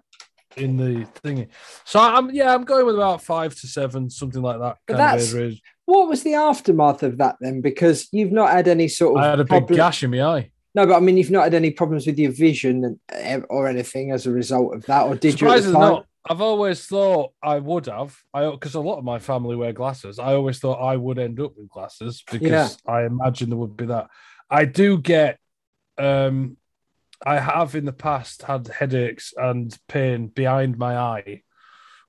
in 0.56 0.76
the 0.76 1.06
thingy. 1.22 1.48
So 1.84 2.00
I'm 2.00 2.30
yeah, 2.30 2.54
I'm 2.54 2.64
going 2.64 2.86
with 2.86 2.96
about 2.96 3.22
five 3.22 3.54
to 3.56 3.66
seven, 3.66 4.10
something 4.10 4.42
like 4.42 4.60
that. 4.60 4.76
But 4.86 4.96
Kind 4.96 5.20
that's-. 5.20 5.60
What 5.86 6.08
was 6.08 6.22
the 6.22 6.34
aftermath 6.34 7.02
of 7.02 7.18
that 7.18 7.36
then? 7.40 7.60
Because 7.60 8.08
you've 8.10 8.32
not 8.32 8.50
had 8.50 8.68
any 8.68 8.88
sort 8.88 9.18
of 9.18 9.24
I 9.24 9.30
had 9.30 9.40
a 9.40 9.44
big 9.44 9.66
gash 9.68 10.02
in 10.02 10.10
my 10.10 10.22
eye. 10.22 10.50
No, 10.74 10.86
but 10.86 10.96
I 10.96 11.00
mean, 11.00 11.16
you've 11.16 11.30
not 11.30 11.44
had 11.44 11.54
any 11.54 11.70
problems 11.70 12.06
with 12.06 12.18
your 12.18 12.32
vision 12.32 12.98
eh, 13.12 13.40
or 13.48 13.68
anything 13.68 14.10
as 14.10 14.26
a 14.26 14.32
result 14.32 14.74
of 14.74 14.84
that, 14.86 15.02
or 15.06 15.14
did 15.14 15.32
you? 15.32 15.38
Surprisingly 15.38 15.74
time? 15.74 15.80
not. 15.92 16.06
I've 16.28 16.40
always 16.40 16.86
thought 16.86 17.32
I 17.42 17.58
would 17.58 17.86
have. 17.86 18.16
I 18.32 18.50
because 18.50 18.74
a 18.74 18.80
lot 18.80 18.98
of 18.98 19.04
my 19.04 19.18
family 19.18 19.56
wear 19.56 19.72
glasses. 19.72 20.18
I 20.18 20.34
always 20.34 20.58
thought 20.58 20.82
I 20.82 20.96
would 20.96 21.18
end 21.18 21.38
up 21.38 21.52
with 21.56 21.68
glasses 21.68 22.24
because 22.30 22.50
Yeah. 22.50 22.68
I 22.92 23.04
imagine 23.04 23.50
there 23.50 23.58
would 23.58 23.76
be 23.76 23.86
that. 23.86 24.08
I 24.50 24.64
do 24.64 24.98
get. 24.98 25.38
um 25.98 26.56
I 27.24 27.38
have 27.38 27.74
in 27.74 27.84
the 27.84 27.92
past 27.92 28.42
had 28.42 28.66
headaches 28.66 29.32
and 29.36 29.74
pain 29.88 30.26
behind 30.26 30.76
my 30.76 30.96
eye, 30.98 31.42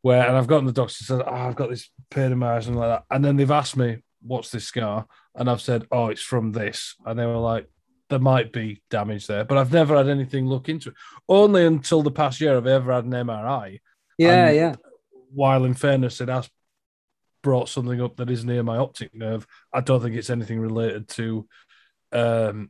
where 0.01 0.27
and 0.27 0.35
I've 0.35 0.47
gotten 0.47 0.65
the 0.65 0.71
doctor 0.73 1.03
said, 1.03 1.21
"Oh, 1.25 1.31
I've 1.31 1.55
got 1.55 1.69
this 1.69 1.89
pain 2.09 2.31
in 2.31 2.39
my 2.39 2.55
eyes 2.55 2.67
and 2.67 2.75
like 2.75 2.89
that," 2.89 3.03
and 3.13 3.23
then 3.23 3.35
they've 3.37 3.51
asked 3.51 3.77
me, 3.77 4.01
"What's 4.21 4.49
this 4.49 4.65
scar?" 4.65 5.05
and 5.35 5.49
I've 5.49 5.61
said, 5.61 5.85
"Oh, 5.91 6.07
it's 6.07 6.21
from 6.23 6.51
this," 6.51 6.95
and 7.05 7.17
they 7.19 7.25
were 7.25 7.37
like, 7.37 7.67
"There 8.09 8.19
might 8.19 8.51
be 8.53 8.81
damage 8.89 9.27
there," 9.27 9.43
but 9.45 9.57
I've 9.57 9.73
never 9.73 9.95
had 9.97 10.07
anything 10.09 10.47
look 10.47 10.69
into 10.69 10.89
it. 10.89 10.95
Only 11.27 11.65
until 11.65 12.01
the 12.03 12.11
past 12.11 12.39
year 12.41 12.55
have 12.55 12.67
I 12.67 12.71
ever 12.71 12.93
had 12.93 13.05
an 13.05 13.11
MRI 13.13 13.79
Yeah, 14.17 14.47
and- 14.47 14.55
yeah. 14.55 14.75
while 15.33 15.65
in 15.65 15.73
fairness, 15.73 16.21
it 16.21 16.29
has 16.29 16.49
brought 17.43 17.69
something 17.69 18.01
up 18.01 18.15
that 18.17 18.29
is 18.31 18.43
near 18.45 18.63
my 18.63 18.77
optic 18.77 19.13
nerve. 19.13 19.45
I 19.71 19.81
don't 19.81 20.01
think 20.01 20.15
it's 20.15 20.29
anything 20.29 20.59
related 20.59 21.07
to 21.09 21.47
um 22.11 22.69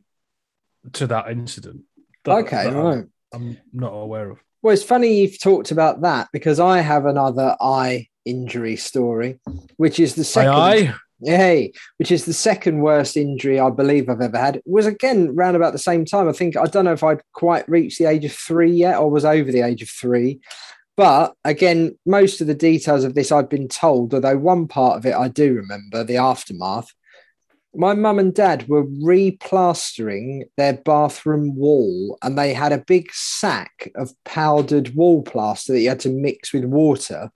to 0.92 1.06
that 1.08 1.30
incident. 1.30 1.82
that- 2.24 2.38
Okay, 2.44 2.64
that 2.64 2.76
I'm- 2.76 2.84
right. 2.84 3.04
I'm 3.32 3.58
not 3.72 3.90
aware 3.92 4.30
of. 4.30 4.38
Well, 4.62 4.72
it's 4.74 4.82
funny 4.82 5.20
you've 5.20 5.40
talked 5.40 5.70
about 5.70 6.00
that 6.02 6.28
because 6.32 6.58
I 6.58 6.80
have 6.80 7.06
another 7.06 7.56
eye 7.60 8.08
injury 8.24 8.76
story, 8.76 9.38
which 9.76 10.00
is 10.00 10.14
the 10.14 10.24
second. 10.24 10.52
Aye, 10.52 10.76
aye. 10.76 10.94
Hey, 11.24 11.72
which 11.96 12.12
is 12.12 12.26
the 12.26 12.34
second 12.34 12.80
worst 12.80 13.16
injury 13.16 13.58
I 13.58 13.70
believe 13.70 14.08
I've 14.08 14.20
ever 14.20 14.36
had. 14.36 14.60
Was 14.66 14.84
again 14.84 15.34
round 15.34 15.56
about 15.56 15.72
the 15.72 15.78
same 15.78 16.04
time. 16.04 16.28
I 16.28 16.32
think 16.32 16.56
I 16.56 16.66
don't 16.66 16.84
know 16.84 16.92
if 16.92 17.02
I'd 17.02 17.22
quite 17.32 17.68
reached 17.68 17.98
the 17.98 18.04
age 18.04 18.26
of 18.26 18.32
three 18.32 18.72
yet 18.72 18.98
or 18.98 19.10
was 19.10 19.24
over 19.24 19.50
the 19.50 19.62
age 19.62 19.80
of 19.80 19.88
three. 19.88 20.40
But 20.94 21.34
again, 21.44 21.98
most 22.04 22.40
of 22.40 22.46
the 22.46 22.54
details 22.54 23.04
of 23.04 23.14
this 23.14 23.32
I've 23.32 23.48
been 23.48 23.68
told, 23.68 24.12
although 24.12 24.36
one 24.36 24.68
part 24.68 24.98
of 24.98 25.06
it 25.06 25.14
I 25.14 25.28
do 25.28 25.54
remember, 25.54 26.04
the 26.04 26.16
aftermath. 26.16 26.92
My 27.74 27.94
mum 27.94 28.18
and 28.18 28.34
dad 28.34 28.68
were 28.68 28.86
replastering 28.86 30.44
their 30.56 30.74
bathroom 30.74 31.56
wall 31.56 32.18
and 32.22 32.38
they 32.38 32.54
had 32.54 32.72
a 32.72 32.84
big 32.86 33.12
sack 33.12 33.90
of 33.94 34.12
powdered 34.24 34.94
wall 34.94 35.22
plaster 35.22 35.74
that 35.74 35.80
you 35.80 35.90
had 35.90 36.00
to 36.00 36.08
mix 36.08 36.54
with 36.54 36.64
water 36.64 37.30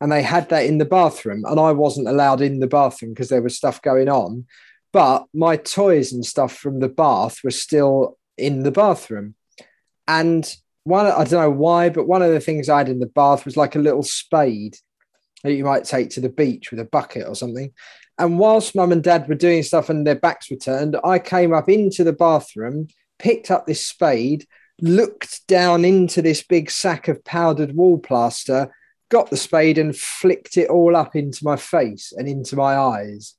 and 0.00 0.12
they 0.12 0.22
had 0.22 0.48
that 0.50 0.66
in 0.66 0.78
the 0.78 0.84
bathroom 0.84 1.44
and 1.46 1.58
i 1.58 1.72
wasn't 1.72 2.08
allowed 2.08 2.40
in 2.40 2.60
the 2.60 2.66
bathroom 2.66 3.12
because 3.12 3.28
there 3.28 3.42
was 3.42 3.56
stuff 3.56 3.80
going 3.82 4.08
on. 4.08 4.46
But 4.92 5.26
my 5.34 5.56
toys 5.56 6.12
and 6.12 6.24
stuff 6.24 6.56
from 6.56 6.80
the 6.80 6.88
bath 6.88 7.40
were 7.44 7.50
still 7.50 8.16
in 8.38 8.62
the 8.62 8.70
bathroom. 8.70 9.34
And 10.08 10.50
one 10.84 11.06
i 11.06 11.24
don't 11.24 11.32
know 11.32 11.50
why 11.50 11.88
but 11.88 12.06
one 12.06 12.22
of 12.22 12.30
the 12.30 12.38
things 12.38 12.68
i 12.68 12.78
had 12.78 12.88
in 12.88 13.00
the 13.00 13.06
bath 13.06 13.44
was 13.44 13.56
like 13.56 13.74
a 13.74 13.80
little 13.80 14.04
spade 14.04 14.76
that 15.42 15.52
you 15.52 15.64
might 15.64 15.84
take 15.84 16.10
to 16.10 16.20
the 16.20 16.28
beach 16.28 16.70
with 16.70 16.78
a 16.80 16.84
bucket 16.84 17.26
or 17.26 17.34
something. 17.34 17.72
And 18.18 18.38
whilst 18.38 18.74
mum 18.74 18.92
and 18.92 19.02
dad 19.02 19.28
were 19.28 19.34
doing 19.34 19.62
stuff 19.62 19.90
and 19.90 20.06
their 20.06 20.14
backs 20.14 20.50
were 20.50 20.56
turned 20.56 20.96
i 21.04 21.18
came 21.18 21.52
up 21.52 21.68
into 21.68 22.04
the 22.04 22.12
bathroom 22.12 22.88
picked 23.18 23.50
up 23.50 23.66
this 23.66 23.86
spade 23.86 24.46
looked 24.80 25.46
down 25.48 25.84
into 25.84 26.20
this 26.20 26.42
big 26.42 26.70
sack 26.70 27.08
of 27.08 27.24
powdered 27.24 27.74
wall 27.74 27.98
plaster 27.98 28.70
got 29.08 29.30
the 29.30 29.36
spade 29.36 29.78
and 29.78 29.96
flicked 29.96 30.56
it 30.56 30.68
all 30.68 30.96
up 30.96 31.14
into 31.14 31.44
my 31.44 31.56
face 31.56 32.12
and 32.16 32.28
into 32.28 32.56
my 32.56 32.76
eyes. 32.76 33.34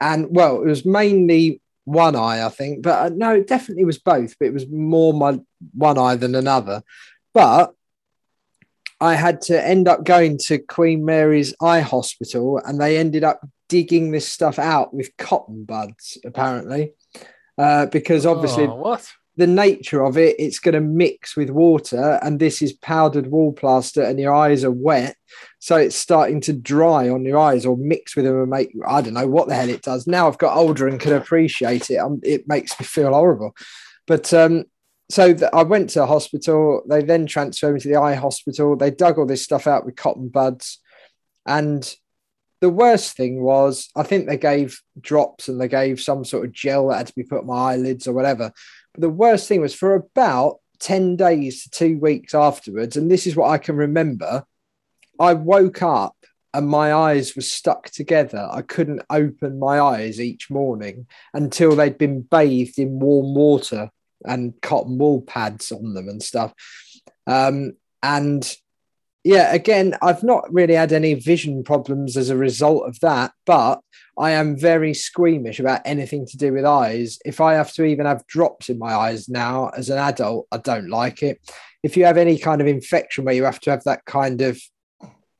And 0.00 0.28
well, 0.30 0.62
it 0.62 0.66
was 0.66 0.84
mainly 0.84 1.60
one 1.84 2.16
eye, 2.16 2.44
I 2.44 2.48
think, 2.48 2.82
but 2.82 3.06
uh, 3.06 3.14
no, 3.14 3.34
it 3.34 3.46
definitely 3.46 3.84
was 3.84 3.98
both, 3.98 4.34
but 4.38 4.46
it 4.46 4.54
was 4.54 4.68
more 4.68 5.12
my 5.12 5.40
one 5.72 5.98
eye 5.98 6.16
than 6.16 6.34
another. 6.34 6.82
But 7.34 7.74
I 9.00 9.14
had 9.14 9.40
to 9.42 9.66
end 9.66 9.88
up 9.88 10.04
going 10.04 10.38
to 10.46 10.58
Queen 10.58 11.04
Mary's 11.04 11.54
Eye 11.60 11.80
Hospital 11.80 12.60
and 12.64 12.80
they 12.80 12.98
ended 12.98 13.24
up 13.24 13.40
digging 13.68 14.10
this 14.10 14.28
stuff 14.28 14.58
out 14.58 14.92
with 14.92 15.16
cotton 15.16 15.64
buds, 15.64 16.18
apparently. 16.24 16.92
Uh, 17.56 17.86
because 17.86 18.26
obviously 18.26 18.64
Oh, 18.64 18.74
what? 18.76 19.10
The 19.40 19.46
nature 19.46 20.04
of 20.04 20.18
it, 20.18 20.36
it's 20.38 20.58
going 20.58 20.74
to 20.74 20.82
mix 20.82 21.34
with 21.34 21.48
water, 21.48 22.20
and 22.22 22.38
this 22.38 22.60
is 22.60 22.74
powdered 22.74 23.28
wall 23.28 23.54
plaster, 23.54 24.02
and 24.02 24.20
your 24.20 24.34
eyes 24.34 24.64
are 24.64 24.70
wet, 24.70 25.16
so 25.58 25.76
it's 25.76 25.96
starting 25.96 26.42
to 26.42 26.52
dry 26.52 27.08
on 27.08 27.24
your 27.24 27.38
eyes 27.38 27.64
or 27.64 27.78
mix 27.78 28.14
with 28.14 28.26
them 28.26 28.38
and 28.38 28.50
make 28.50 28.70
I 28.86 29.00
don't 29.00 29.14
know 29.14 29.26
what 29.26 29.48
the 29.48 29.54
hell 29.54 29.70
it 29.70 29.80
does. 29.80 30.06
Now 30.06 30.28
I've 30.28 30.36
got 30.36 30.58
older 30.58 30.86
and 30.86 31.00
can 31.00 31.14
appreciate 31.14 31.90
it. 31.90 31.96
Um, 31.96 32.20
it 32.22 32.46
makes 32.48 32.78
me 32.78 32.84
feel 32.84 33.14
horrible, 33.14 33.56
but 34.06 34.32
um, 34.34 34.64
so 35.10 35.34
I 35.54 35.62
went 35.62 35.88
to 35.90 36.04
hospital. 36.04 36.82
They 36.86 37.02
then 37.02 37.24
transferred 37.24 37.72
me 37.72 37.80
to 37.80 37.88
the 37.88 37.96
eye 37.96 38.16
hospital. 38.16 38.76
They 38.76 38.90
dug 38.90 39.18
all 39.18 39.26
this 39.26 39.42
stuff 39.42 39.66
out 39.66 39.86
with 39.86 39.96
cotton 39.96 40.28
buds, 40.28 40.80
and 41.46 41.90
the 42.60 42.68
worst 42.68 43.16
thing 43.16 43.40
was 43.42 43.88
I 43.96 44.02
think 44.02 44.26
they 44.26 44.36
gave 44.36 44.82
drops 45.00 45.48
and 45.48 45.58
they 45.58 45.68
gave 45.68 45.98
some 45.98 46.26
sort 46.26 46.44
of 46.44 46.52
gel 46.52 46.88
that 46.88 46.98
had 46.98 47.06
to 47.06 47.14
be 47.14 47.22
put 47.22 47.40
on 47.40 47.46
my 47.46 47.72
eyelids 47.72 48.06
or 48.06 48.12
whatever. 48.12 48.52
But 48.94 49.02
the 49.02 49.10
worst 49.10 49.48
thing 49.48 49.60
was 49.60 49.74
for 49.74 49.94
about 49.94 50.56
10 50.80 51.16
days 51.16 51.64
to 51.64 51.70
two 51.70 51.98
weeks 51.98 52.34
afterwards, 52.34 52.96
and 52.96 53.10
this 53.10 53.26
is 53.26 53.36
what 53.36 53.50
I 53.50 53.58
can 53.58 53.76
remember. 53.76 54.44
I 55.18 55.34
woke 55.34 55.82
up 55.82 56.16
and 56.52 56.66
my 56.66 56.92
eyes 56.92 57.36
were 57.36 57.42
stuck 57.42 57.90
together. 57.90 58.48
I 58.50 58.62
couldn't 58.62 59.02
open 59.10 59.58
my 59.58 59.80
eyes 59.80 60.20
each 60.20 60.50
morning 60.50 61.06
until 61.32 61.76
they'd 61.76 61.98
been 61.98 62.22
bathed 62.22 62.78
in 62.78 62.98
warm 62.98 63.34
water 63.34 63.90
and 64.24 64.54
cotton 64.60 64.98
wool 64.98 65.22
pads 65.22 65.70
on 65.70 65.94
them 65.94 66.08
and 66.08 66.22
stuff. 66.22 66.52
Um, 67.26 67.74
and 68.02 68.50
yeah, 69.24 69.52
again, 69.52 69.96
I've 70.00 70.22
not 70.22 70.52
really 70.52 70.74
had 70.74 70.92
any 70.92 71.14
vision 71.14 71.62
problems 71.62 72.16
as 72.16 72.30
a 72.30 72.36
result 72.36 72.88
of 72.88 72.98
that, 73.00 73.32
but 73.44 73.80
I 74.18 74.32
am 74.32 74.56
very 74.56 74.94
squeamish 74.94 75.60
about 75.60 75.82
anything 75.84 76.26
to 76.26 76.36
do 76.36 76.52
with 76.52 76.64
eyes. 76.64 77.18
If 77.24 77.40
I 77.40 77.54
have 77.54 77.72
to 77.74 77.84
even 77.84 78.06
have 78.06 78.26
drops 78.26 78.68
in 78.68 78.78
my 78.78 78.94
eyes 78.94 79.28
now 79.28 79.68
as 79.68 79.90
an 79.90 79.98
adult, 79.98 80.46
I 80.50 80.58
don't 80.58 80.88
like 80.88 81.22
it. 81.22 81.38
If 81.82 81.96
you 81.96 82.04
have 82.04 82.16
any 82.16 82.38
kind 82.38 82.60
of 82.60 82.66
infection 82.66 83.24
where 83.24 83.34
you 83.34 83.44
have 83.44 83.60
to 83.60 83.70
have 83.70 83.84
that 83.84 84.04
kind 84.04 84.40
of 84.40 84.60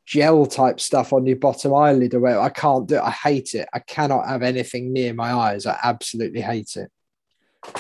gel 0.07 0.45
type 0.45 0.81
stuff 0.81 1.13
on 1.13 1.25
your 1.25 1.37
bottom 1.37 1.75
eyelid 1.75 2.15
or 2.15 2.21
whatever, 2.21 2.41
I 2.41 2.49
can't 2.51 2.87
do 2.87 2.97
it. 2.97 3.03
I 3.03 3.11
hate 3.11 3.55
it. 3.55 3.69
I 3.73 3.79
cannot 3.79 4.29
have 4.29 4.43
anything 4.43 4.93
near 4.93 5.15
my 5.15 5.33
eyes. 5.33 5.67
I 5.67 5.79
absolutely 5.83 6.41
hate 6.41 6.77
it. 6.77 6.91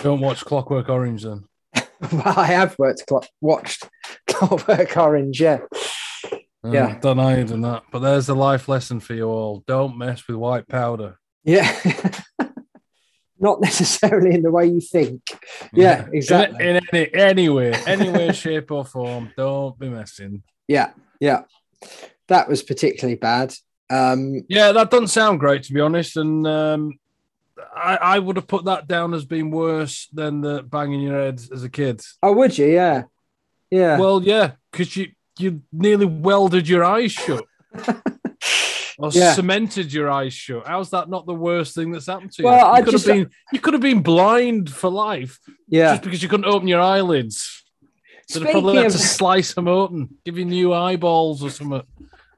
Don't 0.02 0.20
watch 0.20 0.44
Clockwork 0.44 0.88
Orange 0.88 1.24
then. 1.24 1.44
Well, 2.12 2.38
I 2.38 2.46
have 2.46 2.78
worked, 2.78 3.06
clock, 3.06 3.26
watched 3.42 3.86
Clockwork 4.26 4.96
Orange, 4.96 5.38
yeah. 5.38 5.58
Yeah. 6.64 6.98
Don't 7.00 7.18
hide 7.18 7.50
in 7.50 7.62
that. 7.62 7.84
But 7.90 8.00
there's 8.00 8.26
the 8.26 8.34
life 8.34 8.68
lesson 8.68 9.00
for 9.00 9.14
you 9.14 9.24
all. 9.28 9.64
Don't 9.66 9.96
mess 9.96 10.26
with 10.26 10.36
white 10.36 10.68
powder. 10.68 11.18
Yeah. 11.44 11.74
Not 13.38 13.62
necessarily 13.62 14.34
in 14.34 14.42
the 14.42 14.50
way 14.50 14.66
you 14.66 14.82
think. 14.82 15.22
Yeah, 15.72 16.06
In- 16.06 16.14
exactly. 16.14 16.68
In, 16.68 16.80
any 16.92 17.14
any 17.14 17.48
way, 17.48 17.72
any 17.86 18.10
way, 18.10 18.32
shape, 18.32 18.70
or 18.70 18.84
form, 18.84 19.32
don't 19.34 19.78
be 19.78 19.88
messing. 19.88 20.42
Yeah, 20.68 20.90
yeah. 21.20 21.44
That 22.28 22.48
was 22.48 22.62
particularly 22.62 23.16
bad. 23.16 23.54
Um, 23.88 24.42
Yeah, 24.48 24.72
that 24.72 24.90
doesn't 24.90 25.08
sound 25.08 25.40
great 25.40 25.62
to 25.64 25.72
be 25.72 25.80
honest. 25.80 26.18
And 26.18 26.46
um, 26.46 26.98
I, 27.74 27.96
I 27.96 28.18
would 28.18 28.36
have 28.36 28.46
put 28.46 28.66
that 28.66 28.86
down 28.86 29.14
as 29.14 29.24
being 29.24 29.50
worse 29.50 30.08
than 30.12 30.42
the 30.42 30.62
banging 30.62 31.00
your 31.00 31.18
head 31.18 31.40
as 31.50 31.64
a 31.64 31.70
kid. 31.70 32.02
oh, 32.22 32.32
would 32.32 32.58
you? 32.58 32.66
Yeah. 32.66 33.04
Yeah. 33.70 33.98
Well, 33.98 34.22
yeah, 34.22 34.52
because 34.70 34.94
you 34.96 35.12
you 35.38 35.62
nearly 35.72 36.06
welded 36.06 36.68
your 36.68 36.84
eyes 36.84 37.12
shut. 37.12 37.44
or 38.98 39.10
Yeah. 39.12 39.32
cemented 39.34 39.92
your 39.92 40.10
eyes 40.10 40.34
shut. 40.34 40.66
How's 40.66 40.90
that 40.90 41.08
not 41.08 41.26
the 41.26 41.34
worst 41.34 41.74
thing 41.74 41.90
that's 41.92 42.06
happened 42.06 42.32
to 42.32 42.42
you? 42.42 42.46
Well, 42.48 42.58
you 42.58 42.72
I 42.72 42.82
could 42.82 42.92
just- 42.92 43.06
have 43.06 43.16
been 43.16 43.30
you 43.52 43.60
could 43.60 43.72
have 43.74 43.82
been 43.82 44.02
blind 44.02 44.70
for 44.70 44.90
life 44.90 45.38
Yeah. 45.68 45.92
just 45.92 46.02
because 46.02 46.22
you 46.22 46.28
couldn't 46.28 46.46
open 46.46 46.68
your 46.68 46.80
eyelids. 46.80 47.64
So 48.28 48.38
they 48.38 48.52
probably 48.52 48.74
Speaking 48.74 48.82
had 48.84 48.92
to 48.92 48.98
slice 48.98 49.54
them 49.54 49.66
open, 49.66 50.08
give 50.24 50.38
you 50.38 50.44
new 50.44 50.72
eyeballs 50.72 51.42
or 51.42 51.50
something. 51.50 51.82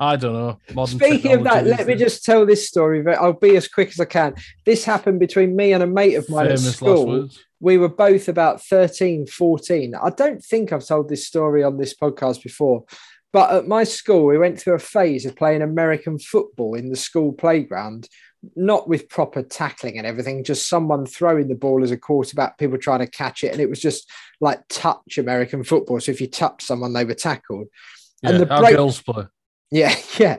I 0.01 0.17
don't 0.17 0.33
know. 0.33 0.59
Modern 0.75 0.99
speaking 0.99 1.33
of 1.33 1.45
that, 1.45 1.67
let 1.67 1.87
me 1.87 1.95
just 1.95 2.25
tell 2.25 2.45
this 2.47 2.67
story. 2.67 3.03
But 3.03 3.19
I'll 3.19 3.35
be 3.35 3.57
as 3.57 3.69
quick 3.69 3.89
as 3.91 4.01
I 4.01 4.07
can. 4.07 4.35
This 4.65 4.85
happened 4.85 5.21
between 5.21 5.55
me 5.55 5.75
and 5.75 5.83
a 5.83 5.87
mate 5.87 6.15
of 6.15 6.29
mine 6.31 6.47
at 6.47 6.59
famous 6.59 6.65
last 6.65 6.77
school. 6.77 7.29
We 7.63 7.79
were 7.79 7.89
both 7.89 8.29
about 8.29 8.61
13, 8.61 9.29
14. 9.29 9.95
I 9.95 10.11
don't 10.11 10.45
think 10.45 10.73
I've 10.73 10.85
told 10.85 11.09
this 11.09 11.29
story 11.29 11.63
on 11.63 11.79
this 11.79 11.95
podcast 11.95 12.43
before, 12.43 12.85
but 13.33 13.55
at 13.55 13.69
my 13.69 13.85
school, 13.85 14.27
we 14.27 14.37
went 14.37 14.59
through 14.59 14.75
a 14.75 14.81
phase 14.81 15.25
of 15.25 15.37
playing 15.37 15.63
American 15.63 16.19
football 16.19 16.75
in 16.75 16.91
the 16.91 16.97
school 16.97 17.33
playground, 17.33 18.09
not 18.57 18.89
with 18.89 19.09
proper 19.09 19.45
tackling 19.45 19.97
and 19.97 20.09
everything, 20.09 20.43
just 20.43 20.69
someone 20.69 21.07
throwing 21.07 21.47
the 21.47 21.55
ball 21.55 21.85
as 21.85 21.93
a 21.93 21.97
quarterback, 21.97 22.59
people 22.59 22.79
trying 22.79 22.99
to 22.99 23.07
catch 23.07 23.45
it. 23.45 23.53
And 23.53 23.61
it 23.61 23.71
was 23.71 23.81
just 23.81 24.11
like 24.41 24.61
touch 24.69 25.17
American 25.17 25.63
football. 25.63 26.01
So 26.01 26.11
if 26.11 26.21
you 26.21 26.27
touch 26.27 26.65
someone, 26.65 26.93
they 26.93 27.05
were 27.05 27.15
tackled. 27.15 27.69
And 28.25 28.41
the 28.41 28.47
break- 28.47 28.75
girls 28.75 29.01
play. 29.01 29.27
Yeah, 29.71 29.95
yeah. 30.19 30.39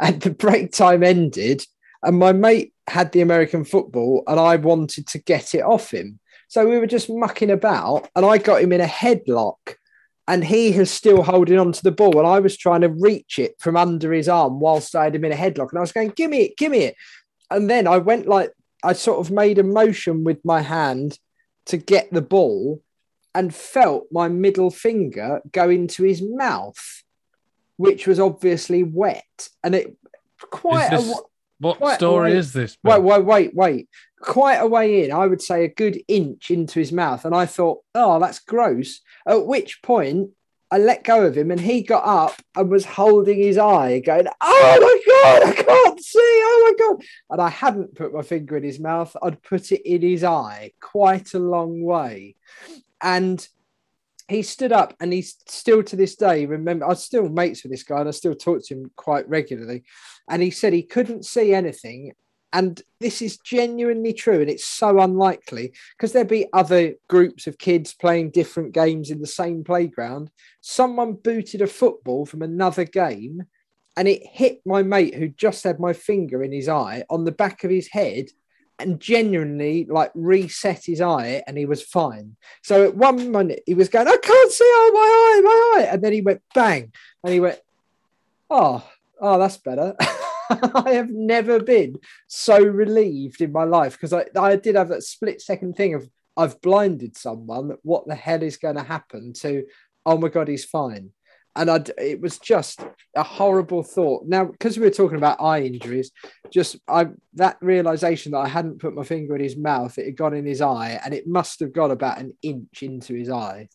And 0.00 0.22
the 0.22 0.30
break 0.30 0.72
time 0.72 1.02
ended, 1.02 1.66
and 2.02 2.18
my 2.18 2.32
mate 2.32 2.72
had 2.88 3.12
the 3.12 3.20
American 3.20 3.66
football, 3.66 4.22
and 4.26 4.40
I 4.40 4.56
wanted 4.56 5.06
to 5.08 5.18
get 5.18 5.54
it 5.54 5.62
off 5.62 5.92
him. 5.92 6.18
So 6.52 6.68
we 6.68 6.76
were 6.76 6.86
just 6.86 7.08
mucking 7.08 7.50
about, 7.50 8.10
and 8.14 8.26
I 8.26 8.36
got 8.36 8.60
him 8.60 8.72
in 8.72 8.82
a 8.82 8.86
headlock, 8.86 9.76
and 10.28 10.44
he 10.44 10.78
was 10.78 10.90
still 10.90 11.22
holding 11.22 11.58
on 11.58 11.72
to 11.72 11.82
the 11.82 11.90
ball, 11.90 12.18
and 12.18 12.26
I 12.28 12.40
was 12.40 12.58
trying 12.58 12.82
to 12.82 12.90
reach 12.90 13.38
it 13.38 13.54
from 13.58 13.74
under 13.74 14.12
his 14.12 14.28
arm 14.28 14.60
whilst 14.60 14.94
I 14.94 15.04
had 15.04 15.14
him 15.14 15.24
in 15.24 15.32
a 15.32 15.34
headlock, 15.34 15.70
and 15.70 15.78
I 15.78 15.80
was 15.80 15.92
going, 15.92 16.10
"Give 16.10 16.28
me 16.28 16.42
it, 16.42 16.58
give 16.58 16.70
me 16.70 16.80
it," 16.80 16.96
and 17.50 17.70
then 17.70 17.86
I 17.86 17.96
went 17.96 18.26
like 18.26 18.52
I 18.82 18.92
sort 18.92 19.18
of 19.20 19.32
made 19.32 19.58
a 19.58 19.62
motion 19.62 20.24
with 20.24 20.44
my 20.44 20.60
hand 20.60 21.18
to 21.68 21.78
get 21.78 22.12
the 22.12 22.20
ball, 22.20 22.82
and 23.34 23.54
felt 23.54 24.08
my 24.12 24.28
middle 24.28 24.70
finger 24.70 25.40
go 25.52 25.70
into 25.70 26.02
his 26.02 26.20
mouth, 26.20 27.02
which 27.78 28.06
was 28.06 28.20
obviously 28.20 28.82
wet, 28.82 29.48
and 29.64 29.74
it 29.74 29.96
quite 30.50 30.92
Is 30.92 31.10
a, 31.10 31.14
What 31.60 31.78
Quite 31.78 31.94
story 31.94 32.32
away- 32.32 32.38
is 32.40 32.52
this? 32.52 32.76
wait, 32.84 33.00
wait, 33.02 33.24
wait, 33.24 33.54
wait, 33.54 33.88
quite 34.22 34.56
a 34.56 34.66
way 34.66 35.04
in. 35.04 35.12
I 35.12 35.26
would 35.26 35.42
say 35.42 35.64
a 35.64 35.68
good 35.68 36.00
inch 36.08 36.50
into 36.50 36.78
his 36.78 36.92
mouth, 36.92 37.24
and 37.24 37.34
I 37.34 37.46
thought, 37.46 37.80
oh, 37.94 38.18
that's 38.18 38.38
gross. 38.38 39.00
At 39.26 39.46
which 39.46 39.82
point. 39.82 40.30
I 40.70 40.78
let 40.78 41.04
go 41.04 41.26
of 41.26 41.36
him 41.36 41.50
and 41.50 41.60
he 41.60 41.82
got 41.82 42.02
up 42.06 42.40
and 42.56 42.70
was 42.70 42.86
holding 42.86 43.36
his 43.36 43.58
eye, 43.58 43.98
going, 43.98 44.26
Oh 44.40 44.78
my 44.80 45.12
God, 45.12 45.50
I 45.50 45.62
can't 45.62 46.00
see. 46.02 46.18
Oh 46.18 46.74
my 46.78 46.86
God. 46.86 47.04
And 47.28 47.42
I 47.42 47.50
hadn't 47.50 47.94
put 47.94 48.14
my 48.14 48.22
finger 48.22 48.56
in 48.56 48.62
his 48.62 48.80
mouth, 48.80 49.14
I'd 49.22 49.42
put 49.42 49.70
it 49.70 49.82
in 49.84 50.00
his 50.00 50.24
eye 50.24 50.72
quite 50.80 51.34
a 51.34 51.38
long 51.38 51.82
way. 51.82 52.36
And 53.02 53.46
he 54.28 54.42
stood 54.42 54.72
up 54.72 54.94
and 54.98 55.12
he's 55.12 55.36
still 55.46 55.82
to 55.82 55.96
this 55.96 56.16
day, 56.16 56.46
remember, 56.46 56.86
I'm 56.86 56.94
still 56.94 57.28
mates 57.28 57.62
with 57.62 57.72
this 57.72 57.82
guy 57.82 58.00
and 58.00 58.08
I 58.08 58.12
still 58.12 58.34
talk 58.34 58.64
to 58.64 58.74
him 58.74 58.90
quite 58.96 59.28
regularly. 59.28 59.84
And 60.28 60.42
he 60.42 60.50
said 60.50 60.72
he 60.72 60.82
couldn't 60.82 61.26
see 61.26 61.52
anything. 61.52 62.12
And 62.52 62.80
this 63.00 63.22
is 63.22 63.38
genuinely 63.38 64.12
true. 64.12 64.40
And 64.40 64.50
it's 64.50 64.66
so 64.66 65.00
unlikely 65.00 65.72
because 65.96 66.12
there'd 66.12 66.28
be 66.28 66.48
other 66.52 66.94
groups 67.08 67.46
of 67.46 67.58
kids 67.58 67.94
playing 67.94 68.30
different 68.30 68.72
games 68.72 69.10
in 69.10 69.20
the 69.20 69.26
same 69.26 69.64
playground. 69.64 70.30
Someone 70.60 71.14
booted 71.14 71.62
a 71.62 71.66
football 71.66 72.26
from 72.26 72.42
another 72.42 72.84
game 72.84 73.46
and 73.96 74.08
it 74.08 74.26
hit 74.26 74.60
my 74.64 74.82
mate 74.82 75.14
who 75.14 75.28
just 75.28 75.64
had 75.64 75.80
my 75.80 75.92
finger 75.92 76.42
in 76.42 76.52
his 76.52 76.68
eye 76.68 77.04
on 77.10 77.24
the 77.24 77.32
back 77.32 77.64
of 77.64 77.70
his 77.70 77.88
head 77.88 78.26
and 78.78 79.00
genuinely 79.00 79.86
like 79.88 80.10
reset 80.14 80.84
his 80.84 81.00
eye 81.00 81.42
and 81.46 81.56
he 81.56 81.66
was 81.66 81.82
fine. 81.82 82.36
So 82.62 82.84
at 82.84 82.96
one 82.96 83.30
minute 83.30 83.62
he 83.66 83.74
was 83.74 83.88
going, 83.88 84.08
I 84.08 84.16
can't 84.16 84.52
see, 84.52 84.64
oh 84.64 84.90
my 84.94 85.00
eye, 85.00 85.40
my 85.44 85.82
eye. 85.82 85.94
And 85.94 86.02
then 86.02 86.12
he 86.12 86.20
went 86.20 86.42
bang 86.54 86.92
and 87.24 87.32
he 87.32 87.40
went, 87.40 87.60
Oh, 88.50 88.86
oh, 89.18 89.38
that's 89.38 89.56
better. 89.56 89.94
I 90.74 90.92
have 90.92 91.10
never 91.10 91.60
been 91.60 91.96
so 92.26 92.58
relieved 92.58 93.40
in 93.40 93.52
my 93.52 93.64
life 93.64 93.92
because 93.92 94.12
I, 94.12 94.26
I 94.38 94.56
did 94.56 94.76
have 94.76 94.88
that 94.88 95.02
split 95.02 95.40
second 95.40 95.76
thing 95.76 95.94
of 95.94 96.08
I've 96.36 96.60
blinded 96.60 97.16
someone. 97.16 97.76
What 97.82 98.06
the 98.06 98.14
hell 98.14 98.42
is 98.42 98.56
going 98.56 98.76
to 98.76 98.82
happen 98.82 99.32
to, 99.34 99.64
oh 100.06 100.18
my 100.18 100.28
God, 100.28 100.48
he's 100.48 100.64
fine. 100.64 101.10
And 101.54 101.70
I, 101.70 101.84
it 101.98 102.20
was 102.20 102.38
just 102.38 102.80
a 103.14 103.22
horrible 103.22 103.82
thought. 103.82 104.24
Now, 104.26 104.46
because 104.46 104.78
we 104.78 104.84
were 104.84 104.90
talking 104.90 105.18
about 105.18 105.42
eye 105.42 105.60
injuries, 105.60 106.10
just 106.50 106.78
I 106.88 107.08
that 107.34 107.58
realization 107.60 108.32
that 108.32 108.38
I 108.38 108.48
hadn't 108.48 108.80
put 108.80 108.94
my 108.94 109.04
finger 109.04 109.36
in 109.36 109.42
his 109.42 109.56
mouth, 109.56 109.98
it 109.98 110.06
had 110.06 110.16
gone 110.16 110.32
in 110.32 110.46
his 110.46 110.62
eye, 110.62 110.98
and 111.04 111.12
it 111.12 111.26
must 111.26 111.60
have 111.60 111.74
got 111.74 111.90
about 111.90 112.18
an 112.18 112.32
inch 112.40 112.82
into 112.82 113.14
his 113.14 113.28
eye. 113.28 113.68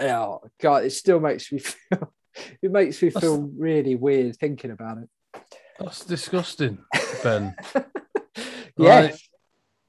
Oh 0.00 0.40
God, 0.60 0.84
it 0.84 0.90
still 0.90 1.20
makes 1.20 1.52
me 1.52 1.58
feel. 1.60 2.12
It 2.60 2.72
makes 2.72 3.00
me 3.00 3.10
feel 3.10 3.42
really 3.56 3.94
weird 3.94 4.36
thinking 4.36 4.72
about 4.72 4.98
it. 4.98 5.08
That's 5.78 6.04
disgusting, 6.04 6.78
Ben. 7.22 7.54
Yes, 8.76 9.12
Like, 9.12 9.20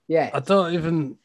yeah, 0.08 0.30
I 0.32 0.40
don't 0.40 0.74
even. 0.76 1.18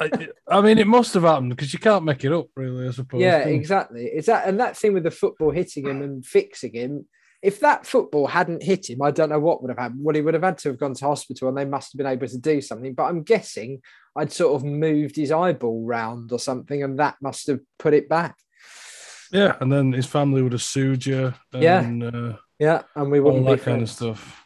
I, 0.00 0.10
I 0.48 0.60
mean, 0.60 0.78
it 0.78 0.86
must 0.88 1.14
have 1.14 1.22
happened 1.22 1.50
because 1.50 1.72
you 1.72 1.78
can't 1.78 2.04
make 2.04 2.24
it 2.24 2.32
up, 2.32 2.46
really. 2.56 2.88
I 2.88 2.90
suppose. 2.90 3.20
yeah, 3.20 3.38
exactly. 3.46 4.06
It's 4.06 4.26
that 4.26 4.48
and 4.48 4.58
that 4.58 4.76
thing 4.76 4.94
with 4.94 5.04
the 5.04 5.12
football 5.12 5.52
hitting 5.52 5.86
him 5.86 6.02
and 6.02 6.26
fixing 6.26 6.74
him. 6.74 7.06
If 7.40 7.60
that 7.60 7.86
football 7.86 8.26
hadn't 8.26 8.64
hit 8.64 8.90
him, 8.90 9.02
I 9.02 9.12
don't 9.12 9.28
know 9.28 9.38
what 9.38 9.62
would 9.62 9.68
have 9.68 9.78
happened. 9.78 10.00
Well, 10.02 10.16
he 10.16 10.22
would 10.22 10.34
have 10.34 10.42
had 10.42 10.58
to 10.58 10.70
have 10.70 10.78
gone 10.80 10.94
to 10.94 11.04
hospital, 11.04 11.48
and 11.48 11.56
they 11.56 11.66
must 11.66 11.92
have 11.92 11.98
been 11.98 12.06
able 12.12 12.26
to 12.26 12.38
do 12.38 12.60
something. 12.60 12.94
But 12.94 13.04
I'm 13.04 13.22
guessing 13.22 13.82
I'd 14.16 14.32
sort 14.32 14.56
of 14.56 14.64
moved 14.64 15.14
his 15.14 15.30
eyeball 15.30 15.84
round 15.84 16.32
or 16.32 16.40
something, 16.40 16.82
and 16.82 16.98
that 16.98 17.14
must 17.22 17.46
have 17.46 17.60
put 17.78 17.94
it 17.94 18.08
back. 18.08 18.34
Yeah, 19.30 19.56
and 19.60 19.70
then 19.70 19.92
his 19.92 20.06
family 20.06 20.42
would 20.42 20.52
have 20.52 20.62
sued 20.62 21.06
you. 21.06 21.34
Yeah. 21.52 21.88
Uh, 22.02 22.36
Yeah, 22.58 22.82
and 22.94 23.10
we 23.10 23.18
all 23.18 23.26
wouldn't 23.26 23.46
that 23.46 23.58
be 23.58 23.62
kind 23.62 23.82
of 23.82 23.90
stuff. 23.90 24.44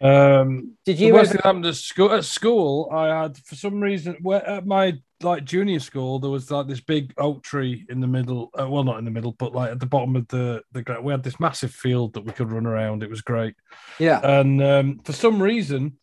Um, 0.00 0.76
Did 0.84 0.98
you 0.98 1.16
ever? 1.16 1.36
happened 1.44 1.66
at 1.66 1.76
school. 1.76 2.12
At 2.12 2.24
school, 2.24 2.88
I 2.92 3.22
had 3.22 3.36
for 3.38 3.54
some 3.54 3.80
reason 3.80 4.16
where 4.22 4.46
at 4.46 4.66
my 4.66 4.98
like 5.22 5.44
junior 5.44 5.78
school 5.78 6.18
there 6.18 6.30
was 6.30 6.50
like 6.50 6.66
this 6.66 6.80
big 6.80 7.14
oak 7.16 7.42
tree 7.42 7.86
in 7.88 8.00
the 8.00 8.08
middle. 8.08 8.50
Uh, 8.58 8.68
well, 8.68 8.84
not 8.84 8.98
in 8.98 9.04
the 9.04 9.10
middle, 9.10 9.32
but 9.32 9.54
like 9.54 9.70
at 9.70 9.80
the 9.80 9.86
bottom 9.86 10.16
of 10.16 10.26
the 10.28 10.62
the 10.72 10.82
ground. 10.82 11.04
We 11.04 11.12
had 11.12 11.22
this 11.22 11.40
massive 11.40 11.72
field 11.72 12.14
that 12.14 12.24
we 12.24 12.32
could 12.32 12.50
run 12.50 12.66
around. 12.66 13.02
It 13.02 13.10
was 13.10 13.22
great. 13.22 13.54
Yeah, 13.98 14.20
and 14.22 14.62
um, 14.62 14.98
for 14.98 15.12
some 15.12 15.40
reason 15.40 15.98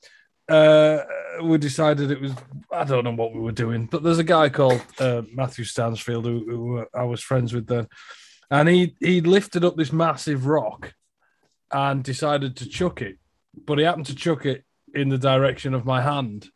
uh, 0.50 1.04
we 1.44 1.58
decided 1.58 2.12
it 2.12 2.20
was 2.20 2.34
i 2.72 2.84
don't 2.84 3.04
know 3.04 3.14
what 3.14 3.34
we 3.34 3.40
were 3.40 3.52
doing 3.52 3.86
but 3.86 4.04
there's 4.04 4.20
a 4.20 4.24
guy 4.24 4.50
called 4.50 4.82
uh, 5.00 5.22
matthew 5.32 5.64
stansfield 5.64 6.26
who, 6.26 6.44
who 6.50 6.86
i 6.94 7.04
was 7.04 7.22
friends 7.22 7.54
with 7.54 7.68
then 7.68 7.88
and 8.52 8.68
he 8.68 8.96
he 9.00 9.22
lifted 9.22 9.64
up 9.64 9.78
this 9.78 9.94
massive 9.94 10.48
rock 10.48 10.94
and 11.72 12.04
decided 12.04 12.56
to 12.56 12.68
chuck 12.68 13.02
it 13.02 13.18
but 13.66 13.78
he 13.78 13.84
happened 13.84 14.06
to 14.06 14.16
chuck 14.16 14.46
it 14.46 14.64
in 14.94 15.10
the 15.10 15.18
direction 15.18 15.74
of 15.74 15.86
my 15.86 16.02
hand 16.02 16.50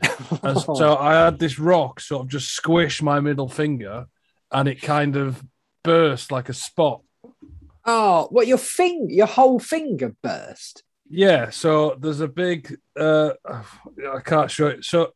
and 0.42 0.60
so 0.60 0.96
i 0.96 1.14
had 1.14 1.38
this 1.38 1.58
rock 1.58 2.00
sort 2.00 2.22
of 2.22 2.28
just 2.28 2.50
squish 2.50 3.02
my 3.02 3.20
middle 3.20 3.48
finger 3.48 4.06
and 4.52 4.68
it 4.68 4.80
kind 4.80 5.16
of 5.16 5.44
burst 5.82 6.30
like 6.32 6.48
a 6.48 6.54
spot 6.54 7.00
oh, 7.88 8.28
what 8.30 8.46
your 8.46 8.58
finger, 8.58 9.12
your 9.12 9.26
whole 9.26 9.58
finger 9.58 10.14
burst. 10.22 10.84
Yeah, 11.08 11.50
so 11.50 11.96
there's 11.98 12.20
a 12.20 12.28
big 12.28 12.78
uh 12.98 13.32
I 13.48 14.20
can't 14.24 14.50
show 14.50 14.68
it. 14.68 14.84
So 14.84 15.12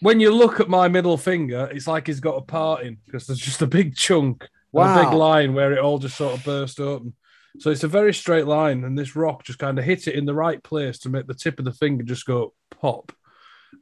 when 0.00 0.20
you 0.20 0.32
look 0.32 0.60
at 0.60 0.68
my 0.68 0.88
middle 0.88 1.16
finger, 1.16 1.68
it's 1.72 1.86
like 1.86 2.06
he's 2.06 2.20
got 2.20 2.36
a 2.36 2.42
part 2.42 2.82
in 2.82 2.98
because 3.04 3.26
there's 3.26 3.40
just 3.40 3.62
a 3.62 3.66
big 3.66 3.96
chunk 3.96 4.48
and 4.72 5.00
a 5.00 5.04
big 5.04 5.14
line 5.14 5.54
where 5.54 5.72
it 5.72 5.78
all 5.78 5.98
just 5.98 6.16
sort 6.16 6.38
of 6.38 6.44
burst 6.44 6.78
open. 6.78 7.14
So 7.58 7.70
it's 7.70 7.84
a 7.84 7.88
very 7.88 8.14
straight 8.14 8.46
line, 8.46 8.84
and 8.84 8.96
this 8.96 9.16
rock 9.16 9.44
just 9.44 9.58
kind 9.58 9.78
of 9.78 9.84
hit 9.84 10.06
it 10.06 10.14
in 10.14 10.24
the 10.24 10.34
right 10.34 10.62
place 10.62 10.98
to 11.00 11.08
make 11.08 11.26
the 11.26 11.34
tip 11.34 11.58
of 11.58 11.64
the 11.64 11.72
finger 11.72 12.04
just 12.04 12.26
go 12.26 12.54
pop. 12.70 13.12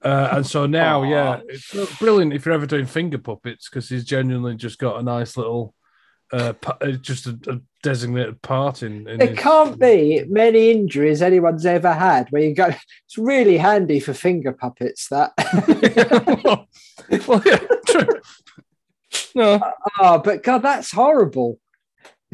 Uh, 0.02 0.28
and 0.32 0.46
so 0.46 0.66
now, 0.66 1.02
yeah, 1.04 1.40
it's 1.48 1.98
brilliant 1.98 2.32
if 2.32 2.46
you're 2.46 2.54
ever 2.54 2.66
doing 2.66 2.86
finger 2.86 3.18
puppets 3.18 3.68
because 3.68 3.88
he's 3.88 4.04
genuinely 4.04 4.54
just 4.54 4.78
got 4.78 4.98
a 4.98 5.02
nice 5.02 5.36
little, 5.36 5.74
uh, 6.32 6.52
uh, 6.66 6.90
just 6.92 7.26
a, 7.26 7.38
a 7.48 7.60
designated 7.82 8.40
part 8.42 8.82
in. 8.82 9.08
in 9.08 9.18
There 9.18 9.28
his- 9.28 9.38
can't 9.38 9.78
be 9.78 10.24
many 10.28 10.70
injuries 10.70 11.22
anyone's 11.22 11.66
ever 11.66 11.92
had 11.92 12.28
where 12.30 12.42
you 12.42 12.54
go. 12.54 12.66
It's 12.66 13.18
really 13.18 13.56
handy 13.58 14.00
for 14.00 14.12
finger 14.14 14.52
puppets. 14.52 15.08
That. 15.08 15.32
well, 16.44 16.68
well, 17.26 17.42
yeah, 17.44 17.58
true. 17.86 18.20
No, 19.34 19.60
oh, 20.00 20.18
but 20.18 20.42
God, 20.42 20.62
that's 20.62 20.90
horrible. 20.92 21.58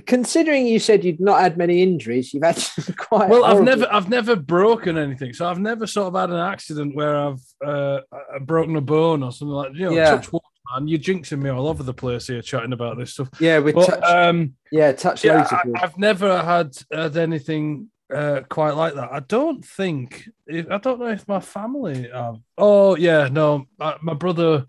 Considering 0.06 0.66
you 0.66 0.80
said 0.80 1.04
you'd 1.04 1.20
not 1.20 1.40
had 1.40 1.56
many 1.56 1.80
injuries, 1.82 2.34
you've 2.34 2.42
had 2.42 2.60
quite. 2.96 3.28
well, 3.30 3.44
I've 3.44 3.62
never, 3.62 3.86
I've 3.92 4.08
never 4.08 4.34
broken 4.34 4.98
anything, 4.98 5.32
so 5.32 5.46
I've 5.46 5.60
never 5.60 5.86
sort 5.86 6.08
of 6.08 6.20
had 6.20 6.30
an 6.30 6.40
accident 6.40 6.96
where 6.96 7.16
I've 7.16 7.40
uh, 7.64 8.00
uh, 8.10 8.38
broken 8.40 8.74
a 8.74 8.80
bone 8.80 9.22
or 9.22 9.30
something 9.30 9.52
like. 9.54 9.74
You 9.74 9.86
know, 9.86 9.92
Yeah. 9.92 10.10
touch 10.16 10.32
wood, 10.32 10.42
man. 10.74 10.88
You're 10.88 10.98
jinxing 10.98 11.40
me 11.40 11.50
all 11.50 11.68
over 11.68 11.84
the 11.84 11.94
place 11.94 12.26
here, 12.26 12.42
chatting 12.42 12.72
about 12.72 12.98
this 12.98 13.12
stuff. 13.12 13.28
Yeah, 13.38 13.60
But 13.60 13.86
touch. 13.86 14.02
um, 14.02 14.54
yeah, 14.72 14.90
touch 14.92 15.24
yeah, 15.24 15.46
I. 15.48 15.62
I've 15.84 15.96
never 15.96 16.42
had 16.42 16.76
had 16.92 17.16
anything 17.16 17.88
uh, 18.12 18.40
quite 18.48 18.72
like 18.72 18.94
that. 18.94 19.12
I 19.12 19.20
don't 19.20 19.64
think 19.64 20.28
if, 20.48 20.68
I 20.72 20.78
don't 20.78 20.98
know 20.98 21.06
if 21.06 21.28
my 21.28 21.38
family. 21.38 22.08
Have. 22.12 22.38
Oh 22.58 22.96
yeah, 22.96 23.28
no, 23.30 23.66
my, 23.78 23.96
my 24.02 24.14
brother, 24.14 24.66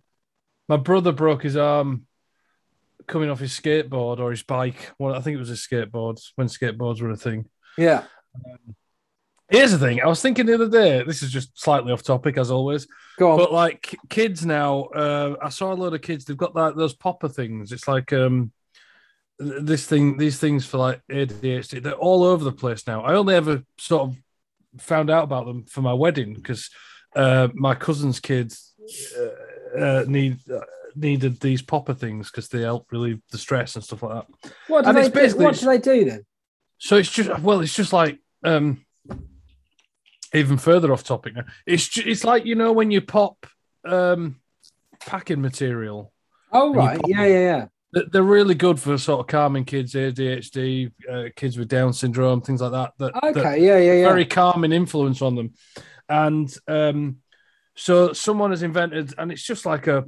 my 0.70 0.78
brother 0.78 1.12
broke 1.12 1.42
his 1.42 1.58
arm 1.58 2.06
coming 3.08 3.30
off 3.30 3.40
his 3.40 3.52
skateboard 3.52 4.20
or 4.20 4.32
his 4.32 4.44
bike. 4.44 4.92
Well, 5.00 5.16
I 5.16 5.22
think 5.22 5.36
it 5.36 5.40
was 5.40 5.50
his 5.50 5.66
skateboard 5.66 6.22
when 6.36 6.48
skateboards 6.48 7.02
were 7.02 7.12
a 7.12 7.18
thing. 7.18 7.46
Yeah. 7.78 8.04
Um, 8.36 8.76
here's 9.50 9.72
the 9.72 9.80
thing. 9.80 10.02
I 10.02 10.08
was 10.08 10.22
thinking 10.22 10.46
the 10.46 10.56
other 10.56 10.70
day. 10.70 11.04
This 11.04 11.24
is 11.24 11.32
just 11.32 11.60
slightly 11.60 11.92
off 11.92 12.04
topic 12.04 12.38
as 12.38 12.52
always. 12.52 12.88
Go 13.18 13.32
on. 13.32 13.38
But 13.38 13.54
like 13.54 13.96
kids 14.10 14.46
now, 14.46 14.84
uh, 14.86 15.36
I 15.42 15.50
saw 15.50 15.74
a 15.74 15.76
load 15.76 15.94
of 15.94 16.02
kids. 16.02 16.26
They've 16.26 16.38
got 16.38 16.56
that 16.56 16.76
those 16.76 16.94
popper 16.94 17.30
things. 17.30 17.72
It's 17.72 17.88
like 17.88 18.12
um, 18.14 18.52
this 19.40 19.86
thing, 19.86 20.18
these 20.18 20.40
things 20.40 20.66
for 20.66 20.78
like 20.78 21.02
ADHD. 21.12 21.82
They're 21.82 21.94
all 21.94 22.24
over 22.24 22.44
the 22.44 22.52
place 22.52 22.88
now. 22.88 23.04
I 23.04 23.16
only 23.16 23.36
ever 23.36 23.64
sort 23.78 24.10
of 24.10 24.18
found 24.82 25.10
out 25.10 25.24
about 25.24 25.46
them 25.46 25.66
for 25.66 25.82
my 25.82 25.94
wedding 25.94 26.34
because 26.34 26.70
uh, 27.16 27.48
my 27.54 27.76
cousin's 27.76 28.20
kids 28.20 28.74
uh, 29.18 29.80
uh, 29.80 30.06
need 30.08 30.40
uh, 30.50 30.62
needed 30.96 31.40
these 31.40 31.62
popper 31.62 31.94
things 31.94 32.30
because 32.32 32.48
they 32.50 32.62
help 32.62 32.92
relieve 32.92 33.22
the 33.32 33.38
stress 33.38 33.76
and 33.76 33.84
stuff 33.84 34.04
like 34.04 34.26
that. 34.28 34.52
what 34.68 34.84
do 34.84 34.90
and 34.90 34.98
they 34.98 35.10
do? 35.28 35.36
What 35.38 35.56
do 35.56 35.66
they 35.66 35.78
do 35.78 36.06
then? 36.06 36.26
So 36.78 36.98
it's 36.98 37.10
just 37.12 37.40
well, 37.40 37.62
it's 37.62 37.76
just 37.76 37.94
like 37.94 38.20
um 38.44 38.86
even 40.34 40.58
further 40.58 40.92
off 40.92 41.04
topic 41.04 41.36
now. 41.36 41.44
It's 41.66 41.88
ju- 41.88 42.04
it's 42.06 42.24
like 42.24 42.46
you 42.46 42.56
know 42.56 42.74
when 42.74 42.92
you 42.92 43.02
pop 43.02 43.46
um 43.86 44.38
packing 45.02 45.42
material. 45.42 46.12
Oh 46.52 46.74
right, 46.74 47.00
yeah, 47.08 47.22
them. 47.24 47.32
yeah, 47.32 47.40
yeah. 47.40 47.66
They- 47.94 48.08
They're 48.12 48.24
really 48.24 48.56
good 48.56 48.80
for 48.80 48.98
sort 48.98 49.22
of 49.22 49.28
calming 49.28 49.64
kids, 49.66 49.94
ADHD, 49.94 50.92
uh, 51.10 51.24
kids 51.36 51.58
with 51.58 51.70
Down 51.70 51.94
syndrome, 51.94 52.42
things 52.42 52.62
like 52.62 52.72
that. 52.72 52.94
That, 53.00 53.14
that 53.14 53.38
Okay, 53.38 53.66
yeah, 53.66 53.78
yeah, 53.78 53.94
yeah. 53.94 54.08
very 54.08 54.26
calming 54.26 54.72
influence 54.74 55.22
on 55.22 55.36
them. 55.36 55.54
And 56.10 56.54
um, 56.68 57.18
so 57.76 58.14
someone 58.14 58.52
has 58.52 58.64
invented, 58.64 59.14
and 59.18 59.32
it's 59.32 59.44
just 59.44 59.66
like 59.66 59.88
a 59.88 60.06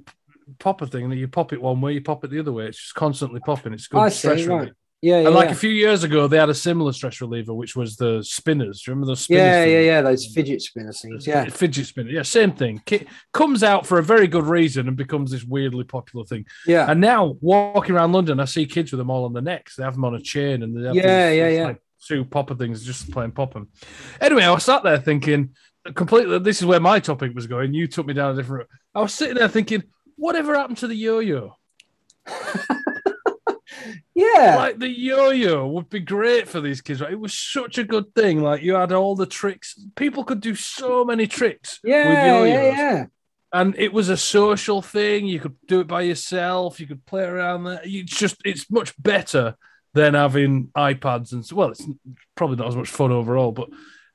popper 0.59 0.85
thing 0.85 1.09
that 1.09 1.15
you 1.17 1.27
pop 1.27 1.53
it 1.53 1.61
one 1.61 1.81
way, 1.81 1.93
you 1.93 2.01
pop 2.01 2.23
it 2.23 2.31
the 2.31 2.39
other 2.39 2.51
way. 2.51 2.65
It's 2.67 2.77
just 2.79 2.95
constantly 2.95 3.39
popping. 3.39 3.73
It's 3.73 3.87
good 3.87 3.99
I 3.99 4.09
see, 4.09 4.17
stress 4.17 4.45
right. 4.45 4.55
relief. 4.59 4.73
yeah, 5.01 5.19
yeah, 5.21 5.25
And 5.27 5.35
like 5.35 5.47
yeah. 5.49 5.51
a 5.51 5.55
few 5.55 5.69
years 5.69 6.03
ago, 6.03 6.27
they 6.27 6.37
had 6.37 6.49
a 6.49 6.53
similar 6.55 6.91
stress 6.93 7.21
reliever, 7.21 7.53
which 7.53 7.75
was 7.75 7.95
the 7.97 8.23
spinners. 8.23 8.81
Do 8.81 8.89
you 8.89 8.93
remember 8.93 9.07
those 9.11 9.21
spinners? 9.21 9.41
yeah, 9.43 9.63
things? 9.63 9.71
yeah, 9.73 9.79
yeah. 9.79 10.01
Those 10.01 10.25
fidget 10.27 10.61
spinner 10.61 10.93
things. 10.93 11.27
Yeah, 11.27 11.45
Fidget 11.49 11.85
spinner. 11.85 12.09
Yeah, 12.09 12.23
same 12.23 12.51
thing. 12.53 12.81
Ki- 12.85 13.05
comes 13.33 13.63
out 13.63 13.85
for 13.85 13.99
a 13.99 14.03
very 14.03 14.27
good 14.27 14.45
reason 14.45 14.87
and 14.87 14.97
becomes 14.97 15.31
this 15.31 15.43
weirdly 15.43 15.83
popular 15.83 16.25
thing. 16.25 16.45
yeah. 16.65 16.89
And 16.89 16.99
now, 17.01 17.35
walking 17.41 17.95
around 17.95 18.11
London, 18.13 18.39
I 18.39 18.45
see 18.45 18.65
kids 18.65 18.91
with 18.91 18.99
them 18.99 19.09
all 19.09 19.25
on 19.25 19.33
their 19.33 19.43
necks. 19.43 19.75
They 19.75 19.83
have 19.83 19.93
them 19.93 20.05
on 20.05 20.15
a 20.15 20.21
chain 20.21 20.63
and 20.63 20.75
they 20.75 20.87
have 20.87 20.95
Yeah, 20.95 21.29
these, 21.29 21.37
yeah, 21.37 21.47
yeah. 21.49 21.65
Like 21.65 21.81
two 22.05 22.23
popper 22.25 22.55
things 22.55 22.83
just 22.85 23.11
playing 23.11 23.31
pop 23.31 23.55
'em. 23.55 23.67
Anyway, 24.21 24.43
I 24.43 24.51
was 24.51 24.63
sat 24.63 24.83
there 24.83 24.97
thinking, 24.99 25.49
completely, 25.95 26.39
this 26.39 26.59
is 26.59 26.65
where 26.65 26.79
my 26.79 26.99
topic 26.99 27.33
was 27.35 27.47
going. 27.47 27.73
You 27.73 27.87
took 27.87 28.05
me 28.05 28.13
down 28.13 28.33
a 28.33 28.35
different 28.35 28.61
route. 28.61 28.79
I 28.95 29.01
was 29.01 29.13
sitting 29.13 29.35
there 29.35 29.47
thinking, 29.47 29.83
whatever 30.17 30.55
happened 30.55 30.77
to 30.79 30.87
the 30.87 30.95
yo 30.95 31.19
yo? 31.19 31.55
Yeah, 34.15 34.55
Like 34.57 34.79
the 34.79 34.89
yo-yo 34.89 35.67
would 35.67 35.89
be 35.89 35.99
great 35.99 36.47
for 36.47 36.59
these 36.59 36.81
kids. 36.81 37.01
Right? 37.01 37.11
It 37.11 37.19
was 37.19 37.37
such 37.37 37.77
a 37.77 37.83
good 37.83 38.15
thing. 38.15 38.41
Like 38.41 38.63
you 38.63 38.73
had 38.73 38.91
all 38.91 39.15
the 39.15 39.27
tricks. 39.27 39.79
People 39.95 40.23
could 40.23 40.41
do 40.41 40.55
so 40.55 41.05
many 41.05 41.27
tricks 41.27 41.79
with 41.83 41.91
yo-yos. 41.93 42.47
yeah, 42.47 42.63
yeah. 42.71 43.05
And 43.53 43.75
it 43.77 43.93
was 43.93 44.09
a 44.09 44.17
social 44.17 44.81
thing. 44.81 45.27
You 45.27 45.39
could 45.39 45.55
do 45.67 45.81
it 45.81 45.87
by 45.87 46.01
yourself. 46.01 46.79
You 46.79 46.87
could 46.87 47.05
play 47.05 47.23
around 47.25 47.65
there. 47.65 47.79
It's 47.83 48.17
just 48.17 48.37
it's 48.43 48.69
much 48.71 48.91
better 49.01 49.55
than 49.93 50.15
having 50.15 50.71
iPads 50.75 51.31
and 51.31 51.45
so 51.45 51.55
well, 51.55 51.69
it's 51.69 51.85
probably 52.35 52.57
not 52.57 52.69
as 52.69 52.75
much 52.75 52.89
fun 52.89 53.11
overall, 53.11 53.51
but 53.51 53.69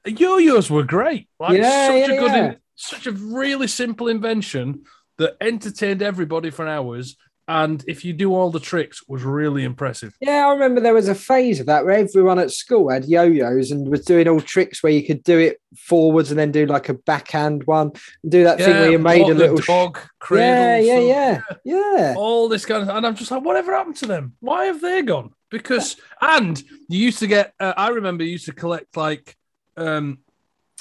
yo-yos 0.05 0.69
were 0.69 0.83
great. 0.83 1.29
Like 1.39 1.59
Yeah, 1.59 1.87
such 1.87 2.09
yeah, 2.09 2.15
a 2.17 2.21
good 2.21 2.33
yeah. 2.33 2.55
such 2.75 3.07
a 3.07 3.13
really 3.13 3.69
simple 3.69 4.09
invention 4.09 4.83
that 5.23 5.37
entertained 5.41 6.03
everybody 6.03 6.51
for 6.51 6.67
hours. 6.67 7.17
And 7.49 7.85
if 7.89 8.05
you 8.05 8.13
do 8.13 8.33
all 8.35 8.51
the 8.53 8.61
tricks, 8.61 9.03
was 9.09 9.25
really 9.25 9.65
impressive. 9.65 10.15
Yeah, 10.21 10.47
I 10.47 10.53
remember 10.53 10.81
there 10.81 10.95
was 10.95 11.09
a 11.09 11.15
phase 11.15 11.59
of 11.59 11.67
that 11.67 11.85
where 11.85 11.95
everyone 11.95 12.39
at 12.39 12.53
school 12.53 12.89
had 12.89 13.05
yo-yos 13.05 13.73
and 13.73 13.89
was 13.89 14.05
doing 14.05 14.29
all 14.29 14.41
tricks 14.41 14.81
where 14.81 14.93
you 14.93 15.05
could 15.05 15.25
do 15.25 15.39
it 15.39 15.61
forwards 15.77 16.31
and 16.31 16.39
then 16.39 16.53
do 16.53 16.67
like 16.67 16.89
a 16.89 16.95
backhand 16.95 17.65
one 17.65 17.91
and 18.23 18.33
do 18.33 18.45
that 18.45 18.59
thing 18.59 18.77
where 18.77 18.93
you 18.93 18.99
made 18.99 19.29
a 19.29 19.35
little 19.35 19.61
sh- 19.61 19.67
dog 19.67 19.99
cradle. 20.21 20.85
yeah, 20.87 20.99
yeah, 20.99 21.01
yeah, 21.01 21.41
yeah. 21.65 22.15
All 22.17 22.49
this 22.49 22.65
kind 22.65 22.85
of, 22.89 22.97
and 22.97 23.05
I'm 23.05 23.17
just 23.17 23.31
like, 23.33 23.43
whatever 23.43 23.73
happened 23.73 23.97
to 23.97 24.07
them? 24.07 24.35
Why 24.39 24.67
have 24.67 24.81
they 24.81 25.03
gone? 25.03 25.31
Because, 25.51 25.97
and 26.21 26.63
you 26.89 27.01
used 27.01 27.19
to 27.19 27.27
get, 27.27 27.55
uh, 27.59 27.75
I 27.77 27.89
remember 27.89 28.23
you 28.23 28.31
used 28.31 28.47
to 28.47 28.53
collect 28.53 28.97
like 28.97 29.37
um, 29.77 30.21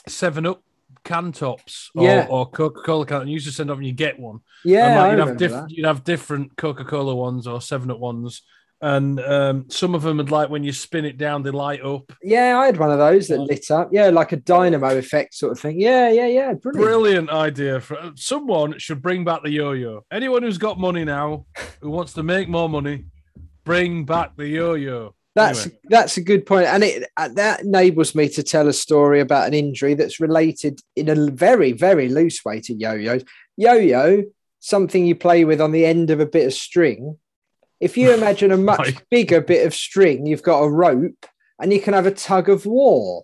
Seven 0.08 0.46
Up 0.46 0.64
can 1.04 1.32
tops 1.32 1.90
or, 1.96 2.04
Yeah. 2.06 2.28
or 2.30 2.50
Coca 2.50 2.82
Cola 2.82 3.06
can. 3.06 3.22
And 3.22 3.30
you 3.30 3.36
used 3.36 3.48
to 3.48 3.52
send 3.54 3.72
off 3.72 3.78
and 3.78 3.86
you 3.88 3.94
get 3.94 4.20
one. 4.20 4.40
Yeah, 4.64 5.00
like, 5.02 5.12
you'd 5.12 5.28
have 5.28 5.38
that. 5.38 5.72
you'd 5.72 5.86
have 5.88 6.04
different 6.04 6.56
Coca 6.58 6.86
Cola 6.86 7.16
ones 7.16 7.48
or 7.48 7.60
Seven 7.62 7.90
Up 7.92 8.00
ones, 8.00 8.42
and 8.84 9.20
um, 9.20 9.66
some 9.70 9.94
of 9.94 10.02
them 10.02 10.18
would 10.18 10.32
like 10.32 10.50
when 10.50 10.64
you 10.64 10.72
spin 10.72 11.06
it 11.06 11.18
down, 11.18 11.44
they 11.44 11.52
light 11.52 11.82
up. 11.84 12.12
Yeah, 12.24 12.58
I 12.58 12.66
had 12.66 12.78
one 12.78 12.92
of 12.92 12.98
those 12.98 13.28
that 13.28 13.40
lit 13.40 13.70
up. 13.70 13.90
Yeah, 13.92 14.10
like 14.10 14.32
a 14.32 14.38
dynamo 14.38 14.98
effect 14.98 15.36
sort 15.36 15.52
of 15.52 15.60
thing. 15.60 15.80
Yeah, 15.80 16.10
yeah, 16.12 16.28
yeah. 16.28 16.54
Brilliant. 16.54 16.84
Brilliant 16.86 17.30
idea 17.30 17.80
for 17.80 18.12
someone 18.16 18.78
should 18.80 19.02
bring 19.02 19.24
back 19.24 19.44
the 19.44 19.52
yo-yo. 19.52 20.04
Anyone 20.12 20.42
who's 20.44 20.58
got 20.58 20.80
money 20.80 21.04
now 21.06 21.46
who 21.82 21.92
wants 21.92 22.14
to 22.14 22.24
make 22.24 22.50
more 22.50 22.68
money, 22.70 23.06
bring 23.66 24.04
back 24.06 24.36
the 24.36 24.48
yo-yo. 24.48 25.14
That's 25.34 25.62
Anyway. 25.66 25.80
that's 25.86 26.18
a 26.18 26.22
good 26.22 26.46
point, 26.46 26.68
and 26.68 26.84
it 26.84 27.10
uh, 27.16 27.30
that 27.36 27.62
enables 27.62 28.14
me 28.16 28.28
to 28.30 28.44
tell 28.44 28.68
a 28.68 28.74
story 28.74 29.22
about 29.22 29.48
an 29.48 29.54
injury 29.54 29.94
that's 29.94 30.20
related 30.20 30.82
in 30.98 31.08
a 31.08 31.32
very 31.32 31.72
very 31.72 32.10
loose 32.10 32.44
way 32.44 32.60
to 32.62 32.74
yo-yos. 32.74 33.24
Yo-yo, 33.56 34.24
something 34.60 35.06
you 35.06 35.16
play 35.16 35.46
with 35.46 35.62
on 35.62 35.72
the 35.72 35.86
end 35.86 36.10
of 36.10 36.20
a 36.20 36.26
bit 36.26 36.48
of 36.48 36.54
string. 36.54 37.18
If 37.80 37.98
you 37.98 38.12
imagine 38.20 38.52
a 38.52 38.58
much 38.58 38.80
Right. 38.80 39.04
bigger 39.10 39.40
bit 39.40 39.66
of 39.66 39.74
string, 39.74 40.26
you've 40.26 40.44
got 40.44 40.64
a 40.64 40.70
rope, 40.70 41.26
and 41.62 41.72
you 41.72 41.80
can 41.80 41.94
have 41.94 42.06
a 42.08 42.12
tug 42.12 42.50
of 42.50 42.66
war. 42.66 43.24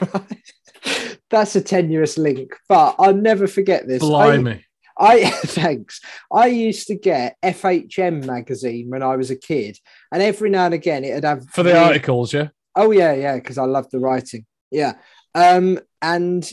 that's 1.30 1.56
a 1.56 1.60
tenuous 1.60 2.18
link, 2.18 2.52
but 2.68 2.96
I'll 2.98 3.14
never 3.14 3.46
forget 3.46 3.86
this. 3.86 4.02
I- 4.02 4.06
Blimey. 4.06 4.64
I 4.96 5.28
thanks. 5.46 6.00
I 6.32 6.46
used 6.46 6.86
to 6.86 6.94
get 6.94 7.36
FHM 7.42 8.24
magazine 8.26 8.90
when 8.90 9.02
I 9.02 9.16
was 9.16 9.28
a 9.28 9.34
kid, 9.36 9.76
and 10.14 10.22
every 10.22 10.48
now 10.48 10.64
and 10.64 10.74
again 10.74 11.02
it'd 11.02 11.24
have 11.24 11.44
For 11.50 11.64
the 11.64 11.76
articles, 11.76 12.32
yeah? 12.32 12.48
Oh 12.76 12.92
yeah, 12.92 13.12
yeah, 13.12 13.34
because 13.34 13.58
I 13.58 13.64
love 13.64 13.90
the 13.90 13.98
writing. 13.98 14.46
Yeah, 14.70 14.94
um, 15.34 15.80
and 16.00 16.48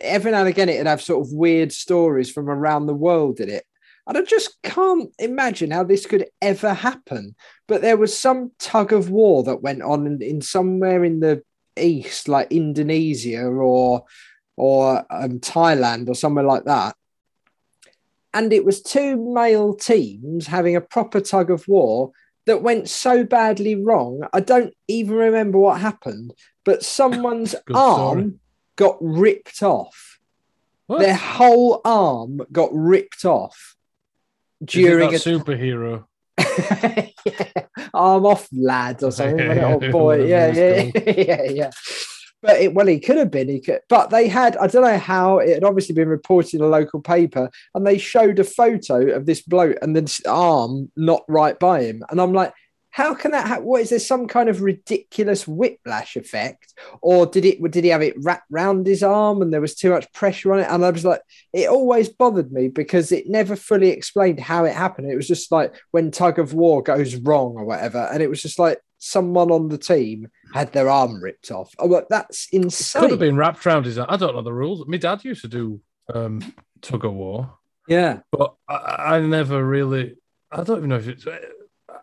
every 0.00 0.32
now 0.32 0.40
and 0.40 0.48
again 0.48 0.68
it'd 0.68 0.88
have 0.88 1.00
sort 1.00 1.24
of 1.24 1.32
weird 1.32 1.72
stories 1.72 2.30
from 2.30 2.50
around 2.50 2.86
the 2.86 2.94
world 2.94 3.38
in 3.38 3.50
it, 3.50 3.64
and 4.08 4.18
I 4.18 4.22
just 4.22 4.60
can't 4.62 5.12
imagine 5.20 5.70
how 5.70 5.84
this 5.84 6.06
could 6.06 6.26
ever 6.42 6.74
happen. 6.74 7.36
But 7.68 7.82
there 7.82 7.96
was 7.96 8.18
some 8.18 8.50
tug 8.58 8.92
of 8.92 9.10
war 9.10 9.44
that 9.44 9.62
went 9.62 9.82
on 9.82 10.04
in, 10.04 10.20
in 10.20 10.40
somewhere 10.42 11.04
in 11.04 11.20
the 11.20 11.44
east, 11.76 12.26
like 12.28 12.50
Indonesia 12.50 13.44
or 13.44 14.06
or 14.56 15.06
um, 15.08 15.38
Thailand 15.38 16.08
or 16.08 16.16
somewhere 16.16 16.44
like 16.44 16.64
that. 16.64 16.96
And 18.34 18.52
it 18.52 18.64
was 18.64 18.82
two 18.82 19.16
male 19.16 19.74
teams 19.74 20.48
having 20.48 20.74
a 20.74 20.80
proper 20.80 21.20
tug 21.20 21.52
of 21.52 21.66
war 21.68 22.10
that 22.48 22.62
went 22.62 22.88
so 22.88 23.24
badly 23.24 23.74
wrong. 23.74 24.26
I 24.32 24.40
don't 24.40 24.72
even 24.88 25.16
remember 25.16 25.58
what 25.58 25.82
happened, 25.82 26.32
but 26.64 26.82
someone's 26.82 27.54
arm 27.74 28.18
story. 28.18 28.32
got 28.76 28.96
ripped 29.02 29.62
off. 29.62 30.18
What? 30.86 31.00
Their 31.00 31.14
whole 31.14 31.82
arm 31.84 32.40
got 32.50 32.70
ripped 32.72 33.26
off 33.26 33.76
during 34.64 35.10
a 35.10 35.12
Is 35.12 35.26
it 35.26 35.30
that 35.30 35.44
superhero. 35.44 36.04
yeah. 37.26 37.66
arm 37.92 38.24
off 38.24 38.48
lad 38.50 39.02
or 39.02 39.12
something. 39.12 39.38
Yeah, 39.46 39.90
boy. 39.90 40.24
Yeah, 40.24 40.50
yeah, 40.50 40.90
yeah, 41.06 41.42
yeah. 41.42 41.70
But 42.40 42.60
it, 42.60 42.74
well, 42.74 42.86
he 42.86 43.00
could 43.00 43.16
have 43.16 43.30
been. 43.30 43.48
He 43.48 43.60
could, 43.60 43.80
but 43.88 44.10
they 44.10 44.28
had. 44.28 44.56
I 44.56 44.68
don't 44.68 44.84
know 44.84 44.98
how 44.98 45.38
it 45.38 45.54
had 45.54 45.64
obviously 45.64 45.94
been 45.94 46.08
reported 46.08 46.54
in 46.54 46.60
a 46.60 46.68
local 46.68 47.00
paper, 47.00 47.50
and 47.74 47.86
they 47.86 47.98
showed 47.98 48.38
a 48.38 48.44
photo 48.44 49.10
of 49.10 49.26
this 49.26 49.42
bloke 49.42 49.76
and 49.82 49.96
this 49.96 50.24
arm 50.24 50.90
not 50.96 51.24
right 51.28 51.58
by 51.58 51.82
him, 51.82 52.02
and 52.10 52.20
I'm 52.20 52.32
like. 52.32 52.52
How 52.90 53.14
can 53.14 53.30
that 53.30 53.46
happen? 53.46 53.64
What 53.66 53.82
is 53.82 53.90
there 53.90 53.98
some 54.00 54.26
kind 54.26 54.48
of 54.48 54.62
ridiculous 54.62 55.46
whiplash 55.46 56.16
effect, 56.16 56.72
or 57.00 57.26
did 57.26 57.44
it? 57.44 57.62
Did 57.70 57.84
he 57.84 57.90
have 57.90 58.02
it 58.02 58.16
wrapped 58.24 58.50
round 58.50 58.86
his 58.86 59.02
arm 59.02 59.40
and 59.40 59.52
there 59.52 59.60
was 59.60 59.76
too 59.76 59.90
much 59.90 60.10
pressure 60.12 60.52
on 60.52 60.60
it? 60.60 60.66
And 60.68 60.84
I 60.84 60.90
was 60.90 61.04
like, 61.04 61.20
it 61.52 61.68
always 61.68 62.08
bothered 62.08 62.50
me 62.50 62.68
because 62.68 63.12
it 63.12 63.28
never 63.28 63.54
fully 63.56 63.90
explained 63.90 64.40
how 64.40 64.64
it 64.64 64.74
happened. 64.74 65.12
It 65.12 65.16
was 65.16 65.28
just 65.28 65.52
like 65.52 65.74
when 65.90 66.10
tug 66.10 66.38
of 66.40 66.54
war 66.54 66.82
goes 66.82 67.14
wrong 67.14 67.54
or 67.56 67.64
whatever, 67.64 68.08
and 68.10 68.22
it 68.22 68.30
was 68.30 68.42
just 68.42 68.58
like 68.58 68.80
someone 68.98 69.50
on 69.50 69.68
the 69.68 69.78
team 69.78 70.28
had 70.54 70.72
their 70.72 70.88
arm 70.90 71.22
ripped 71.22 71.50
off. 71.50 71.74
Oh, 71.78 71.88
but 71.88 72.08
that's 72.08 72.48
insane. 72.52 73.00
Could 73.02 73.10
have 73.10 73.20
been 73.20 73.36
wrapped 73.36 73.66
around 73.66 73.84
his 73.86 73.98
I 73.98 74.16
don't 74.16 74.34
know 74.34 74.42
the 74.42 74.52
rules. 74.52 74.86
My 74.86 74.96
dad 74.96 75.24
used 75.24 75.42
to 75.42 75.48
do 75.48 75.80
um, 76.14 76.40
tug 76.82 77.04
of 77.04 77.12
war, 77.14 77.58
Yeah, 77.86 78.20
but 78.32 78.54
I, 78.68 79.16
I 79.16 79.20
never 79.20 79.64
really. 79.64 80.16
I 80.50 80.62
don't 80.62 80.78
even 80.78 80.88
know 80.90 80.96
if 80.96 81.08
it's. 81.08 81.26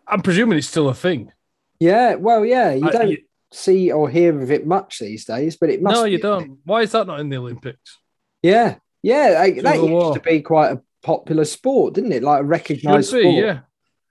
I'm 0.06 0.22
presuming 0.22 0.58
it's 0.58 0.68
still 0.68 0.88
a 0.88 0.94
thing. 0.94 1.32
yeah. 1.80 2.14
Well, 2.14 2.44
yeah. 2.44 2.72
You 2.72 2.88
I- 2.88 2.92
don't. 2.92 3.08
you- 3.10 3.18
see 3.52 3.92
or 3.92 4.08
hear 4.10 4.42
of 4.42 4.50
it 4.50 4.66
much 4.66 4.98
these 4.98 5.24
days, 5.24 5.56
but 5.56 5.70
it 5.70 5.80
must. 5.80 5.94
No, 5.94 6.04
you 6.04 6.18
don't. 6.18 6.58
Why 6.64 6.82
is 6.82 6.90
that 6.92 7.06
not 7.06 7.20
in 7.20 7.28
the 7.28 7.36
Olympics? 7.36 7.96
Yeah, 8.42 8.76
yeah, 9.02 9.38
I- 9.40 9.60
that 9.60 9.76
used 9.76 9.88
War. 9.90 10.14
to 10.14 10.20
be 10.20 10.40
quite 10.42 10.72
a 10.72 10.82
popular 11.02 11.44
sport, 11.44 11.94
didn't 11.94 12.12
it? 12.12 12.24
Like 12.24 12.40
a 12.40 12.42
Should 12.42 12.48
recognised 12.48 13.12
be, 13.12 13.20
sport. 13.22 13.44
yeah. 13.44 13.60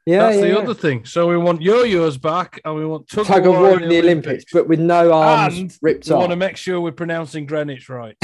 Yeah, 0.05 0.19
That's 0.19 0.35
yeah, 0.35 0.41
the 0.41 0.47
yeah. 0.49 0.57
other 0.57 0.73
thing. 0.73 1.05
So 1.05 1.27
we 1.27 1.37
want 1.37 1.61
yo-yos 1.61 2.17
back, 2.17 2.59
and 2.63 2.75
we 2.75 2.85
want 2.85 3.09
tug, 3.09 3.25
tug 3.25 3.45
of 3.47 3.53
war 3.53 3.81
in 3.81 3.89
the 3.89 3.99
Olympics, 3.99 4.45
but 4.53 4.67
with 4.67 4.79
no 4.79 5.11
arms 5.11 5.57
And 5.57 5.77
ripped 5.81 6.07
we 6.07 6.15
want 6.15 6.29
to 6.29 6.35
make 6.35 6.57
sure 6.57 6.79
we're 6.79 6.91
pronouncing 6.91 7.45
Greenwich 7.45 7.89
right. 7.89 8.15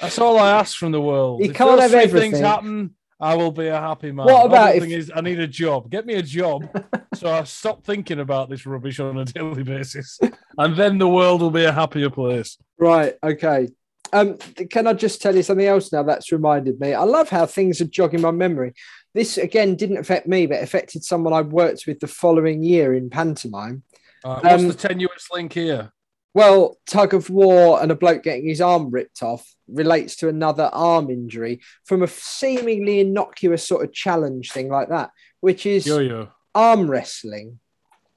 That's 0.00 0.18
all 0.18 0.38
I 0.38 0.50
ask 0.50 0.76
from 0.76 0.92
the 0.92 1.00
world. 1.00 1.40
You 1.42 1.50
if 1.50 1.56
can't 1.56 1.80
have 1.80 1.90
three 1.90 2.06
things 2.08 2.38
happen, 2.38 2.94
I 3.18 3.34
will 3.36 3.50
be 3.50 3.68
a 3.68 3.80
happy 3.80 4.12
man. 4.12 4.26
What 4.26 4.46
about 4.46 4.68
Other 4.68 4.76
if- 4.76 4.82
thing 4.82 4.92
is, 4.92 5.10
I 5.14 5.22
need 5.22 5.40
a 5.40 5.46
job. 5.46 5.90
Get 5.90 6.04
me 6.04 6.14
a 6.14 6.22
job, 6.22 6.68
so 7.14 7.32
I 7.32 7.44
stop 7.44 7.84
thinking 7.84 8.20
about 8.20 8.50
this 8.50 8.66
rubbish 8.66 9.00
on 9.00 9.16
a 9.18 9.24
daily 9.24 9.62
basis, 9.62 10.20
and 10.58 10.76
then 10.76 10.98
the 10.98 11.08
world 11.08 11.40
will 11.40 11.50
be 11.50 11.64
a 11.64 11.72
happier 11.72 12.10
place. 12.10 12.58
Right. 12.78 13.14
Okay. 13.22 13.68
Um, 14.12 14.36
can 14.70 14.86
I 14.86 14.92
just 14.92 15.20
tell 15.20 15.34
you 15.34 15.42
something 15.42 15.66
else 15.66 15.92
now 15.92 16.02
that's 16.02 16.32
reminded 16.32 16.80
me? 16.80 16.94
I 16.94 17.02
love 17.04 17.28
how 17.28 17.46
things 17.46 17.80
are 17.80 17.86
jogging 17.86 18.20
my 18.20 18.30
memory. 18.30 18.74
This 19.14 19.38
again 19.38 19.76
didn't 19.76 19.98
affect 19.98 20.26
me, 20.26 20.46
but 20.46 20.62
affected 20.62 21.04
someone 21.04 21.32
I 21.32 21.40
worked 21.42 21.84
with 21.86 22.00
the 22.00 22.06
following 22.06 22.62
year 22.62 22.94
in 22.94 23.10
pantomime. 23.10 23.82
Uh, 24.24 24.40
what's 24.40 24.62
Um, 24.62 24.68
the 24.68 24.74
tenuous 24.74 25.28
link 25.32 25.52
here? 25.54 25.92
Well, 26.34 26.76
tug 26.86 27.14
of 27.14 27.30
war 27.30 27.82
and 27.82 27.90
a 27.90 27.94
bloke 27.94 28.22
getting 28.22 28.46
his 28.46 28.60
arm 28.60 28.90
ripped 28.90 29.22
off 29.22 29.50
relates 29.68 30.16
to 30.16 30.28
another 30.28 30.68
arm 30.72 31.08
injury 31.10 31.60
from 31.84 32.02
a 32.02 32.08
seemingly 32.08 33.00
innocuous 33.00 33.66
sort 33.66 33.84
of 33.84 33.92
challenge 33.92 34.52
thing 34.52 34.68
like 34.68 34.90
that, 34.90 35.10
which 35.40 35.64
is 35.64 35.86
Yo-yo. 35.86 36.28
arm 36.54 36.90
wrestling. 36.90 37.58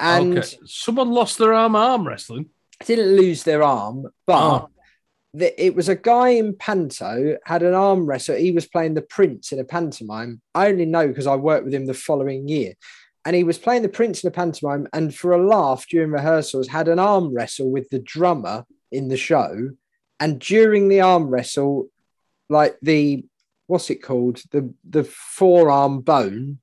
And 0.02 0.38
okay. 0.40 0.58
Someone 0.66 1.12
lost 1.12 1.38
their 1.38 1.54
arm 1.54 1.76
arm 1.76 2.06
wrestling. 2.08 2.50
didn't 2.86 3.16
lose 3.16 3.44
their 3.44 3.64
arm, 3.64 4.08
but 4.26 4.64
Oh. 4.64 4.70
The, 5.34 5.64
it 5.64 5.76
was 5.76 5.90
a 5.90 5.96
guy 5.96 6.30
in 6.30 6.56
Panto 6.56 7.38
had 7.46 7.62
an 7.62 7.74
arm 7.74 8.06
wrestle. 8.06 8.36
He 8.36 8.52
was 8.52 8.68
playing 8.68 8.96
the 8.96 9.02
Prince 9.02 9.52
in 9.52 9.60
a 9.60 9.64
pantomime. 9.64 10.42
I 10.56 10.68
only 10.68 10.86
know 10.86 11.08
because 11.08 11.28
I 11.28 11.36
worked 11.36 11.66
with 11.66 11.74
him 11.74 11.86
the 11.86 11.94
following 11.94 12.48
year. 12.48 12.74
And 13.26 13.36
he 13.36 13.44
was 13.44 13.58
playing 13.58 13.84
the 13.84 13.90
Prince 13.90 14.24
in 14.24 14.30
a 14.30 14.32
pantomime, 14.32 14.88
and 14.94 15.14
for 15.14 15.34
a 15.34 15.46
laugh 15.46 15.86
during 15.88 16.12
rehearsals, 16.12 16.68
had 16.68 16.88
an 16.88 17.00
arm 17.00 17.34
wrestle 17.34 17.70
with 17.70 17.90
the 17.90 18.00
drummer 18.00 18.66
in 18.92 19.10
the 19.10 19.18
show. 19.18 19.72
And 20.20 20.40
during 20.40 20.88
the 20.88 21.02
arm 21.02 21.28
wrestle, 21.28 21.90
like 22.50 22.78
the 22.82 23.26
what's 23.68 23.90
it 23.90 24.02
called? 24.02 24.42
The 24.52 24.74
the 24.90 25.04
forearm 25.04 26.02
bone 26.02 26.60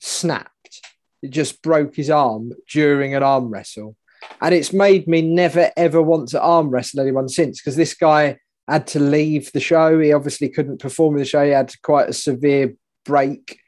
snapped. 0.00 0.82
It 1.22 1.30
just 1.30 1.62
broke 1.62 1.94
his 1.94 2.10
arm 2.10 2.52
during 2.68 3.14
an 3.14 3.22
arm 3.22 3.48
wrestle 3.48 3.96
and 4.40 4.54
it's 4.54 4.72
made 4.72 5.06
me 5.06 5.22
never 5.22 5.70
ever 5.76 6.02
want 6.02 6.28
to 6.28 6.40
arm 6.40 6.70
wrestle 6.70 7.00
anyone 7.00 7.28
since 7.28 7.60
because 7.60 7.76
this 7.76 7.94
guy 7.94 8.38
had 8.68 8.86
to 8.88 9.00
leave 9.00 9.52
the 9.52 9.60
show. 9.60 9.98
He 9.98 10.12
obviously 10.12 10.48
couldn't 10.48 10.80
perform 10.80 11.14
in 11.14 11.20
the 11.20 11.24
show. 11.24 11.44
He 11.44 11.50
had 11.50 11.72
quite 11.82 12.08
a 12.08 12.12
severe 12.12 12.74
break, 13.04 13.58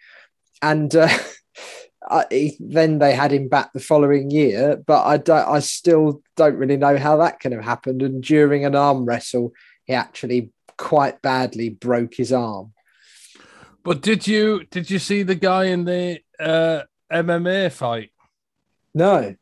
and 0.62 0.94
uh, 0.94 1.08
I, 2.10 2.26
he, 2.30 2.56
then 2.60 2.98
they 2.98 3.14
had 3.14 3.32
him 3.32 3.48
back 3.48 3.72
the 3.72 3.80
following 3.80 4.30
year. 4.30 4.82
But 4.86 5.04
I 5.04 5.16
don't. 5.16 5.48
I 5.48 5.60
still 5.60 6.22
don't 6.36 6.56
really 6.56 6.76
know 6.76 6.96
how 6.96 7.16
that 7.18 7.40
can 7.40 7.52
have 7.52 7.64
happened. 7.64 8.02
And 8.02 8.22
during 8.22 8.64
an 8.64 8.74
arm 8.74 9.04
wrestle, 9.04 9.52
he 9.84 9.94
actually 9.94 10.50
quite 10.76 11.22
badly 11.22 11.70
broke 11.70 12.14
his 12.14 12.32
arm. 12.32 12.72
But 13.84 14.00
did 14.00 14.26
you 14.26 14.64
did 14.70 14.90
you 14.90 14.98
see 14.98 15.22
the 15.22 15.34
guy 15.34 15.64
in 15.64 15.84
the 15.84 16.20
uh, 16.40 16.82
MMA 17.12 17.70
fight? 17.70 18.10
No. 18.94 19.34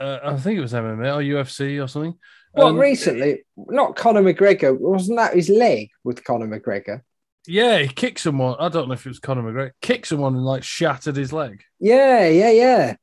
Uh, 0.00 0.18
I 0.24 0.36
think 0.36 0.58
it 0.58 0.62
was 0.62 0.72
MMA 0.72 1.14
or 1.14 1.22
UFC 1.22 1.82
or 1.82 1.86
something. 1.86 2.14
Well, 2.54 2.68
Um, 2.68 2.78
recently, 2.78 3.44
not 3.56 3.94
Conor 3.96 4.22
McGregor. 4.22 4.76
Wasn't 4.78 5.18
that 5.18 5.34
his 5.34 5.48
leg 5.48 5.90
with 6.02 6.24
Conor 6.24 6.48
McGregor? 6.48 7.02
Yeah, 7.46 7.78
he 7.78 7.88
kicked 7.88 8.20
someone. 8.20 8.56
I 8.58 8.68
don't 8.68 8.88
know 8.88 8.94
if 8.94 9.06
it 9.06 9.10
was 9.10 9.18
Conor 9.18 9.42
McGregor. 9.42 9.70
Kicked 9.80 10.08
someone 10.08 10.34
and 10.34 10.44
like 10.44 10.62
shattered 10.62 11.16
his 11.16 11.32
leg. 11.32 11.62
Yeah, 11.78 12.26
yeah, 12.28 12.50
yeah, 12.50 12.94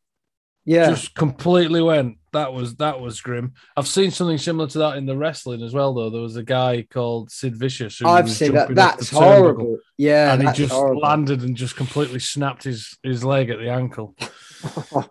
yeah. 0.65 0.89
Just 0.89 1.15
completely 1.15 1.81
went. 1.81 2.17
That 2.33 2.53
was 2.53 2.75
that 2.75 2.99
was 2.99 3.19
grim. 3.21 3.53
I've 3.75 3.87
seen 3.87 4.11
something 4.11 4.37
similar 4.37 4.67
to 4.69 4.77
that 4.79 4.97
in 4.97 5.05
the 5.05 5.17
wrestling 5.17 5.63
as 5.63 5.73
well. 5.73 5.93
Though 5.93 6.09
there 6.11 6.21
was 6.21 6.35
a 6.35 6.43
guy 6.43 6.85
called 6.89 7.31
Sid 7.31 7.55
Vicious. 7.55 7.97
Who 7.99 8.07
I've 8.07 8.29
seen 8.29 8.53
that. 8.53 8.67
jumping 8.67 8.77
off 8.79 8.91
the 8.97 8.97
That's 9.05 9.09
horrible. 9.11 9.77
Yeah, 9.97 10.33
and 10.33 10.43
he 10.47 10.53
just 10.53 10.73
horrible. 10.73 11.01
landed 11.01 11.41
and 11.41 11.55
just 11.55 11.75
completely 11.75 12.19
snapped 12.19 12.63
his 12.63 12.97
his 13.01 13.23
leg 13.23 13.49
at 13.49 13.59
the 13.59 13.69
ankle. 13.69 14.15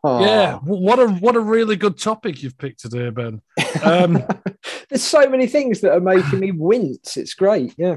Yeah, 0.04 0.56
what 0.64 0.98
a 0.98 1.08
what 1.08 1.36
a 1.36 1.40
really 1.40 1.76
good 1.76 1.98
topic 1.98 2.42
you've 2.42 2.58
picked 2.58 2.80
today, 2.80 3.10
Ben. 3.10 3.42
Um, 3.82 4.24
There's 4.88 5.02
so 5.02 5.28
many 5.28 5.46
things 5.46 5.80
that 5.80 5.92
are 5.92 6.00
making 6.00 6.40
me 6.40 6.52
wince. 6.52 7.16
It's 7.16 7.34
great. 7.34 7.74
Yeah. 7.76 7.96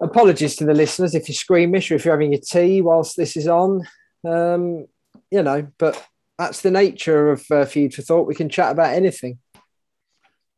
Apologies 0.00 0.56
to 0.56 0.64
the 0.64 0.74
listeners 0.74 1.14
if 1.14 1.28
you're 1.28 1.34
squeamish 1.34 1.90
or 1.90 1.94
if 1.94 2.04
you're 2.04 2.14
having 2.14 2.32
your 2.32 2.42
tea 2.42 2.82
whilst 2.82 3.16
this 3.16 3.36
is 3.36 3.48
on. 3.48 3.86
Um, 4.24 4.86
you 5.30 5.42
know, 5.42 5.68
but 5.78 6.02
that's 6.38 6.60
the 6.60 6.70
nature 6.70 7.30
of 7.30 7.44
uh, 7.50 7.64
Feud 7.64 7.94
for 7.94 8.02
Thought. 8.02 8.26
We 8.26 8.34
can 8.34 8.48
chat 8.48 8.72
about 8.72 8.94
anything. 8.94 9.38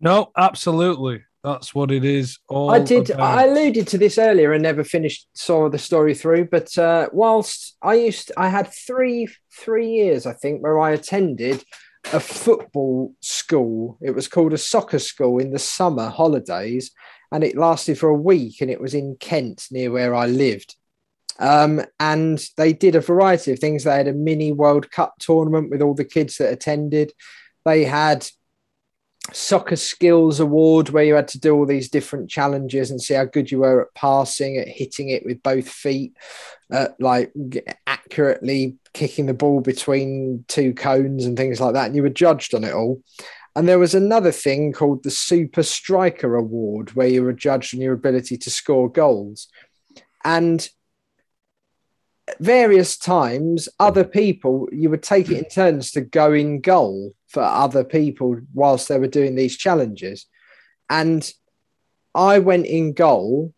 no, 0.00 0.30
absolutely, 0.36 1.22
that's 1.44 1.74
what 1.74 1.90
it 1.90 2.04
is. 2.04 2.38
I 2.50 2.78
did. 2.78 3.10
about. 3.10 3.38
I 3.38 3.46
alluded 3.46 3.88
to 3.88 3.98
this 3.98 4.16
earlier 4.16 4.52
and 4.52 4.62
never 4.62 4.84
finished 4.84 5.26
saw 5.34 5.68
the 5.68 5.78
story 5.78 6.14
through. 6.14 6.46
But 6.46 6.76
uh, 6.78 7.08
whilst 7.12 7.76
I 7.82 7.94
used, 7.94 8.30
I 8.36 8.48
had 8.48 8.72
three 8.72 9.28
three 9.52 9.90
years, 9.90 10.24
I 10.24 10.34
think, 10.34 10.62
where 10.62 10.78
I 10.78 10.92
attended 10.92 11.64
a 12.12 12.20
football 12.20 13.14
school. 13.20 13.98
It 14.00 14.12
was 14.12 14.28
called 14.28 14.52
a 14.52 14.58
soccer 14.58 15.00
school 15.00 15.38
in 15.38 15.50
the 15.50 15.58
summer 15.58 16.08
holidays, 16.08 16.92
and 17.32 17.42
it 17.42 17.56
lasted 17.56 17.98
for 17.98 18.08
a 18.08 18.14
week. 18.14 18.60
And 18.60 18.70
it 18.70 18.80
was 18.80 18.94
in 18.94 19.16
Kent, 19.18 19.66
near 19.70 19.90
where 19.90 20.14
I 20.14 20.26
lived. 20.26 20.76
Um, 21.40 21.82
and 21.98 22.44
they 22.56 22.72
did 22.72 22.94
a 22.94 23.00
variety 23.00 23.52
of 23.52 23.58
things. 23.58 23.82
They 23.82 23.96
had 23.96 24.06
a 24.06 24.12
mini 24.12 24.52
World 24.52 24.92
Cup 24.92 25.14
tournament 25.18 25.70
with 25.70 25.82
all 25.82 25.94
the 25.94 26.04
kids 26.04 26.36
that 26.36 26.52
attended. 26.52 27.12
They 27.64 27.84
had 27.84 28.28
soccer 29.32 29.76
skills 29.76 30.40
award 30.40 30.90
where 30.90 31.04
you 31.04 31.14
had 31.14 31.28
to 31.28 31.38
do 31.38 31.54
all 31.54 31.64
these 31.64 31.88
different 31.88 32.28
challenges 32.28 32.90
and 32.90 33.00
see 33.00 33.14
how 33.14 33.24
good 33.24 33.50
you 33.50 33.60
were 33.60 33.82
at 33.82 33.94
passing 33.94 34.56
at 34.56 34.66
hitting 34.66 35.10
it 35.10 35.24
with 35.24 35.42
both 35.42 35.68
feet 35.68 36.16
at 36.72 37.00
like 37.00 37.32
accurately 37.86 38.76
kicking 38.94 39.26
the 39.26 39.34
ball 39.34 39.60
between 39.60 40.44
two 40.48 40.74
cones 40.74 41.24
and 41.24 41.36
things 41.36 41.60
like 41.60 41.74
that 41.74 41.86
and 41.86 41.96
you 41.96 42.02
were 42.02 42.08
judged 42.08 42.54
on 42.54 42.64
it 42.64 42.72
all. 42.72 43.00
And 43.54 43.68
there 43.68 43.78
was 43.78 43.94
another 43.94 44.32
thing 44.32 44.72
called 44.72 45.02
the 45.02 45.10
super 45.10 45.62
striker 45.62 46.34
award 46.34 46.94
where 46.94 47.08
you 47.08 47.22
were 47.22 47.34
judged 47.34 47.74
on 47.74 47.80
your 47.80 47.92
ability 47.92 48.38
to 48.38 48.50
score 48.50 48.90
goals. 48.90 49.48
And 50.24 50.66
various 52.40 52.96
times 52.96 53.68
other 53.78 54.04
people 54.04 54.68
you 54.72 54.90
would 54.90 55.02
take 55.02 55.30
it 55.30 55.38
in 55.38 55.48
turns 55.48 55.90
to 55.92 56.00
go 56.00 56.32
in 56.32 56.60
goal 56.60 57.14
for 57.28 57.42
other 57.42 57.84
people 57.84 58.38
whilst 58.54 58.88
they 58.88 58.98
were 58.98 59.06
doing 59.06 59.34
these 59.34 59.56
challenges. 59.56 60.26
And 60.90 61.30
i 62.14 62.38
went 62.38 62.66
in 62.66 62.92
goal. 62.92 63.54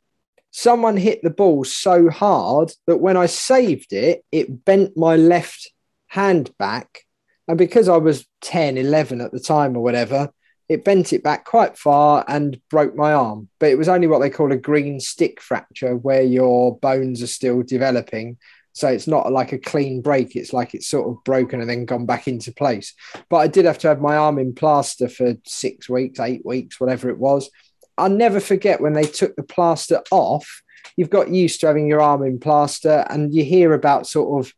Someone 0.50 0.96
hit 0.96 1.22
the 1.22 1.30
ball 1.30 1.64
so 1.64 2.08
hard 2.08 2.72
that 2.86 2.98
when 2.98 3.16
i 3.16 3.26
saved 3.26 3.92
it 3.92 4.24
it 4.30 4.64
bent 4.64 4.96
my 4.96 5.16
left 5.16 5.72
hand 6.08 6.56
back. 6.58 7.00
And 7.48 7.58
because 7.58 7.88
i 7.88 7.96
was 7.96 8.26
10 8.42 8.78
11 8.78 9.20
at 9.20 9.32
the 9.32 9.40
time 9.40 9.76
or 9.76 9.82
whatever 9.82 10.30
it 10.68 10.84
bent 10.84 11.12
it 11.12 11.22
back 11.22 11.44
quite 11.44 11.76
far 11.76 12.24
and 12.26 12.60
broke 12.70 12.96
my 12.96 13.12
arm. 13.12 13.48
But 13.58 13.70
it 13.70 13.78
was 13.78 13.88
only 13.88 14.06
what 14.06 14.20
they 14.20 14.30
call 14.30 14.50
a 14.52 14.56
green 14.56 14.98
stick 14.98 15.40
fracture 15.40 15.94
where 15.96 16.22
your 16.22 16.78
bones 16.78 17.22
are 17.22 17.28
still 17.28 17.62
developing 17.62 18.38
so 18.74 18.88
it's 18.88 19.06
not 19.06 19.32
like 19.32 19.52
a 19.52 19.58
clean 19.58 20.02
break. 20.02 20.34
It's 20.34 20.52
like 20.52 20.74
it's 20.74 20.88
sort 20.88 21.08
of 21.08 21.22
broken 21.24 21.60
and 21.60 21.70
then 21.70 21.84
gone 21.84 22.06
back 22.06 22.26
into 22.26 22.52
place. 22.52 22.92
But 23.30 23.36
I 23.36 23.46
did 23.46 23.64
have 23.64 23.78
to 23.78 23.88
have 23.88 24.00
my 24.00 24.16
arm 24.16 24.38
in 24.38 24.52
plaster 24.52 25.08
for 25.08 25.36
six 25.46 25.88
weeks, 25.88 26.18
eight 26.18 26.44
weeks, 26.44 26.80
whatever 26.80 27.08
it 27.08 27.18
was. 27.18 27.48
I'll 27.96 28.10
never 28.10 28.40
forget 28.40 28.80
when 28.80 28.92
they 28.92 29.04
took 29.04 29.36
the 29.36 29.44
plaster 29.44 30.02
off. 30.10 30.62
You've 30.96 31.10
got 31.10 31.30
used 31.30 31.60
to 31.60 31.68
having 31.68 31.86
your 31.86 32.02
arm 32.02 32.24
in 32.24 32.40
plaster, 32.40 33.06
and 33.08 33.32
you 33.32 33.44
hear 33.44 33.72
about 33.72 34.08
sort 34.08 34.44
of 34.44 34.52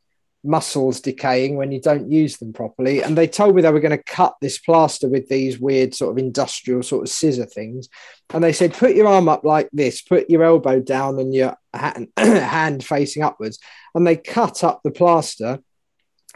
muscles 0.46 1.00
decaying 1.00 1.56
when 1.56 1.72
you 1.72 1.80
don't 1.80 2.10
use 2.10 2.36
them 2.36 2.52
properly. 2.52 3.02
And 3.02 3.16
they 3.16 3.26
told 3.26 3.54
me 3.54 3.62
they 3.62 3.70
were 3.70 3.80
going 3.80 3.96
to 3.96 4.02
cut 4.02 4.34
this 4.40 4.58
plaster 4.58 5.08
with 5.08 5.28
these 5.28 5.58
weird 5.58 5.94
sort 5.94 6.12
of 6.12 6.18
industrial 6.18 6.82
sort 6.82 7.02
of 7.02 7.08
scissor 7.08 7.46
things. 7.46 7.88
And 8.32 8.42
they 8.42 8.52
said, 8.52 8.74
put 8.74 8.94
your 8.94 9.08
arm 9.08 9.28
up 9.28 9.44
like 9.44 9.68
this, 9.72 10.02
put 10.02 10.30
your 10.30 10.44
elbow 10.44 10.80
down 10.80 11.18
and 11.18 11.34
your 11.34 11.56
hand, 11.74 12.84
facing 12.84 13.22
upwards. 13.22 13.58
And 13.94 14.06
they 14.06 14.16
cut 14.16 14.64
up 14.64 14.80
the 14.82 14.90
plaster, 14.90 15.60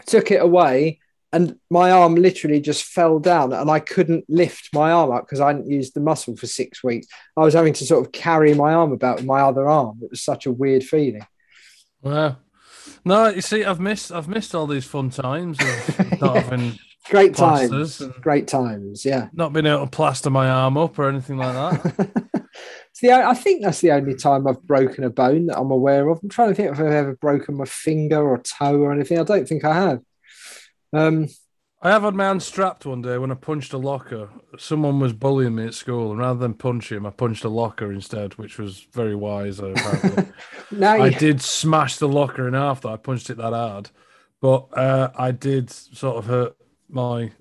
took 0.06 0.30
it 0.30 0.42
away, 0.42 1.00
and 1.32 1.56
my 1.70 1.92
arm 1.92 2.16
literally 2.16 2.60
just 2.60 2.84
fell 2.84 3.20
down 3.20 3.52
and 3.52 3.70
I 3.70 3.78
couldn't 3.78 4.24
lift 4.28 4.70
my 4.74 4.90
arm 4.90 5.12
up 5.12 5.26
because 5.26 5.40
I 5.40 5.48
hadn't 5.48 5.70
used 5.70 5.94
the 5.94 6.00
muscle 6.00 6.36
for 6.36 6.46
six 6.46 6.82
weeks. 6.82 7.06
I 7.36 7.42
was 7.42 7.54
having 7.54 7.72
to 7.74 7.86
sort 7.86 8.04
of 8.04 8.12
carry 8.12 8.52
my 8.54 8.74
arm 8.74 8.90
about 8.92 9.18
with 9.18 9.26
my 9.26 9.40
other 9.40 9.68
arm. 9.68 10.00
It 10.02 10.10
was 10.10 10.22
such 10.22 10.46
a 10.46 10.52
weird 10.52 10.82
feeling. 10.82 11.24
Wow. 12.02 12.38
No, 13.04 13.28
you 13.28 13.40
see, 13.40 13.64
I've 13.64 13.80
missed 13.80 14.12
I've 14.12 14.28
missed 14.28 14.54
all 14.54 14.66
these 14.66 14.84
fun 14.84 15.10
times 15.10 15.58
of 15.60 16.20
not 16.20 16.36
having 16.36 16.78
Great 17.08 17.34
times. 17.34 17.98
Great 18.20 18.46
times. 18.46 19.04
Yeah. 19.04 19.28
not 19.32 19.52
being 19.52 19.66
able 19.66 19.84
to 19.84 19.90
plaster 19.90 20.30
my 20.30 20.48
arm 20.48 20.76
up 20.76 20.98
or 20.98 21.08
anything 21.08 21.38
like 21.38 21.54
that. 21.54 22.26
It's 22.90 23.00
the, 23.00 23.12
I 23.12 23.34
think 23.34 23.62
that's 23.62 23.80
the 23.80 23.92
only 23.92 24.14
time 24.16 24.46
I've 24.48 24.62
broken 24.62 25.04
a 25.04 25.10
bone 25.10 25.46
that 25.46 25.58
I'm 25.58 25.70
aware 25.70 26.08
of. 26.08 26.18
I'm 26.22 26.28
trying 26.28 26.48
to 26.48 26.54
think 26.54 26.72
if 26.72 26.80
I've 26.80 26.86
ever 26.86 27.14
broken 27.14 27.56
my 27.56 27.64
finger 27.64 28.28
or 28.28 28.38
toe 28.38 28.80
or 28.80 28.92
anything. 28.92 29.18
I 29.18 29.22
don't 29.22 29.48
think 29.48 29.64
I 29.64 29.74
have. 29.74 30.00
Um, 30.92 31.28
I 31.82 31.90
have 31.90 32.02
had 32.02 32.14
my 32.14 32.24
hand 32.24 32.42
strapped 32.42 32.84
one 32.84 33.00
day 33.00 33.16
when 33.16 33.30
I 33.30 33.34
punched 33.34 33.72
a 33.72 33.78
locker. 33.78 34.28
Someone 34.58 35.00
was 35.00 35.14
bullying 35.14 35.54
me 35.54 35.66
at 35.66 35.74
school, 35.74 36.10
and 36.10 36.20
rather 36.20 36.38
than 36.38 36.52
punch 36.52 36.92
him, 36.92 37.06
I 37.06 37.10
punched 37.10 37.44
a 37.44 37.48
locker 37.48 37.90
instead, 37.90 38.34
which 38.34 38.58
was 38.58 38.86
very 38.92 39.14
wise. 39.14 39.60
Now 40.70 40.92
I 41.02 41.08
did 41.08 41.40
smash 41.40 41.96
the 41.96 42.08
locker 42.08 42.46
in 42.46 42.52
half. 42.52 42.82
Though 42.82 42.92
I 42.92 42.96
punched 42.96 43.30
it 43.30 43.38
that 43.38 43.54
hard, 43.54 43.90
but 44.42 44.68
uh, 44.76 45.10
I 45.16 45.30
did 45.30 45.70
sort 45.70 46.18
of 46.18 46.26
hurt 46.26 46.56
my 46.90 47.32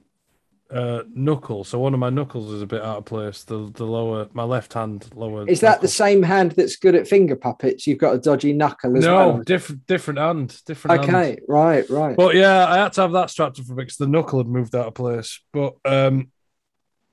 uh, 0.71 1.01
knuckle. 1.13 1.63
So 1.63 1.79
one 1.79 1.93
of 1.93 1.99
my 1.99 2.09
knuckles 2.09 2.51
is 2.51 2.61
a 2.61 2.67
bit 2.67 2.81
out 2.81 2.97
of 2.97 3.05
place. 3.05 3.43
The 3.43 3.71
the 3.73 3.85
lower, 3.85 4.27
my 4.33 4.43
left 4.43 4.73
hand 4.73 5.09
lower. 5.15 5.47
is 5.47 5.61
that 5.61 5.67
knuckle. 5.69 5.81
the 5.81 5.87
same 5.87 6.23
hand 6.23 6.51
that's 6.51 6.75
good 6.75 6.95
at 6.95 7.07
finger 7.07 7.35
puppets? 7.35 7.87
You've 7.87 7.97
got 7.97 8.13
a 8.15 8.19
dodgy 8.19 8.53
knuckle 8.53 8.95
as 8.97 9.03
No, 9.05 9.15
well. 9.15 9.37
different 9.43 9.87
different 9.87 10.19
hand. 10.19 10.61
Different. 10.65 11.05
hand. 11.05 11.15
Okay, 11.15 11.39
right, 11.47 11.89
right. 11.89 12.15
But 12.15 12.35
yeah, 12.35 12.67
I 12.67 12.77
had 12.77 12.93
to 12.93 13.01
have 13.01 13.13
that 13.13 13.29
strapped 13.29 13.59
up 13.59 13.65
for 13.65 13.75
because 13.75 13.97
the 13.97 14.07
knuckle 14.07 14.39
had 14.39 14.47
moved 14.47 14.75
out 14.75 14.87
of 14.87 14.93
place. 14.93 15.39
But 15.53 15.75
um, 15.85 16.31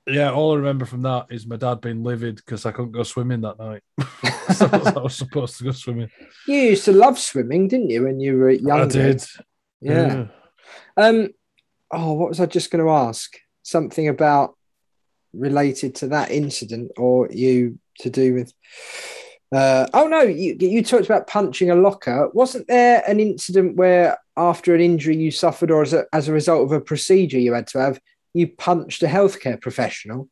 yeah, 0.05 0.31
all 0.31 0.53
I 0.53 0.57
remember 0.57 0.85
from 0.85 1.01
that 1.01 1.27
is 1.31 1.47
my 1.47 1.57
dad 1.57 1.81
being 1.81 2.03
livid 2.03 2.35
because 2.35 2.65
I 2.65 2.71
couldn't 2.71 2.91
go 2.91 3.03
swimming 3.03 3.41
that 3.41 3.57
night. 3.59 3.81
so 4.53 4.69
I 4.71 4.99
was 5.01 5.15
supposed 5.15 5.57
to 5.57 5.63
go 5.65 5.71
swimming. 5.71 6.09
you 6.47 6.55
used 6.55 6.85
to 6.85 6.93
love 6.93 7.17
swimming, 7.19 7.67
didn't 7.67 7.89
you, 7.89 8.03
when 8.03 8.19
you 8.19 8.37
were 8.37 8.51
younger? 8.51 8.83
I 8.83 8.87
did. 8.87 9.23
Yeah. 9.81 10.27
Um. 10.95 11.29
Oh, 11.89 12.13
what 12.13 12.29
was 12.29 12.39
I 12.39 12.45
just 12.45 12.69
going 12.69 12.83
to 12.85 12.91
ask? 12.91 13.37
Something 13.67 14.07
about 14.07 14.55
related 15.33 15.95
to 15.95 16.07
that 16.07 16.31
incident, 16.31 16.93
or 16.95 17.27
you 17.29 17.79
to 17.99 18.09
do 18.09 18.33
with? 18.33 18.53
Uh, 19.53 19.87
oh 19.93 20.07
no, 20.07 20.21
you 20.21 20.55
you 20.57 20.81
talked 20.81 21.05
about 21.05 21.27
punching 21.27 21.69
a 21.69 21.75
locker. 21.75 22.29
Wasn't 22.33 22.65
there 22.69 23.03
an 23.05 23.19
incident 23.19 23.75
where 23.75 24.17
after 24.37 24.73
an 24.73 24.79
injury 24.79 25.17
you 25.17 25.31
suffered, 25.31 25.69
or 25.69 25.81
as 25.81 25.91
a, 25.91 26.05
as 26.13 26.29
a 26.29 26.33
result 26.33 26.63
of 26.63 26.71
a 26.71 26.79
procedure 26.79 27.39
you 27.39 27.53
had 27.53 27.67
to 27.67 27.79
have, 27.79 27.99
you 28.33 28.47
punched 28.47 29.03
a 29.03 29.07
healthcare 29.07 29.59
professional? 29.59 30.29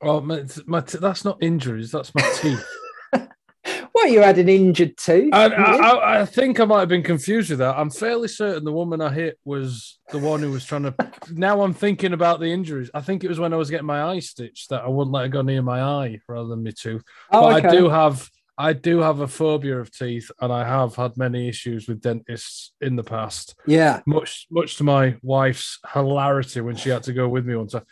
Oh, 0.00 0.20
my, 0.20 0.44
my 0.66 0.80
that's 0.80 1.24
not 1.24 1.40
injuries. 1.40 1.92
That's 1.92 2.12
my 2.12 2.22
teeth. 2.40 2.64
Well, 3.98 4.12
you 4.12 4.20
had 4.22 4.38
an 4.38 4.48
injured 4.48 4.96
tooth. 4.96 5.34
I. 5.34 5.46
I, 5.46 6.20
I 6.20 6.24
think 6.24 6.60
I 6.60 6.64
might 6.64 6.80
have 6.80 6.88
been 6.88 7.02
confused 7.02 7.50
with 7.50 7.58
that. 7.58 7.76
I'm 7.76 7.90
fairly 7.90 8.28
certain 8.28 8.62
the 8.62 8.72
woman 8.72 9.00
I 9.00 9.12
hit 9.12 9.40
was 9.44 9.98
the 10.12 10.18
one 10.18 10.40
who 10.40 10.52
was 10.52 10.64
trying 10.64 10.84
to. 10.84 10.94
now 11.32 11.62
I'm 11.62 11.74
thinking 11.74 12.12
about 12.12 12.38
the 12.38 12.46
injuries. 12.46 12.90
I 12.94 13.00
think 13.00 13.24
it 13.24 13.28
was 13.28 13.40
when 13.40 13.52
I 13.52 13.56
was 13.56 13.70
getting 13.70 13.86
my 13.86 14.04
eye 14.04 14.20
stitched 14.20 14.70
that 14.70 14.84
I 14.84 14.88
wouldn't 14.88 15.12
let 15.12 15.24
it 15.26 15.30
go 15.30 15.42
near 15.42 15.62
my 15.62 15.82
eye 15.82 16.20
rather 16.28 16.48
than 16.48 16.62
my 16.62 16.70
tooth. 16.70 17.02
oh, 17.32 17.42
but 17.42 17.64
okay. 17.64 17.68
I 17.68 17.70
do 17.72 17.88
have 17.88 18.30
I 18.56 18.72
do 18.72 18.98
have 19.00 19.18
a 19.18 19.26
phobia 19.26 19.80
of 19.80 19.90
teeth, 19.90 20.30
and 20.40 20.52
I 20.52 20.64
have 20.64 20.94
had 20.94 21.16
many 21.16 21.48
issues 21.48 21.88
with 21.88 22.00
dentists 22.00 22.72
in 22.80 22.94
the 22.94 23.04
past. 23.04 23.56
Yeah, 23.66 24.00
Much 24.06 24.46
much 24.48 24.76
to 24.76 24.84
my 24.84 25.16
wife's 25.22 25.80
hilarity 25.92 26.60
when 26.60 26.76
she 26.76 26.90
had 26.90 27.02
to 27.04 27.12
go 27.12 27.28
with 27.28 27.46
me 27.46 27.54
time, 27.66 27.82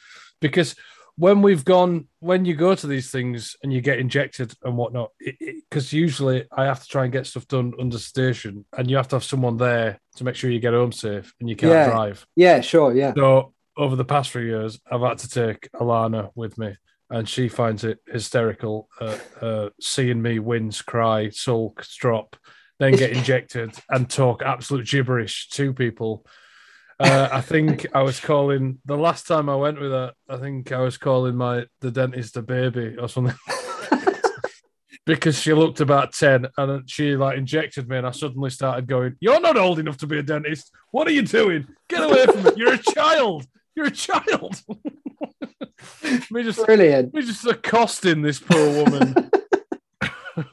because 0.40 0.76
when 1.18 1.40
we've 1.42 1.64
gone 1.64 2.08
when 2.20 2.44
you 2.44 2.54
go 2.54 2.74
to 2.74 2.86
these 2.86 3.10
things 3.10 3.56
and 3.62 3.72
you 3.72 3.80
get 3.80 3.98
injected 3.98 4.52
and 4.62 4.76
whatnot, 4.76 5.10
because 5.18 5.92
usually 5.92 6.44
I 6.52 6.64
have 6.64 6.82
to 6.82 6.88
try 6.88 7.04
and 7.04 7.12
get 7.12 7.26
stuff 7.26 7.48
done 7.48 7.72
under 7.80 7.98
sedation, 7.98 8.64
and 8.76 8.90
you 8.90 8.96
have 8.96 9.08
to 9.08 9.16
have 9.16 9.24
someone 9.24 9.56
there 9.56 9.98
to 10.16 10.24
make 10.24 10.34
sure 10.34 10.50
you 10.50 10.60
get 10.60 10.74
home 10.74 10.92
safe, 10.92 11.32
and 11.40 11.48
you 11.48 11.56
can't 11.56 11.72
Yeah. 11.72 11.84
drive. 11.88 12.26
yeah, 12.36 12.60
sure, 12.60 12.94
yeah. 12.94 13.14
So 13.14 13.54
over 13.76 13.96
the 13.96 14.04
past 14.04 14.30
few 14.30 14.42
years, 14.42 14.78
I've 14.90 15.00
had 15.02 15.18
to 15.18 15.28
take 15.28 15.70
Alana 15.72 16.30
with 16.34 16.58
me, 16.58 16.76
and 17.10 17.28
she 17.28 17.48
finds 17.48 17.84
it 17.84 17.98
hysterical 18.06 18.88
uh, 19.00 19.16
uh, 19.40 19.68
seeing 19.80 20.20
me 20.20 20.38
wince, 20.38 20.82
cry, 20.82 21.30
sulk, 21.30 21.84
drop, 21.98 22.36
then 22.78 22.92
get 22.92 23.10
injected 23.16 23.72
and 23.88 24.10
talk 24.10 24.42
absolute 24.42 24.86
gibberish 24.86 25.48
to 25.50 25.72
people. 25.72 26.26
Uh, 26.98 27.28
I 27.30 27.42
think 27.42 27.86
I 27.94 28.02
was 28.02 28.20
calling 28.20 28.78
the 28.86 28.96
last 28.96 29.26
time 29.26 29.48
I 29.50 29.56
went 29.56 29.80
with 29.80 29.90
her. 29.90 30.12
I 30.28 30.38
think 30.38 30.72
I 30.72 30.78
was 30.78 30.96
calling 30.96 31.36
my 31.36 31.66
the 31.80 31.90
dentist 31.90 32.36
a 32.36 32.42
baby 32.42 32.96
or 32.98 33.08
something. 33.08 33.36
Because 35.04 35.40
she 35.40 35.54
looked 35.54 35.80
about 35.80 36.14
10 36.14 36.48
and 36.58 36.90
she 36.90 37.14
like 37.14 37.38
injected 37.38 37.88
me, 37.88 37.96
and 37.96 38.06
I 38.08 38.10
suddenly 38.10 38.50
started 38.50 38.88
going, 38.88 39.14
You're 39.20 39.40
not 39.40 39.56
old 39.56 39.78
enough 39.78 39.98
to 39.98 40.06
be 40.08 40.18
a 40.18 40.22
dentist. 40.22 40.72
What 40.90 41.06
are 41.06 41.12
you 41.12 41.22
doing? 41.22 41.68
Get 41.88 42.02
away 42.02 42.26
from 42.26 42.44
it. 42.44 42.58
You're 42.58 42.74
a 42.74 42.78
child. 42.78 43.46
You're 43.76 43.86
a 43.86 43.90
child. 43.92 44.60
me 46.30 46.42
just 46.42 46.64
Brilliant. 46.66 47.14
me 47.14 47.22
just 47.22 47.46
accosting 47.46 48.22
this 48.22 48.40
poor 48.40 48.84
woman. 48.84 49.30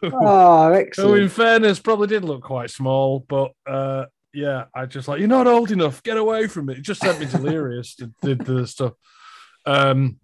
Oh, 0.01 0.69
who, 0.69 0.75
excellent. 0.75 1.23
in 1.23 1.27
fairness, 1.29 1.77
probably 1.77 2.07
did 2.07 2.23
look 2.23 2.41
quite 2.41 2.69
small, 2.69 3.19
but 3.27 3.51
uh, 3.67 4.05
yeah, 4.33 4.65
I 4.73 4.85
just 4.85 5.07
like, 5.07 5.19
You're 5.19 5.27
not 5.27 5.47
old 5.47 5.71
enough. 5.71 6.01
Get 6.03 6.17
away 6.17 6.47
from 6.47 6.69
it. 6.69 6.77
It 6.79 6.81
just 6.81 7.01
sent 7.01 7.19
me 7.19 7.25
delirious 7.25 7.95
to 7.95 8.11
did 8.21 8.39
the 8.45 8.65
stuff. 8.67 8.93
Um 9.65 10.19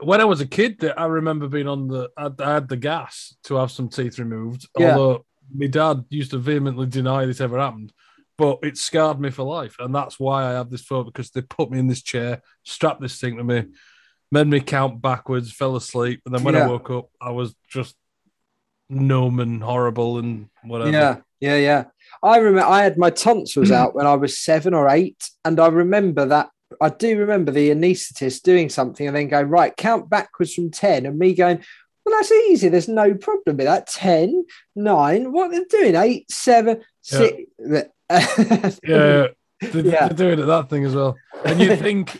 when 0.00 0.20
I 0.20 0.24
was 0.24 0.40
a 0.42 0.46
kid, 0.46 0.80
that 0.80 0.98
I 1.00 1.06
remember 1.06 1.48
being 1.48 1.68
on 1.68 1.88
the, 1.88 2.10
I, 2.18 2.30
I 2.40 2.54
had 2.54 2.68
the 2.68 2.76
gas 2.76 3.34
to 3.44 3.54
have 3.54 3.70
some 3.70 3.88
teeth 3.88 4.18
removed. 4.18 4.68
Yeah. 4.78 4.90
Although 4.96 5.24
my 5.54 5.68
dad 5.68 6.04
used 6.10 6.32
to 6.32 6.38
vehemently 6.38 6.86
deny 6.86 7.24
this 7.24 7.40
ever 7.40 7.58
happened, 7.58 7.92
but 8.36 8.58
it 8.62 8.76
scarred 8.76 9.18
me 9.20 9.30
for 9.30 9.44
life, 9.44 9.76
and 9.78 9.94
that's 9.94 10.20
why 10.20 10.44
I 10.44 10.52
have 10.52 10.70
this 10.70 10.82
phobia 10.82 11.10
because 11.12 11.30
they 11.30 11.40
put 11.40 11.70
me 11.70 11.78
in 11.78 11.86
this 11.86 12.02
chair, 12.02 12.42
strapped 12.64 13.00
this 13.00 13.18
thing 13.18 13.36
to 13.38 13.44
me, 13.44 13.64
made 14.30 14.48
me 14.48 14.60
count 14.60 15.00
backwards, 15.00 15.52
fell 15.52 15.76
asleep, 15.76 16.20
and 16.26 16.34
then 16.34 16.42
when 16.44 16.54
Yeah. 16.54 16.64
I 16.64 16.68
woke 16.68 16.90
up, 16.90 17.08
I 17.20 17.30
was 17.30 17.54
just 17.68 17.94
numb 18.90 19.40
and 19.40 19.62
horrible 19.62 20.18
and 20.18 20.48
whatever. 20.62 20.90
Yeah, 20.90 21.16
yeah, 21.40 21.56
yeah. 21.56 21.84
I 22.22 22.38
remember 22.38 22.68
I 22.68 22.82
had 22.82 22.98
my 22.98 23.10
tonsils 23.10 23.70
mm. 23.70 23.74
out 23.74 23.94
when 23.94 24.06
I 24.06 24.14
was 24.14 24.38
seven 24.38 24.74
or 24.74 24.88
eight, 24.88 25.30
and 25.44 25.58
I 25.60 25.68
remember 25.68 26.26
that. 26.26 26.50
I 26.80 26.88
do 26.88 27.16
remember 27.16 27.52
the 27.52 27.70
anaesthetist 27.70 28.42
doing 28.42 28.68
something 28.68 29.06
and 29.06 29.14
then 29.14 29.28
going, 29.28 29.48
right, 29.48 29.76
count 29.76 30.10
backwards 30.10 30.52
from 30.52 30.70
10, 30.70 31.06
and 31.06 31.18
me 31.18 31.32
going, 31.32 31.62
well, 32.04 32.16
that's 32.18 32.32
easy. 32.32 32.68
There's 32.68 32.88
no 32.88 33.14
problem 33.14 33.56
with 33.56 33.66
that. 33.66 33.88
10, 33.88 34.44
9, 34.76 35.32
what 35.32 35.50
they're 35.50 35.64
doing? 35.68 35.96
8, 35.96 36.30
7, 36.30 36.80
6. 37.02 37.36
yeah, 37.58 37.82
they, 38.10 38.78
Yeah. 38.84 39.26
they're 39.60 40.08
doing 40.10 40.38
it 40.38 40.46
that 40.46 40.70
thing 40.70 40.84
as 40.84 40.94
well. 40.94 41.16
And 41.44 41.60
you 41.60 41.74
think, 41.76 42.18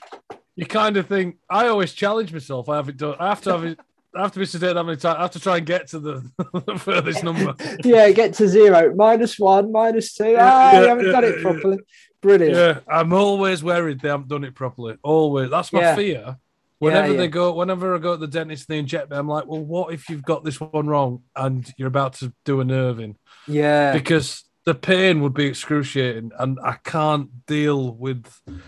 you 0.56 0.66
kind 0.66 0.96
of 0.96 1.06
think, 1.06 1.36
I 1.48 1.68
always 1.68 1.92
challenge 1.92 2.32
myself. 2.32 2.68
I 2.68 2.76
haven't 2.76 2.96
done. 2.98 3.16
I 3.20 3.28
have 3.28 3.40
to 3.42 3.52
have 3.52 3.64
it. 3.64 3.80
I 4.16 4.22
have 4.22 4.32
to 4.32 4.38
be 4.38 4.44
sedated 4.44 4.74
that 4.74 4.84
many 4.84 4.96
times. 4.96 5.16
I 5.18 5.22
have 5.22 5.30
to 5.32 5.40
try 5.40 5.58
and 5.58 5.66
get 5.66 5.88
to 5.88 5.98
the, 6.00 6.30
the 6.66 6.78
furthest 6.78 7.22
number. 7.22 7.54
yeah, 7.84 8.10
get 8.10 8.34
to 8.34 8.48
zero. 8.48 8.94
Minus 8.94 9.38
one, 9.38 9.72
minus 9.72 10.14
two. 10.14 10.30
Yeah, 10.30 10.38
ah, 10.40 10.72
yeah, 10.72 10.80
you 10.80 10.88
haven't 10.88 11.06
yeah, 11.06 11.12
done 11.12 11.24
it 11.24 11.42
properly. 11.42 11.78
Brilliant. 12.22 12.56
Yeah, 12.56 12.80
I'm 12.88 13.12
always 13.12 13.62
worried 13.62 14.00
they 14.00 14.08
haven't 14.08 14.28
done 14.28 14.44
it 14.44 14.54
properly. 14.54 14.96
Always. 15.02 15.50
That's 15.50 15.72
my 15.72 15.94
fear. 15.94 16.38
Whenever 16.78 17.14
they 17.14 17.28
go, 17.28 17.54
whenever 17.54 17.94
I 17.94 17.98
go 17.98 18.12
to 18.12 18.18
the 18.18 18.26
dentist 18.26 18.68
and 18.68 18.74
they 18.74 18.78
inject 18.78 19.10
me, 19.10 19.16
I'm 19.16 19.28
like, 19.28 19.46
well, 19.46 19.64
what 19.64 19.94
if 19.94 20.10
you've 20.10 20.24
got 20.24 20.44
this 20.44 20.60
one 20.60 20.86
wrong 20.86 21.22
and 21.34 21.72
you're 21.78 21.88
about 21.88 22.14
to 22.14 22.34
do 22.44 22.60
a 22.60 22.64
nerve 22.64 23.00
in? 23.00 23.16
Yeah. 23.46 23.92
Because 23.92 24.44
the 24.66 24.74
pain 24.74 25.22
would 25.22 25.32
be 25.32 25.46
excruciating 25.46 26.32
and 26.38 26.58
I 26.62 26.76
can't 26.84 27.46
deal 27.46 27.94
with. 27.94 28.26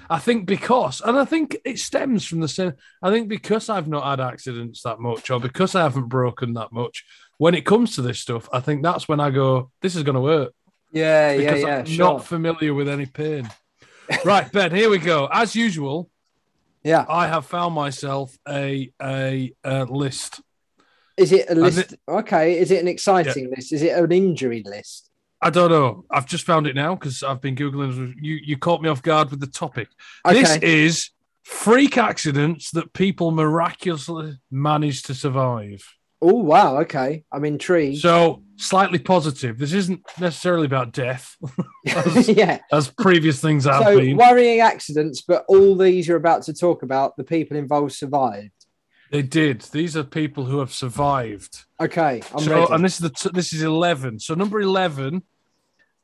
I 0.08 0.20
think 0.20 0.46
because, 0.46 1.00
and 1.00 1.18
I 1.18 1.24
think 1.24 1.56
it 1.64 1.78
stems 1.80 2.24
from 2.24 2.40
the 2.40 2.48
same. 2.48 2.74
I 3.02 3.10
think 3.10 3.28
because 3.28 3.68
I've 3.68 3.88
not 3.88 4.04
had 4.04 4.20
accidents 4.20 4.82
that 4.82 5.00
much 5.00 5.28
or 5.28 5.40
because 5.40 5.74
I 5.74 5.82
haven't 5.82 6.08
broken 6.08 6.54
that 6.54 6.70
much, 6.72 7.04
when 7.36 7.54
it 7.54 7.66
comes 7.66 7.96
to 7.96 8.02
this 8.02 8.20
stuff, 8.20 8.48
I 8.52 8.60
think 8.60 8.82
that's 8.82 9.08
when 9.08 9.18
I 9.18 9.30
go, 9.30 9.70
this 9.82 9.96
is 9.96 10.04
going 10.04 10.16
to 10.16 10.26
hurt 10.26 10.54
yeah, 10.92 11.32
yeah, 11.32 11.36
because 11.38 11.62
yeah. 11.62 11.78
I'm 11.78 11.84
Sure. 11.84 12.04
not 12.14 12.24
familiar 12.24 12.74
with 12.74 12.88
any 12.88 13.06
pain. 13.06 13.48
right, 14.24 14.50
Ben, 14.52 14.70
here 14.70 14.90
we 14.90 14.98
go. 14.98 15.28
As 15.30 15.54
usual, 15.54 16.10
yeah. 16.82 17.04
I 17.08 17.26
have 17.26 17.46
found 17.46 17.74
myself 17.74 18.36
a 18.48 18.92
a, 19.02 19.52
uh 19.64 19.84
list. 19.88 20.40
Is 21.16 21.32
it 21.32 21.50
a 21.50 21.54
list? 21.54 21.96
Okay. 22.06 22.58
Is 22.58 22.70
it 22.70 22.80
an 22.80 22.88
exciting 22.88 23.50
list? 23.50 23.72
Is 23.72 23.82
it 23.82 23.98
an 23.98 24.12
injury 24.12 24.62
list? 24.64 25.07
I 25.40 25.50
don't 25.50 25.70
know. 25.70 26.04
I've 26.10 26.26
just 26.26 26.44
found 26.44 26.66
it 26.66 26.74
now 26.74 26.94
because 26.94 27.22
I've 27.22 27.40
been 27.40 27.54
googling. 27.56 28.14
You 28.20 28.38
you 28.42 28.56
caught 28.58 28.82
me 28.82 28.88
off 28.88 29.02
guard 29.02 29.30
with 29.30 29.40
the 29.40 29.46
topic. 29.46 29.88
Okay. 30.26 30.40
This 30.40 30.56
is 30.58 31.10
freak 31.44 31.96
accidents 31.96 32.72
that 32.72 32.92
people 32.92 33.30
miraculously 33.30 34.38
manage 34.50 35.02
to 35.04 35.14
survive. 35.14 35.82
Oh 36.20 36.34
wow, 36.34 36.78
okay. 36.80 37.24
I'm 37.32 37.44
intrigued. 37.44 38.00
So 38.00 38.42
slightly 38.56 38.98
positive. 38.98 39.56
This 39.58 39.72
isn't 39.72 40.00
necessarily 40.18 40.66
about 40.66 40.92
death, 40.92 41.36
yeah. 41.84 42.58
as 42.72 42.90
previous 42.90 43.40
things 43.40 43.64
have 43.66 43.84
So 43.84 43.98
been. 44.00 44.16
worrying 44.16 44.58
accidents, 44.58 45.22
but 45.22 45.44
all 45.48 45.76
these 45.76 46.08
you're 46.08 46.16
about 46.16 46.42
to 46.44 46.52
talk 46.54 46.82
about, 46.82 47.16
the 47.16 47.22
people 47.22 47.56
involved 47.56 47.92
survived. 47.92 48.50
They 49.10 49.22
did. 49.22 49.62
These 49.62 49.96
are 49.96 50.04
people 50.04 50.44
who 50.44 50.58
have 50.58 50.72
survived. 50.72 51.64
Okay, 51.80 52.22
I'm 52.34 52.40
so, 52.44 52.60
ready. 52.60 52.72
and 52.72 52.84
this 52.84 52.94
is 52.94 52.98
the 53.00 53.10
t- 53.10 53.30
this 53.32 53.52
is 53.52 53.62
eleven. 53.62 54.18
So 54.18 54.34
number 54.34 54.60
eleven, 54.60 55.22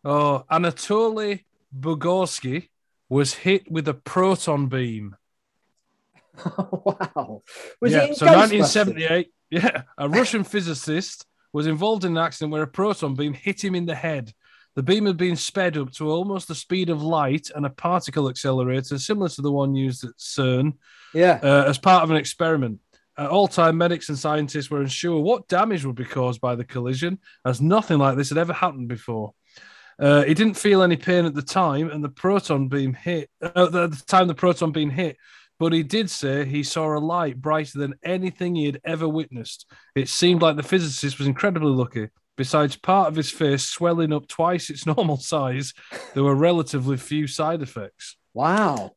oh, 0.04 0.44
Anatoly 0.50 1.44
Bugorsky 1.78 2.68
was 3.08 3.34
hit 3.34 3.70
with 3.70 3.88
a 3.88 3.94
proton 3.94 4.68
beam. 4.68 5.16
wow. 6.58 7.42
Was 7.80 7.92
yeah, 7.92 8.12
so 8.12 8.26
1978. 8.26 9.30
Yeah, 9.50 9.82
a 9.98 10.08
Russian 10.08 10.42
physicist 10.42 11.26
was 11.52 11.66
involved 11.66 12.04
in 12.04 12.12
an 12.12 12.24
accident 12.24 12.52
where 12.52 12.62
a 12.62 12.66
proton 12.66 13.14
beam 13.14 13.34
hit 13.34 13.62
him 13.62 13.74
in 13.74 13.86
the 13.86 13.94
head. 13.94 14.32
The 14.74 14.82
beam 14.82 15.06
had 15.06 15.16
been 15.16 15.36
sped 15.36 15.76
up 15.76 15.92
to 15.92 16.10
almost 16.10 16.48
the 16.48 16.54
speed 16.56 16.90
of 16.90 17.00
light 17.00 17.50
and 17.54 17.64
a 17.64 17.70
particle 17.70 18.28
accelerator 18.28 18.98
similar 18.98 19.28
to 19.28 19.42
the 19.42 19.52
one 19.52 19.76
used 19.76 20.02
at 20.02 20.16
CERN 20.18 20.72
Yeah. 21.14 21.38
uh, 21.40 21.66
as 21.68 21.78
part 21.78 22.02
of 22.02 22.10
an 22.10 22.16
experiment. 22.16 22.80
At 23.16 23.30
all 23.30 23.46
time, 23.46 23.78
medics 23.78 24.08
and 24.08 24.18
scientists 24.18 24.70
were 24.70 24.80
unsure 24.80 25.20
what 25.20 25.48
damage 25.48 25.84
would 25.84 25.94
be 25.94 26.04
caused 26.04 26.40
by 26.40 26.56
the 26.56 26.64
collision, 26.64 27.18
as 27.44 27.60
nothing 27.60 27.98
like 27.98 28.16
this 28.16 28.30
had 28.30 28.38
ever 28.38 28.52
happened 28.52 28.88
before. 28.88 29.34
Uh, 29.98 30.24
he 30.24 30.34
didn't 30.34 30.54
feel 30.54 30.82
any 30.82 30.96
pain 30.96 31.24
at 31.24 31.34
the 31.34 31.42
time, 31.42 31.90
and 31.90 32.02
the 32.02 32.08
proton 32.08 32.68
beam 32.68 32.94
hit. 32.94 33.30
Uh, 33.40 33.66
at 33.66 33.72
the 33.72 34.02
time 34.06 34.26
the 34.26 34.34
proton 34.34 34.72
beam 34.72 34.90
hit, 34.90 35.16
but 35.58 35.72
he 35.72 35.82
did 35.82 36.10
say 36.10 36.44
he 36.44 36.62
saw 36.62 36.96
a 36.96 36.98
light 36.98 37.40
brighter 37.40 37.78
than 37.78 37.94
anything 38.02 38.56
he 38.56 38.66
had 38.66 38.80
ever 38.84 39.08
witnessed. 39.08 39.66
It 39.94 40.08
seemed 40.08 40.42
like 40.42 40.56
the 40.56 40.62
physicist 40.62 41.18
was 41.18 41.28
incredibly 41.28 41.70
lucky. 41.70 42.08
Besides 42.36 42.74
part 42.74 43.08
of 43.08 43.14
his 43.14 43.30
face 43.30 43.64
swelling 43.64 44.12
up 44.12 44.26
twice 44.26 44.68
its 44.68 44.86
normal 44.96 45.18
size, 45.18 45.72
there 46.14 46.24
were 46.24 46.34
relatively 46.34 46.96
few 46.96 47.28
side 47.28 47.62
effects. 47.62 48.16
Wow. 48.32 48.96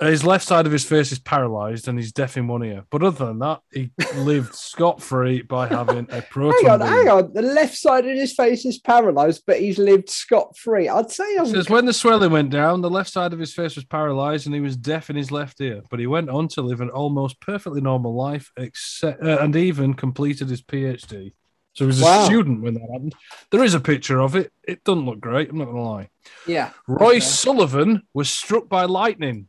His 0.00 0.24
left 0.24 0.46
side 0.46 0.64
of 0.64 0.72
his 0.72 0.84
face 0.84 1.12
is 1.12 1.18
paralyzed 1.18 1.86
and 1.86 1.98
he's 1.98 2.10
deaf 2.10 2.38
in 2.38 2.48
one 2.48 2.64
ear. 2.64 2.84
But 2.90 3.02
other 3.02 3.26
than 3.26 3.38
that, 3.40 3.60
he 3.70 3.90
lived 4.16 4.54
scot 4.54 5.02
free 5.02 5.42
by 5.42 5.68
having 5.68 6.06
a 6.10 6.22
proton. 6.22 6.54
Hang 6.64 6.70
on, 6.72 6.78
beam. 6.80 6.88
hang 6.88 7.08
on. 7.08 7.32
The 7.34 7.42
left 7.42 7.76
side 7.76 8.06
of 8.06 8.16
his 8.16 8.32
face 8.32 8.64
is 8.64 8.78
paralyzed, 8.78 9.42
but 9.46 9.60
he's 9.60 9.78
lived 9.78 10.08
scot 10.08 10.56
free. 10.56 10.88
I'd 10.88 11.10
say 11.10 11.36
I'm. 11.36 11.44
Says 11.46 11.68
when 11.68 11.84
the 11.84 11.92
swelling 11.92 12.30
went 12.32 12.48
down, 12.50 12.80
the 12.80 12.88
left 12.88 13.10
side 13.10 13.34
of 13.34 13.38
his 13.38 13.52
face 13.52 13.76
was 13.76 13.84
paralyzed 13.84 14.46
and 14.46 14.54
he 14.54 14.60
was 14.62 14.76
deaf 14.76 15.10
in 15.10 15.16
his 15.16 15.30
left 15.30 15.60
ear. 15.60 15.82
But 15.90 16.00
he 16.00 16.06
went 16.06 16.30
on 16.30 16.48
to 16.48 16.62
live 16.62 16.80
an 16.80 16.88
almost 16.90 17.38
perfectly 17.40 17.82
normal 17.82 18.14
life, 18.16 18.50
except 18.56 19.22
uh, 19.22 19.36
and 19.40 19.54
even 19.54 19.92
completed 19.92 20.48
his 20.48 20.62
PhD. 20.62 21.32
So 21.74 21.84
he 21.84 21.86
was 21.86 22.00
a 22.00 22.04
Wow. 22.04 22.24
student 22.24 22.62
when 22.62 22.74
that 22.74 22.88
happened. 22.90 23.14
There 23.50 23.62
is 23.62 23.74
a 23.74 23.80
picture 23.80 24.18
of 24.20 24.34
it. 24.34 24.50
It 24.66 24.82
doesn't 24.82 25.04
look 25.06 25.20
great. 25.20 25.50
I'm 25.50 25.58
not 25.58 25.66
going 25.66 25.76
to 25.76 25.82
lie. 25.82 26.08
Yeah. 26.46 26.70
Roy 26.88 27.16
Okay. 27.16 27.20
Sullivan 27.20 28.02
was 28.12 28.28
struck 28.30 28.68
by 28.68 28.84
lightning 28.86 29.46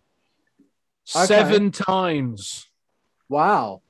Okay. 1.16 1.26
seven 1.26 1.72
times. 1.72 2.68
Wow. 3.30 3.82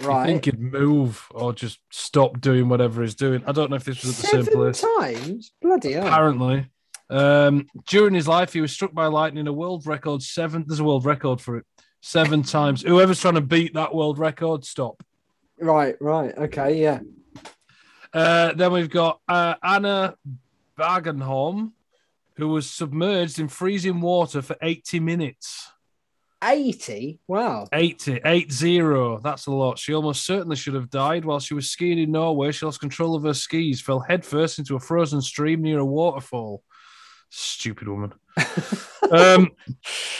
Right. 0.00 0.26
think 0.26 0.44
he'd 0.44 0.60
move 0.60 1.26
or 1.32 1.52
just 1.52 1.80
stop 1.90 2.40
doing 2.40 2.68
whatever 2.68 3.02
he's 3.02 3.16
doing? 3.16 3.42
I 3.46 3.52
don't 3.52 3.68
know 3.70 3.76
if 3.76 3.84
this 3.84 4.04
was 4.04 4.16
at 4.16 4.22
the 4.22 4.28
Seven 4.28 4.44
same 4.44 4.54
place. 4.54 4.84
times? 4.98 5.52
Bloody 5.60 5.92
hell. 5.92 6.06
Apparently, 6.06 6.70
um, 7.10 7.66
during 7.88 8.14
his 8.14 8.28
life, 8.28 8.52
he 8.52 8.60
was 8.60 8.70
struck 8.72 8.92
by 8.94 9.06
lightning. 9.06 9.48
A 9.48 9.52
world 9.52 9.86
record 9.86 10.22
seven. 10.22 10.64
There's 10.68 10.78
a 10.78 10.84
world 10.84 11.04
record 11.04 11.40
for 11.40 11.56
it. 11.56 11.66
Seven 12.00 12.44
times. 12.44 12.82
Whoever's 12.82 13.20
trying 13.20 13.34
to 13.34 13.40
beat 13.40 13.74
that 13.74 13.92
world 13.92 14.18
record, 14.20 14.64
stop. 14.64 15.02
Right, 15.58 15.96
right. 16.00 16.32
Okay, 16.38 16.80
yeah. 16.80 17.00
Uh, 18.14 18.52
then 18.54 18.70
we've 18.72 18.88
got 18.90 19.20
uh, 19.28 19.54
Anna 19.64 20.14
Bagenholm, 20.78 21.72
who 22.36 22.48
was 22.48 22.70
submerged 22.70 23.40
in 23.40 23.48
freezing 23.48 24.00
water 24.00 24.42
for 24.42 24.56
80 24.62 25.00
minutes. 25.00 25.72
80? 26.42 27.18
Wow. 27.26 27.66
80, 27.72 28.20
80. 28.24 29.18
That's 29.22 29.46
a 29.46 29.50
lot. 29.50 29.78
She 29.78 29.94
almost 29.94 30.24
certainly 30.24 30.56
should 30.56 30.74
have 30.74 30.90
died 30.90 31.24
while 31.24 31.40
she 31.40 31.54
was 31.54 31.70
skiing 31.70 31.98
in 31.98 32.12
Norway. 32.12 32.52
She 32.52 32.64
lost 32.64 32.80
control 32.80 33.14
of 33.14 33.24
her 33.24 33.34
skis, 33.34 33.80
fell 33.80 34.00
headfirst 34.00 34.58
into 34.58 34.76
a 34.76 34.80
frozen 34.80 35.20
stream 35.20 35.62
near 35.62 35.78
a 35.78 35.84
waterfall. 35.84 36.62
Stupid 37.30 37.88
woman. 37.88 38.14
um, 39.10 39.50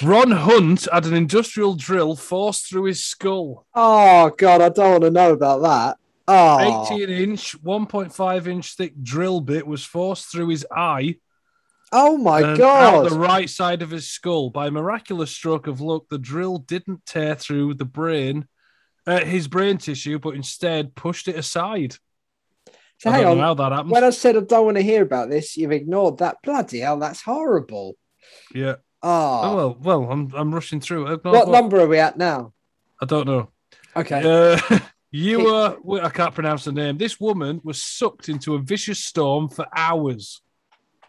Ron 0.03 0.31
Hunt 0.31 0.89
had 0.93 1.07
an 1.07 1.15
industrial 1.15 1.75
drill 1.75 2.17
forced 2.17 2.69
through 2.69 2.85
his 2.85 3.05
skull. 3.05 3.67
Oh, 3.75 4.31
God, 4.37 4.61
I 4.61 4.69
don't 4.69 4.91
want 4.91 5.05
to 5.05 5.11
know 5.11 5.33
about 5.33 5.63
that. 5.63 5.97
Oh, 6.31 6.87
18 6.93 7.09
inch, 7.09 7.63
1.5 7.63 8.47
inch 8.47 8.75
thick 8.75 9.03
drill 9.03 9.41
bit 9.41 9.67
was 9.67 9.83
forced 9.83 10.31
through 10.31 10.49
his 10.49 10.67
eye 10.71 11.17
oh 11.93 12.17
my 12.19 12.41
and 12.41 12.59
God. 12.59 13.05
out 13.07 13.11
the 13.11 13.19
right 13.19 13.49
side 13.49 13.83
of 13.83 13.91
his 13.91 14.09
skull. 14.09 14.51
By 14.51 14.71
miraculous 14.71 15.31
stroke 15.31 15.67
of 15.67 15.81
luck, 15.81 16.05
the 16.11 16.19
drill 16.19 16.59
didn't 16.59 17.05
tear 17.07 17.35
through 17.35 17.75
the 17.75 17.85
brain, 17.85 18.47
uh, 19.07 19.21
his 19.25 19.49
brain 19.49 19.79
tissue, 19.79 20.19
but 20.19 20.35
instead 20.35 20.95
pushed 20.95 21.29
it 21.29 21.37
aside. 21.37 21.97
so 22.99 23.11
I 23.11 23.13
hang 23.15 23.23
don't 23.23 23.33
on. 23.33 23.39
know 23.39 23.45
how 23.45 23.55
that 23.55 23.73
happened. 23.73 23.91
When 23.91 24.05
I 24.05 24.11
said 24.11 24.37
I 24.37 24.41
don't 24.41 24.65
want 24.65 24.77
to 24.77 24.83
hear 24.83 25.03
about 25.03 25.31
this, 25.31 25.57
you've 25.57 25.73
ignored 25.73 26.19
that. 26.19 26.37
Bloody 26.43 26.81
hell, 26.81 26.99
that's 26.99 27.23
horrible. 27.23 27.97
yeah. 28.55 28.77
Oh, 29.01 29.41
Oh 29.45 29.57
well, 29.57 29.77
well, 29.81 30.11
I'm 30.11 30.33
I'm 30.35 30.53
rushing 30.55 30.81
through. 30.81 31.07
what 31.09 31.25
well, 31.25 31.47
number 31.51 31.81
are 31.81 31.87
we 31.87 31.99
at 31.99 32.19
now? 32.19 32.53
I 33.01 33.07
don't 33.07 33.27
know. 33.29 33.51
Okay. 33.95 34.21
Uh, 34.25 34.79
you 35.13 35.45
were. 35.45 35.77
I 36.03 36.09
can't 36.11 36.35
pronounce 36.35 36.65
the 36.65 36.73
name. 36.73 36.99
This 36.99 37.21
woman 37.21 37.61
was 37.63 37.81
sucked 37.81 38.29
into 38.29 38.57
a 38.57 38.59
vicious 38.59 38.99
storm 38.99 39.49
for 39.49 39.67
hours. 39.75 40.43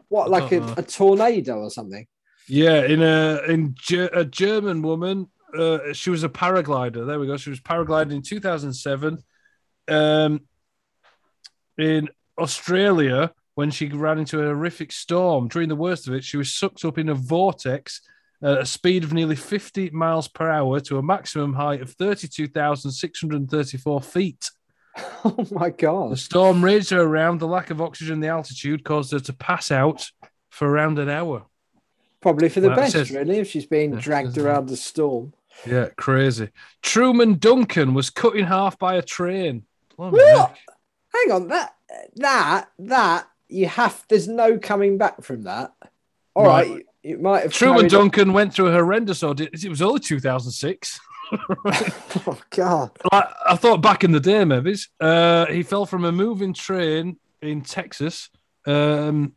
What, 0.09 0.29
like 0.29 0.51
a, 0.51 0.61
a 0.77 0.83
tornado 0.83 1.59
or 1.59 1.69
something? 1.69 2.05
Yeah, 2.47 2.83
in 2.83 3.01
a 3.01 3.41
in 3.47 3.75
Ge- 3.79 4.09
a 4.11 4.25
German 4.25 4.81
woman. 4.81 5.27
Uh, 5.57 5.93
she 5.93 6.11
was 6.11 6.23
a 6.23 6.29
paraglider. 6.29 7.07
There 7.07 7.19
we 7.19 7.25
go. 7.25 7.37
She 7.37 7.49
was 7.49 7.59
paragliding 7.59 8.11
in 8.11 8.21
2007. 8.21 9.17
Um, 9.87 10.41
in 11.77 12.09
Australia, 12.37 13.31
when 13.55 13.71
she 13.71 13.87
ran 13.87 14.19
into 14.19 14.41
a 14.41 14.45
horrific 14.45 14.91
storm, 14.91 15.47
during 15.47 15.69
the 15.69 15.75
worst 15.75 16.07
of 16.07 16.13
it, 16.13 16.23
she 16.23 16.37
was 16.37 16.53
sucked 16.53 16.85
up 16.85 16.99
in 16.99 17.09
a 17.09 17.15
vortex 17.15 18.01
at 18.41 18.59
a 18.59 18.65
speed 18.65 19.03
of 19.03 19.11
nearly 19.11 19.35
50 19.35 19.89
miles 19.89 20.27
per 20.27 20.49
hour 20.49 20.79
to 20.81 20.97
a 20.97 21.03
maximum 21.03 21.53
height 21.53 21.81
of 21.81 21.91
32,634 21.91 24.01
feet. 24.01 24.49
Oh 25.25 25.45
my 25.51 25.69
God. 25.69 26.11
The 26.13 26.17
storm 26.17 26.63
raged 26.63 26.91
her 26.91 27.01
around. 27.01 27.39
The 27.39 27.47
lack 27.47 27.69
of 27.71 27.81
oxygen, 27.81 28.15
in 28.15 28.19
the 28.21 28.27
altitude, 28.29 28.83
caused 28.85 29.11
her 29.11 29.19
to 29.19 29.33
pass 29.33 29.69
out 29.71 30.09
for 30.49 30.67
around 30.69 30.97
an 30.97 31.09
hour. 31.09 31.45
Probably 32.21 32.47
for 32.49 32.59
the 32.61 32.67
Well, 32.69 32.77
best, 32.77 32.93
says- 32.93 33.11
really, 33.11 33.37
if 33.39 33.49
she's 33.49 33.65
being 33.65 33.95
dragged 33.95 34.37
around 34.37 34.67
the 34.69 34.77
storm. 34.77 35.33
Yeah, 35.65 35.89
crazy. 35.97 36.49
Truman 36.81 37.37
Duncan 37.37 37.93
was 37.93 38.09
cut 38.09 38.35
in 38.37 38.45
half 38.45 38.79
by 38.79 38.95
a 38.95 39.01
train. 39.01 39.63
Hang 39.97 41.31
on, 41.31 41.47
that, 41.49 41.75
that, 42.15 42.69
that, 42.79 43.27
you 43.49 43.67
have, 43.67 44.05
there's 44.09 44.27
no 44.27 44.57
coming 44.57 44.97
back 44.97 45.23
from 45.23 45.43
that. 45.43 45.73
All 46.35 46.45
Right. 46.45 46.69
right, 46.69 46.85
you, 47.03 47.11
you 47.11 47.17
might 47.17 47.43
have. 47.43 47.51
Truman 47.53 47.85
on- 47.85 47.89
Duncan 47.89 48.31
went 48.33 48.53
through 48.53 48.67
a 48.67 48.71
horrendous 48.71 49.23
ordeal. 49.23 49.47
It 49.51 49.67
was 49.69 49.81
only 49.81 49.99
2006. 49.99 50.99
Oh, 52.27 52.39
God. 52.49 52.91
I, 53.11 53.55
thought 53.55 53.81
back 53.81 54.03
in 54.03 54.11
the 54.11 54.19
day, 54.19 54.43
maybe. 54.45 54.75
Uh, 54.99 55.45
he 55.45 55.63
fell 55.63 55.85
from 55.85 56.05
a 56.05 56.11
moving 56.11 56.53
train 56.53 57.17
in 57.41 57.61
Texas, 57.61 58.29
um, 58.65 59.33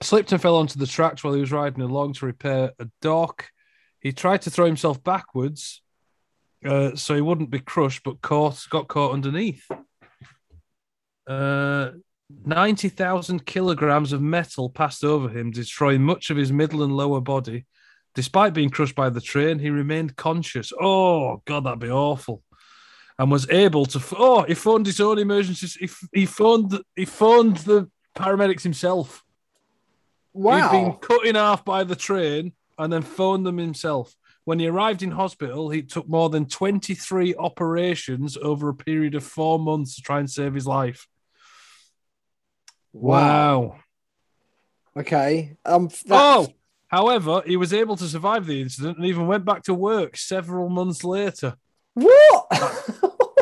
slipped 0.00 0.32
and 0.32 0.40
fell 0.40 0.56
onto 0.56 0.78
the 0.78 0.86
tracks 0.86 1.22
while 1.22 1.34
he 1.34 1.40
was 1.40 1.52
riding 1.52 1.82
along 1.82 2.14
to 2.14 2.26
repair 2.26 2.72
a 2.78 2.88
dock. 3.00 3.50
He 4.00 4.12
tried 4.12 4.42
to 4.42 4.50
throw 4.50 4.66
himself 4.66 5.02
backwards 5.02 5.82
uh, 6.64 6.94
so 6.94 7.14
he 7.14 7.20
wouldn't 7.20 7.50
be 7.50 7.60
crushed, 7.60 8.02
but 8.04 8.20
caught, 8.20 8.64
got 8.70 8.88
caught 8.88 9.12
underneath. 9.12 9.68
Uh, 11.26 11.90
90,000 12.44 13.44
kilograms 13.44 14.12
of 14.12 14.22
metal 14.22 14.70
passed 14.70 15.04
over 15.04 15.28
him, 15.28 15.50
destroying 15.50 16.02
much 16.02 16.30
of 16.30 16.36
his 16.36 16.52
middle 16.52 16.82
and 16.82 16.96
lower 16.96 17.20
body. 17.20 17.66
Despite 18.14 18.52
being 18.52 18.70
crushed 18.70 18.94
by 18.94 19.08
the 19.08 19.20
train, 19.20 19.58
he 19.58 19.70
remained 19.70 20.16
conscious. 20.16 20.72
Oh, 20.78 21.42
God, 21.46 21.64
that'd 21.64 21.78
be 21.78 21.90
awful. 21.90 22.42
And 23.18 23.30
was 23.30 23.48
able 23.50 23.86
to. 23.86 24.02
Oh, 24.18 24.42
he 24.42 24.54
phoned 24.54 24.86
his 24.86 25.00
own 25.00 25.18
emergency. 25.18 25.66
He, 25.78 26.20
he 26.20 26.26
phoned. 26.26 26.78
He 26.96 27.04
phoned 27.04 27.58
the 27.58 27.90
paramedics 28.16 28.62
himself. 28.62 29.24
Wow. 30.32 30.68
He'd 30.68 30.78
been 30.78 30.92
cut 30.94 31.26
in 31.26 31.34
half 31.34 31.64
by 31.64 31.84
the 31.84 31.96
train 31.96 32.52
and 32.78 32.92
then 32.92 33.02
phoned 33.02 33.46
them 33.46 33.58
himself. 33.58 34.14
When 34.44 34.58
he 34.58 34.66
arrived 34.66 35.02
in 35.02 35.12
hospital, 35.12 35.70
he 35.70 35.82
took 35.82 36.08
more 36.08 36.28
than 36.28 36.46
23 36.46 37.36
operations 37.36 38.36
over 38.36 38.70
a 38.70 38.74
period 38.74 39.14
of 39.14 39.22
four 39.22 39.58
months 39.58 39.94
to 39.94 40.02
try 40.02 40.18
and 40.18 40.28
save 40.28 40.54
his 40.54 40.66
life. 40.66 41.06
Wow. 42.92 43.76
Okay. 44.96 45.56
Um. 45.64 45.84
That's, 45.84 46.04
Oh, 46.10 46.48
however, 46.92 47.42
he 47.44 47.56
was 47.56 47.72
able 47.72 47.96
to 47.96 48.04
survive 48.04 48.46
the 48.46 48.60
incident 48.60 48.98
and 48.98 49.06
even 49.06 49.26
went 49.26 49.44
back 49.44 49.62
to 49.64 49.74
work 49.74 50.16
several 50.16 50.68
months 50.68 51.02
later. 51.02 51.56
What? 51.94 52.48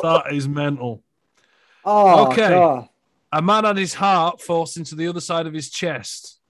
That 0.02 0.24
is 0.32 0.48
mental. 0.48 1.02
oh, 1.84 2.28
Okay. 2.28 2.48
God. 2.48 2.88
A 3.32 3.40
man 3.42 3.64
had 3.64 3.76
his 3.76 3.94
heart 3.94 4.40
forced 4.40 4.76
into 4.76 4.96
the 4.96 5.06
other 5.06 5.20
side 5.20 5.46
of 5.46 5.52
his 5.54 5.70
chest. 5.70 6.40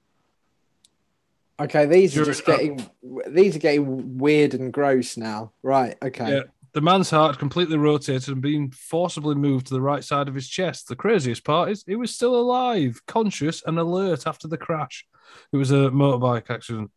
Okay, 1.61 1.85
these 1.85 2.17
are 2.17 2.25
just 2.25 2.47
getting 2.47 2.81
these 3.29 3.55
are 3.55 3.59
getting 3.59 4.17
weird 4.17 4.55
and 4.55 4.73
gross 4.73 5.19
now. 5.19 5.53
Right. 5.63 5.95
Okay. 6.03 6.37
Yeah. 6.37 6.43
The 6.73 6.81
man's 6.81 7.11
heart 7.11 7.39
completely 7.39 7.77
rotated 7.77 8.29
and 8.29 8.41
been 8.41 8.71
forcibly 8.71 9.35
moved 9.35 9.67
to 9.67 9.75
the 9.75 9.81
right 9.81 10.05
side 10.05 10.29
of 10.29 10.35
his 10.35 10.49
chest. 10.49 10.87
The 10.89 10.97
craziest 10.97 11.45
part 11.45 11.71
is 11.71 11.83
he 11.85 11.97
was 11.97 12.15
still 12.15 12.35
alive, 12.35 13.01
conscious, 13.07 13.63
and 13.67 13.79
alert 13.79 14.27
after 14.27 14.47
the 14.47 14.57
crash. 14.57 15.05
It 15.53 15.57
was 15.57 15.73
a 15.73 15.91
motorbike 15.91 16.49
accident. 16.49 16.91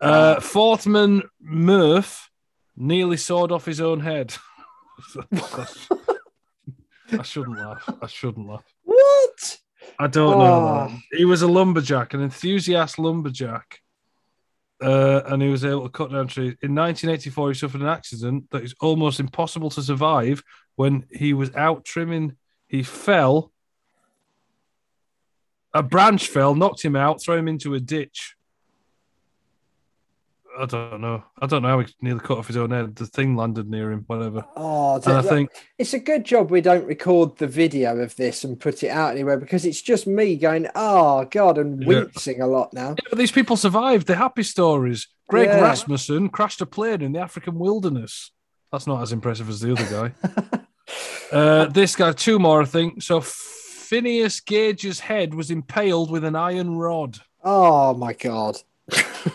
Uh, 0.00 0.40
Forthman 0.40 1.22
Murph 1.40 2.30
nearly 2.76 3.16
sawed 3.16 3.52
off 3.52 3.66
his 3.66 3.80
own 3.80 4.00
head. 4.00 4.34
I 5.32 7.22
shouldn't 7.22 7.58
laugh. 7.58 7.88
I 8.00 8.06
shouldn't 8.06 8.48
laugh. 8.48 8.64
What? 8.84 9.58
I 9.98 10.06
don't 10.06 10.38
know. 10.38 10.88
Oh. 10.90 10.98
He 11.12 11.24
was 11.24 11.42
a 11.42 11.48
lumberjack, 11.48 12.14
an 12.14 12.22
enthusiast 12.22 12.98
lumberjack, 12.98 13.80
uh, 14.80 15.22
and 15.26 15.42
he 15.42 15.48
was 15.48 15.64
able 15.64 15.82
to 15.82 15.88
cut 15.88 16.12
down 16.12 16.26
trees. 16.26 16.54
In 16.62 16.74
1984, 16.74 17.48
he 17.48 17.54
suffered 17.54 17.80
an 17.80 17.86
accident 17.86 18.50
that 18.50 18.62
is 18.62 18.74
almost 18.80 19.20
impossible 19.20 19.70
to 19.70 19.82
survive. 19.82 20.42
When 20.76 21.06
he 21.10 21.34
was 21.34 21.54
out 21.54 21.84
trimming, 21.84 22.36
he 22.66 22.82
fell. 22.82 23.52
A 25.74 25.82
branch 25.82 26.26
fell, 26.28 26.54
knocked 26.54 26.82
him 26.82 26.96
out, 26.96 27.22
threw 27.22 27.36
him 27.36 27.48
into 27.48 27.74
a 27.74 27.80
ditch. 27.80 28.34
I 30.60 30.66
don't 30.66 31.00
know. 31.00 31.24
I 31.40 31.46
don't 31.46 31.62
know 31.62 31.68
how 31.68 31.78
he 31.80 31.86
nearly 32.02 32.20
cut 32.20 32.38
off 32.38 32.46
his 32.46 32.56
own 32.56 32.70
head. 32.70 32.94
The 32.94 33.06
thing 33.06 33.34
landed 33.36 33.68
near 33.70 33.90
him, 33.92 34.04
whatever. 34.06 34.44
Oh, 34.56 34.96
And 34.96 35.14
I 35.14 35.22
think 35.22 35.50
it's 35.78 35.94
a 35.94 35.98
good 35.98 36.24
job 36.24 36.50
we 36.50 36.60
don't 36.60 36.86
record 36.86 37.38
the 37.38 37.46
video 37.46 37.96
of 37.98 38.14
this 38.16 38.44
and 38.44 38.60
put 38.60 38.82
it 38.82 38.88
out 38.90 39.12
anywhere 39.12 39.38
because 39.38 39.64
it's 39.64 39.80
just 39.80 40.06
me 40.06 40.36
going, 40.36 40.66
oh 40.74 41.24
god, 41.30 41.56
and 41.58 41.80
Yeah. 41.82 41.88
wincing 41.88 42.42
a 42.42 42.46
lot 42.46 42.72
now. 42.74 42.90
Yeah, 42.90 43.08
but 43.08 43.18
these 43.18 43.32
people 43.32 43.56
survived. 43.56 44.06
They're 44.06 44.16
happy 44.16 44.42
stories. 44.42 45.08
Greg 45.28 45.48
Yeah. 45.48 45.60
Rasmussen 45.60 46.28
crashed 46.28 46.60
a 46.60 46.66
plane 46.66 47.00
in 47.02 47.12
the 47.12 47.20
African 47.20 47.58
wilderness. 47.58 48.30
That's 48.72 48.86
not 48.86 49.02
as 49.02 49.12
impressive 49.12 49.48
as 49.48 49.60
the 49.60 49.72
other 49.72 50.12
guy. 50.12 50.60
uh, 51.32 51.66
this 51.66 51.96
guy, 51.96 52.12
two 52.12 52.38
more, 52.38 52.62
I 52.62 52.66
think. 52.66 53.02
So 53.02 53.20
Phineas 53.20 54.40
Gage's 54.40 55.00
head 55.00 55.34
was 55.34 55.50
impaled 55.50 56.10
with 56.10 56.24
an 56.24 56.36
iron 56.36 56.76
rod. 56.76 57.18
Oh 57.42 57.94
my 57.94 58.12
god. 58.12 58.56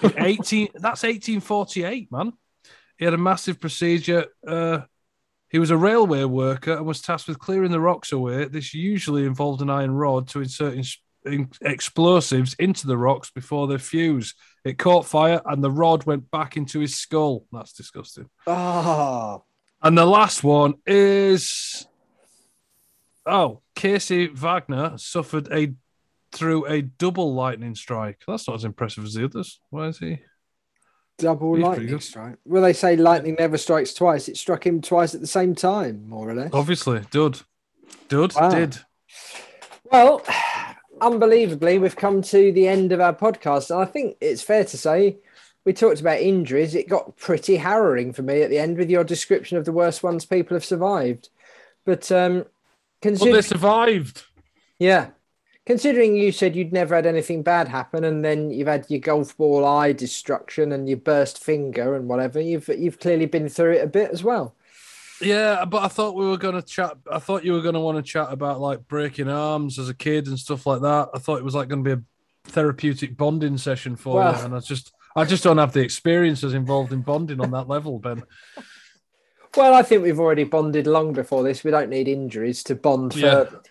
In 0.03 0.13
18 0.17 0.69
that's 0.75 1.03
1848, 1.03 2.11
man. 2.11 2.33
He 2.97 3.05
had 3.05 3.13
a 3.13 3.17
massive 3.17 3.59
procedure. 3.59 4.25
Uh, 4.47 4.79
he 5.49 5.59
was 5.59 5.69
a 5.69 5.77
railway 5.77 6.23
worker 6.23 6.73
and 6.73 6.85
was 6.85 7.01
tasked 7.01 7.27
with 7.27 7.39
clearing 7.39 7.71
the 7.71 7.79
rocks 7.79 8.11
away. 8.11 8.45
This 8.45 8.73
usually 8.73 9.25
involved 9.25 9.61
an 9.61 9.69
iron 9.69 9.91
rod 9.91 10.27
to 10.29 10.41
insert 10.41 10.75
ins- 10.75 11.01
in- 11.25 11.49
explosives 11.61 12.55
into 12.55 12.87
the 12.87 12.97
rocks 12.97 13.31
before 13.31 13.67
they 13.67 13.77
fuse. 13.77 14.33
It 14.63 14.77
caught 14.77 15.05
fire 15.05 15.41
and 15.45 15.63
the 15.63 15.71
rod 15.71 16.05
went 16.05 16.31
back 16.31 16.57
into 16.57 16.79
his 16.79 16.95
skull. 16.95 17.45
That's 17.51 17.73
disgusting. 17.73 18.29
Oh, 18.47 19.43
And 19.81 19.97
the 19.97 20.05
last 20.05 20.43
one 20.43 20.75
is 20.85 21.85
oh, 23.25 23.61
Casey 23.75 24.27
Wagner 24.27 24.97
suffered 24.97 25.51
a 25.51 25.73
through 26.35 26.65
a 26.67 26.81
double 26.81 27.33
lightning 27.33 27.75
strike. 27.75 28.21
That's 28.27 28.47
not 28.47 28.55
as 28.57 28.63
impressive 28.63 29.03
as 29.05 29.13
the 29.13 29.25
others. 29.25 29.59
Why 29.69 29.87
is 29.87 29.97
he? 29.99 30.19
double 31.17 31.55
He's 31.55 31.63
lightning 31.63 31.99
strike. 32.01 32.35
Well, 32.43 32.61
they 32.61 32.73
say 32.73 32.97
lightning 32.97 33.37
never 33.39 33.57
strikes 33.57 33.93
twice. 33.93 34.27
It 34.27 34.35
struck 34.35 34.65
him 34.67 34.81
twice 34.81 35.15
at 35.15 35.21
the 35.21 35.27
same 35.27 35.55
time, 35.55 36.09
more 36.09 36.29
or 36.29 36.35
less. 36.35 36.49
Obviously, 36.51 37.01
dud. 37.09 37.39
Dud 38.09 38.33
Wow. 38.35 38.49
did. 38.49 38.77
Well, 39.89 40.21
unbelievably, 41.01 41.77
we've 41.79 41.95
come 41.95 42.21
to 42.23 42.51
the 42.51 42.67
end 42.67 42.91
of 42.91 42.99
our 42.99 43.13
podcast. 43.13 43.69
And 43.71 43.79
I 43.81 43.85
think 43.85 44.17
it's 44.19 44.41
fair 44.41 44.65
to 44.65 44.77
say 44.77 45.17
we 45.63 45.71
talked 45.73 46.01
about 46.01 46.19
injuries. 46.19 46.75
It 46.75 46.89
got 46.89 47.15
pretty 47.15 47.55
harrowing 47.57 48.11
for 48.13 48.21
me 48.21 48.41
at 48.41 48.49
the 48.49 48.57
end 48.59 48.77
with 48.77 48.89
your 48.89 49.03
description 49.03 49.57
of 49.57 49.65
the 49.65 49.71
worst 49.71 50.03
ones 50.03 50.25
people 50.25 50.55
have 50.55 50.65
survived. 50.65 51.29
But 51.85 52.11
um, 52.11 52.45
consider- 53.01 53.31
they 53.33 53.41
survived. 53.41 54.23
yeah, 54.79 55.11
considering 55.65 56.15
you 56.15 56.31
said 56.31 56.55
you'd 56.55 56.73
never 56.73 56.95
had 56.95 57.05
anything 57.05 57.43
bad 57.43 57.67
happen, 57.67 58.03
and 58.03 58.23
then 58.23 58.51
you've 58.51 58.67
had 58.67 58.85
your 58.89 58.99
golf 58.99 59.35
ball 59.37 59.65
eye 59.65 59.93
destruction 59.93 60.71
and 60.71 60.87
your 60.87 60.97
burst 60.97 61.43
finger 61.43 61.95
and 61.95 62.07
whatever, 62.07 62.39
you've 62.39 62.67
you've 62.69 62.99
clearly 62.99 63.25
been 63.25 63.49
through 63.49 63.73
it 63.73 63.83
a 63.83 63.87
bit 63.87 64.11
as 64.11 64.23
well. 64.23 64.55
Yeah, 65.21 65.63
but 65.65 65.81
I 65.83 65.87
thought 65.87 66.15
we 66.15 66.27
were 66.27 66.37
going 66.37 66.55
to 66.55 66.61
chat. 66.61 66.97
I 67.09 67.19
thought 67.19 67.45
you 67.45 67.53
were 67.53 67.61
going 67.61 67.73
to 67.75 67.79
want 67.79 67.97
to 67.97 68.03
chat 68.03 68.27
about 68.31 68.59
like 68.59 68.87
breaking 68.87 69.29
arms 69.29 69.79
as 69.79 69.87
a 69.89 69.93
kid 69.93 70.27
and 70.27 70.37
stuff 70.37 70.65
like 70.65 70.81
that. 70.81 71.09
I 71.13 71.19
thought 71.19 71.39
it 71.39 71.45
was 71.45 71.55
like 71.55 71.69
going 71.69 71.83
to 71.83 71.95
be 71.95 72.01
a 72.01 72.51
therapeutic 72.51 73.15
bonding 73.15 73.57
session 73.57 73.95
for 73.95 74.15
Well- 74.17 74.37
you, 74.37 74.45
and 74.45 74.55
I 74.55 74.59
just, 74.59 74.91
I 75.15 75.23
just 75.23 75.43
don't 75.43 75.57
have 75.57 75.71
the 75.71 75.79
experiences 75.81 76.53
involved 76.53 76.91
in 76.91 77.01
bonding 77.01 77.39
on 77.39 77.51
that 77.51 77.69
level, 77.69 77.99
Ben. 77.99 78.23
Well, 79.57 79.73
I 79.73 79.83
think 79.83 80.03
we've 80.03 80.19
already 80.19 80.43
bonded 80.43 80.85
long 80.87 81.13
before 81.13 81.43
this. 81.43 81.63
We 81.63 81.71
don't 81.71 81.89
need 81.89 82.07
injuries 82.07 82.63
to 82.63 82.75
bond 82.75 83.15
Yeah. 83.15 83.31
further. 83.45 83.61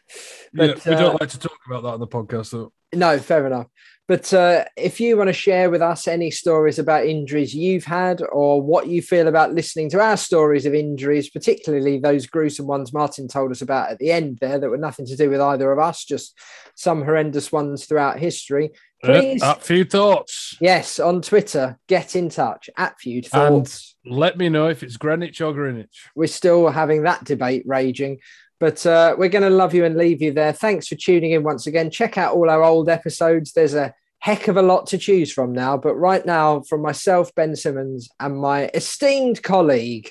But, 0.52 0.68
yeah, 0.68 0.74
we 0.90 0.94
uh, 0.94 0.98
don't 0.98 1.20
like 1.20 1.30
to 1.30 1.38
talk 1.38 1.58
about 1.66 1.82
that 1.82 1.88
on 1.90 2.00
the 2.00 2.06
podcast, 2.06 2.52
though. 2.52 2.72
No, 2.94 3.18
fair 3.18 3.46
enough. 3.46 3.66
But 4.06 4.32
uh, 4.34 4.66
if 4.76 5.00
you 5.00 5.16
want 5.16 5.28
to 5.28 5.32
share 5.32 5.70
with 5.70 5.80
us 5.80 6.06
any 6.06 6.30
stories 6.30 6.78
about 6.78 7.06
injuries 7.06 7.54
you've 7.54 7.84
had 7.84 8.20
or 8.32 8.60
what 8.60 8.86
you 8.86 9.00
feel 9.00 9.28
about 9.28 9.54
listening 9.54 9.88
to 9.90 10.00
our 10.00 10.18
stories 10.18 10.66
of 10.66 10.74
injuries, 10.74 11.30
particularly 11.30 11.98
those 11.98 12.26
gruesome 12.26 12.66
ones 12.66 12.92
Martin 12.92 13.28
told 13.28 13.50
us 13.50 13.62
about 13.62 13.90
at 13.90 13.98
the 13.98 14.10
end 14.12 14.38
there 14.42 14.58
that 14.58 14.68
were 14.68 14.76
nothing 14.76 15.06
to 15.06 15.16
do 15.16 15.30
with 15.30 15.40
either 15.40 15.72
of 15.72 15.78
us, 15.78 16.04
just 16.04 16.38
some 16.76 17.02
horrendous 17.02 17.50
ones 17.50 17.86
throughout 17.86 18.18
history, 18.18 18.72
please, 19.02 19.42
Uh, 19.42 19.54
a 19.56 19.60
few 19.60 19.84
thoughts. 19.84 20.54
yes, 20.60 20.98
on 21.00 21.22
Twitter, 21.22 21.78
get 21.88 22.14
in 22.14 22.28
touch 22.28 22.68
at 22.76 23.00
Feud 23.00 23.24
And- 23.32 23.32
Thoughts. 23.66 23.93
Let 24.06 24.36
me 24.36 24.48
know 24.48 24.68
if 24.68 24.82
it's 24.82 24.96
Greenwich 24.96 25.40
or 25.40 25.52
Greenwich. 25.52 26.08
We're 26.14 26.26
still 26.26 26.68
having 26.68 27.02
that 27.04 27.24
debate 27.24 27.62
raging. 27.66 28.20
But 28.60 28.84
uh, 28.86 29.16
we're 29.18 29.28
going 29.28 29.42
to 29.42 29.50
love 29.50 29.74
you 29.74 29.84
and 29.84 29.96
leave 29.96 30.22
you 30.22 30.32
there. 30.32 30.52
Thanks 30.52 30.88
for 30.88 30.94
tuning 30.94 31.32
in 31.32 31.42
once 31.42 31.66
again. 31.66 31.90
Check 31.90 32.16
out 32.16 32.34
all 32.34 32.48
our 32.48 32.62
old 32.62 32.88
episodes. 32.88 33.52
There's 33.52 33.74
a 33.74 33.94
heck 34.20 34.48
of 34.48 34.56
a 34.56 34.62
lot 34.62 34.86
to 34.88 34.98
choose 34.98 35.32
from 35.32 35.52
now. 35.52 35.76
But 35.76 35.96
right 35.96 36.24
now, 36.24 36.60
from 36.60 36.80
myself, 36.80 37.34
Ben 37.34 37.56
Simmons, 37.56 38.08
and 38.20 38.38
my 38.38 38.70
esteemed 38.72 39.42
colleague, 39.42 40.10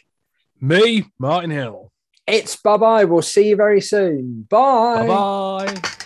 Me, 0.61 1.05
Martin 1.17 1.51
Hill. 1.51 1.91
it's 2.27 2.55
bye 2.57 2.77
bye. 2.77 3.05
We'll 3.05 3.21
see 3.21 3.49
you 3.49 3.55
very 3.55 3.81
soon. 3.81 4.45
Bye. 4.49 5.07
Bye 5.07 5.71
bye. 5.81 6.03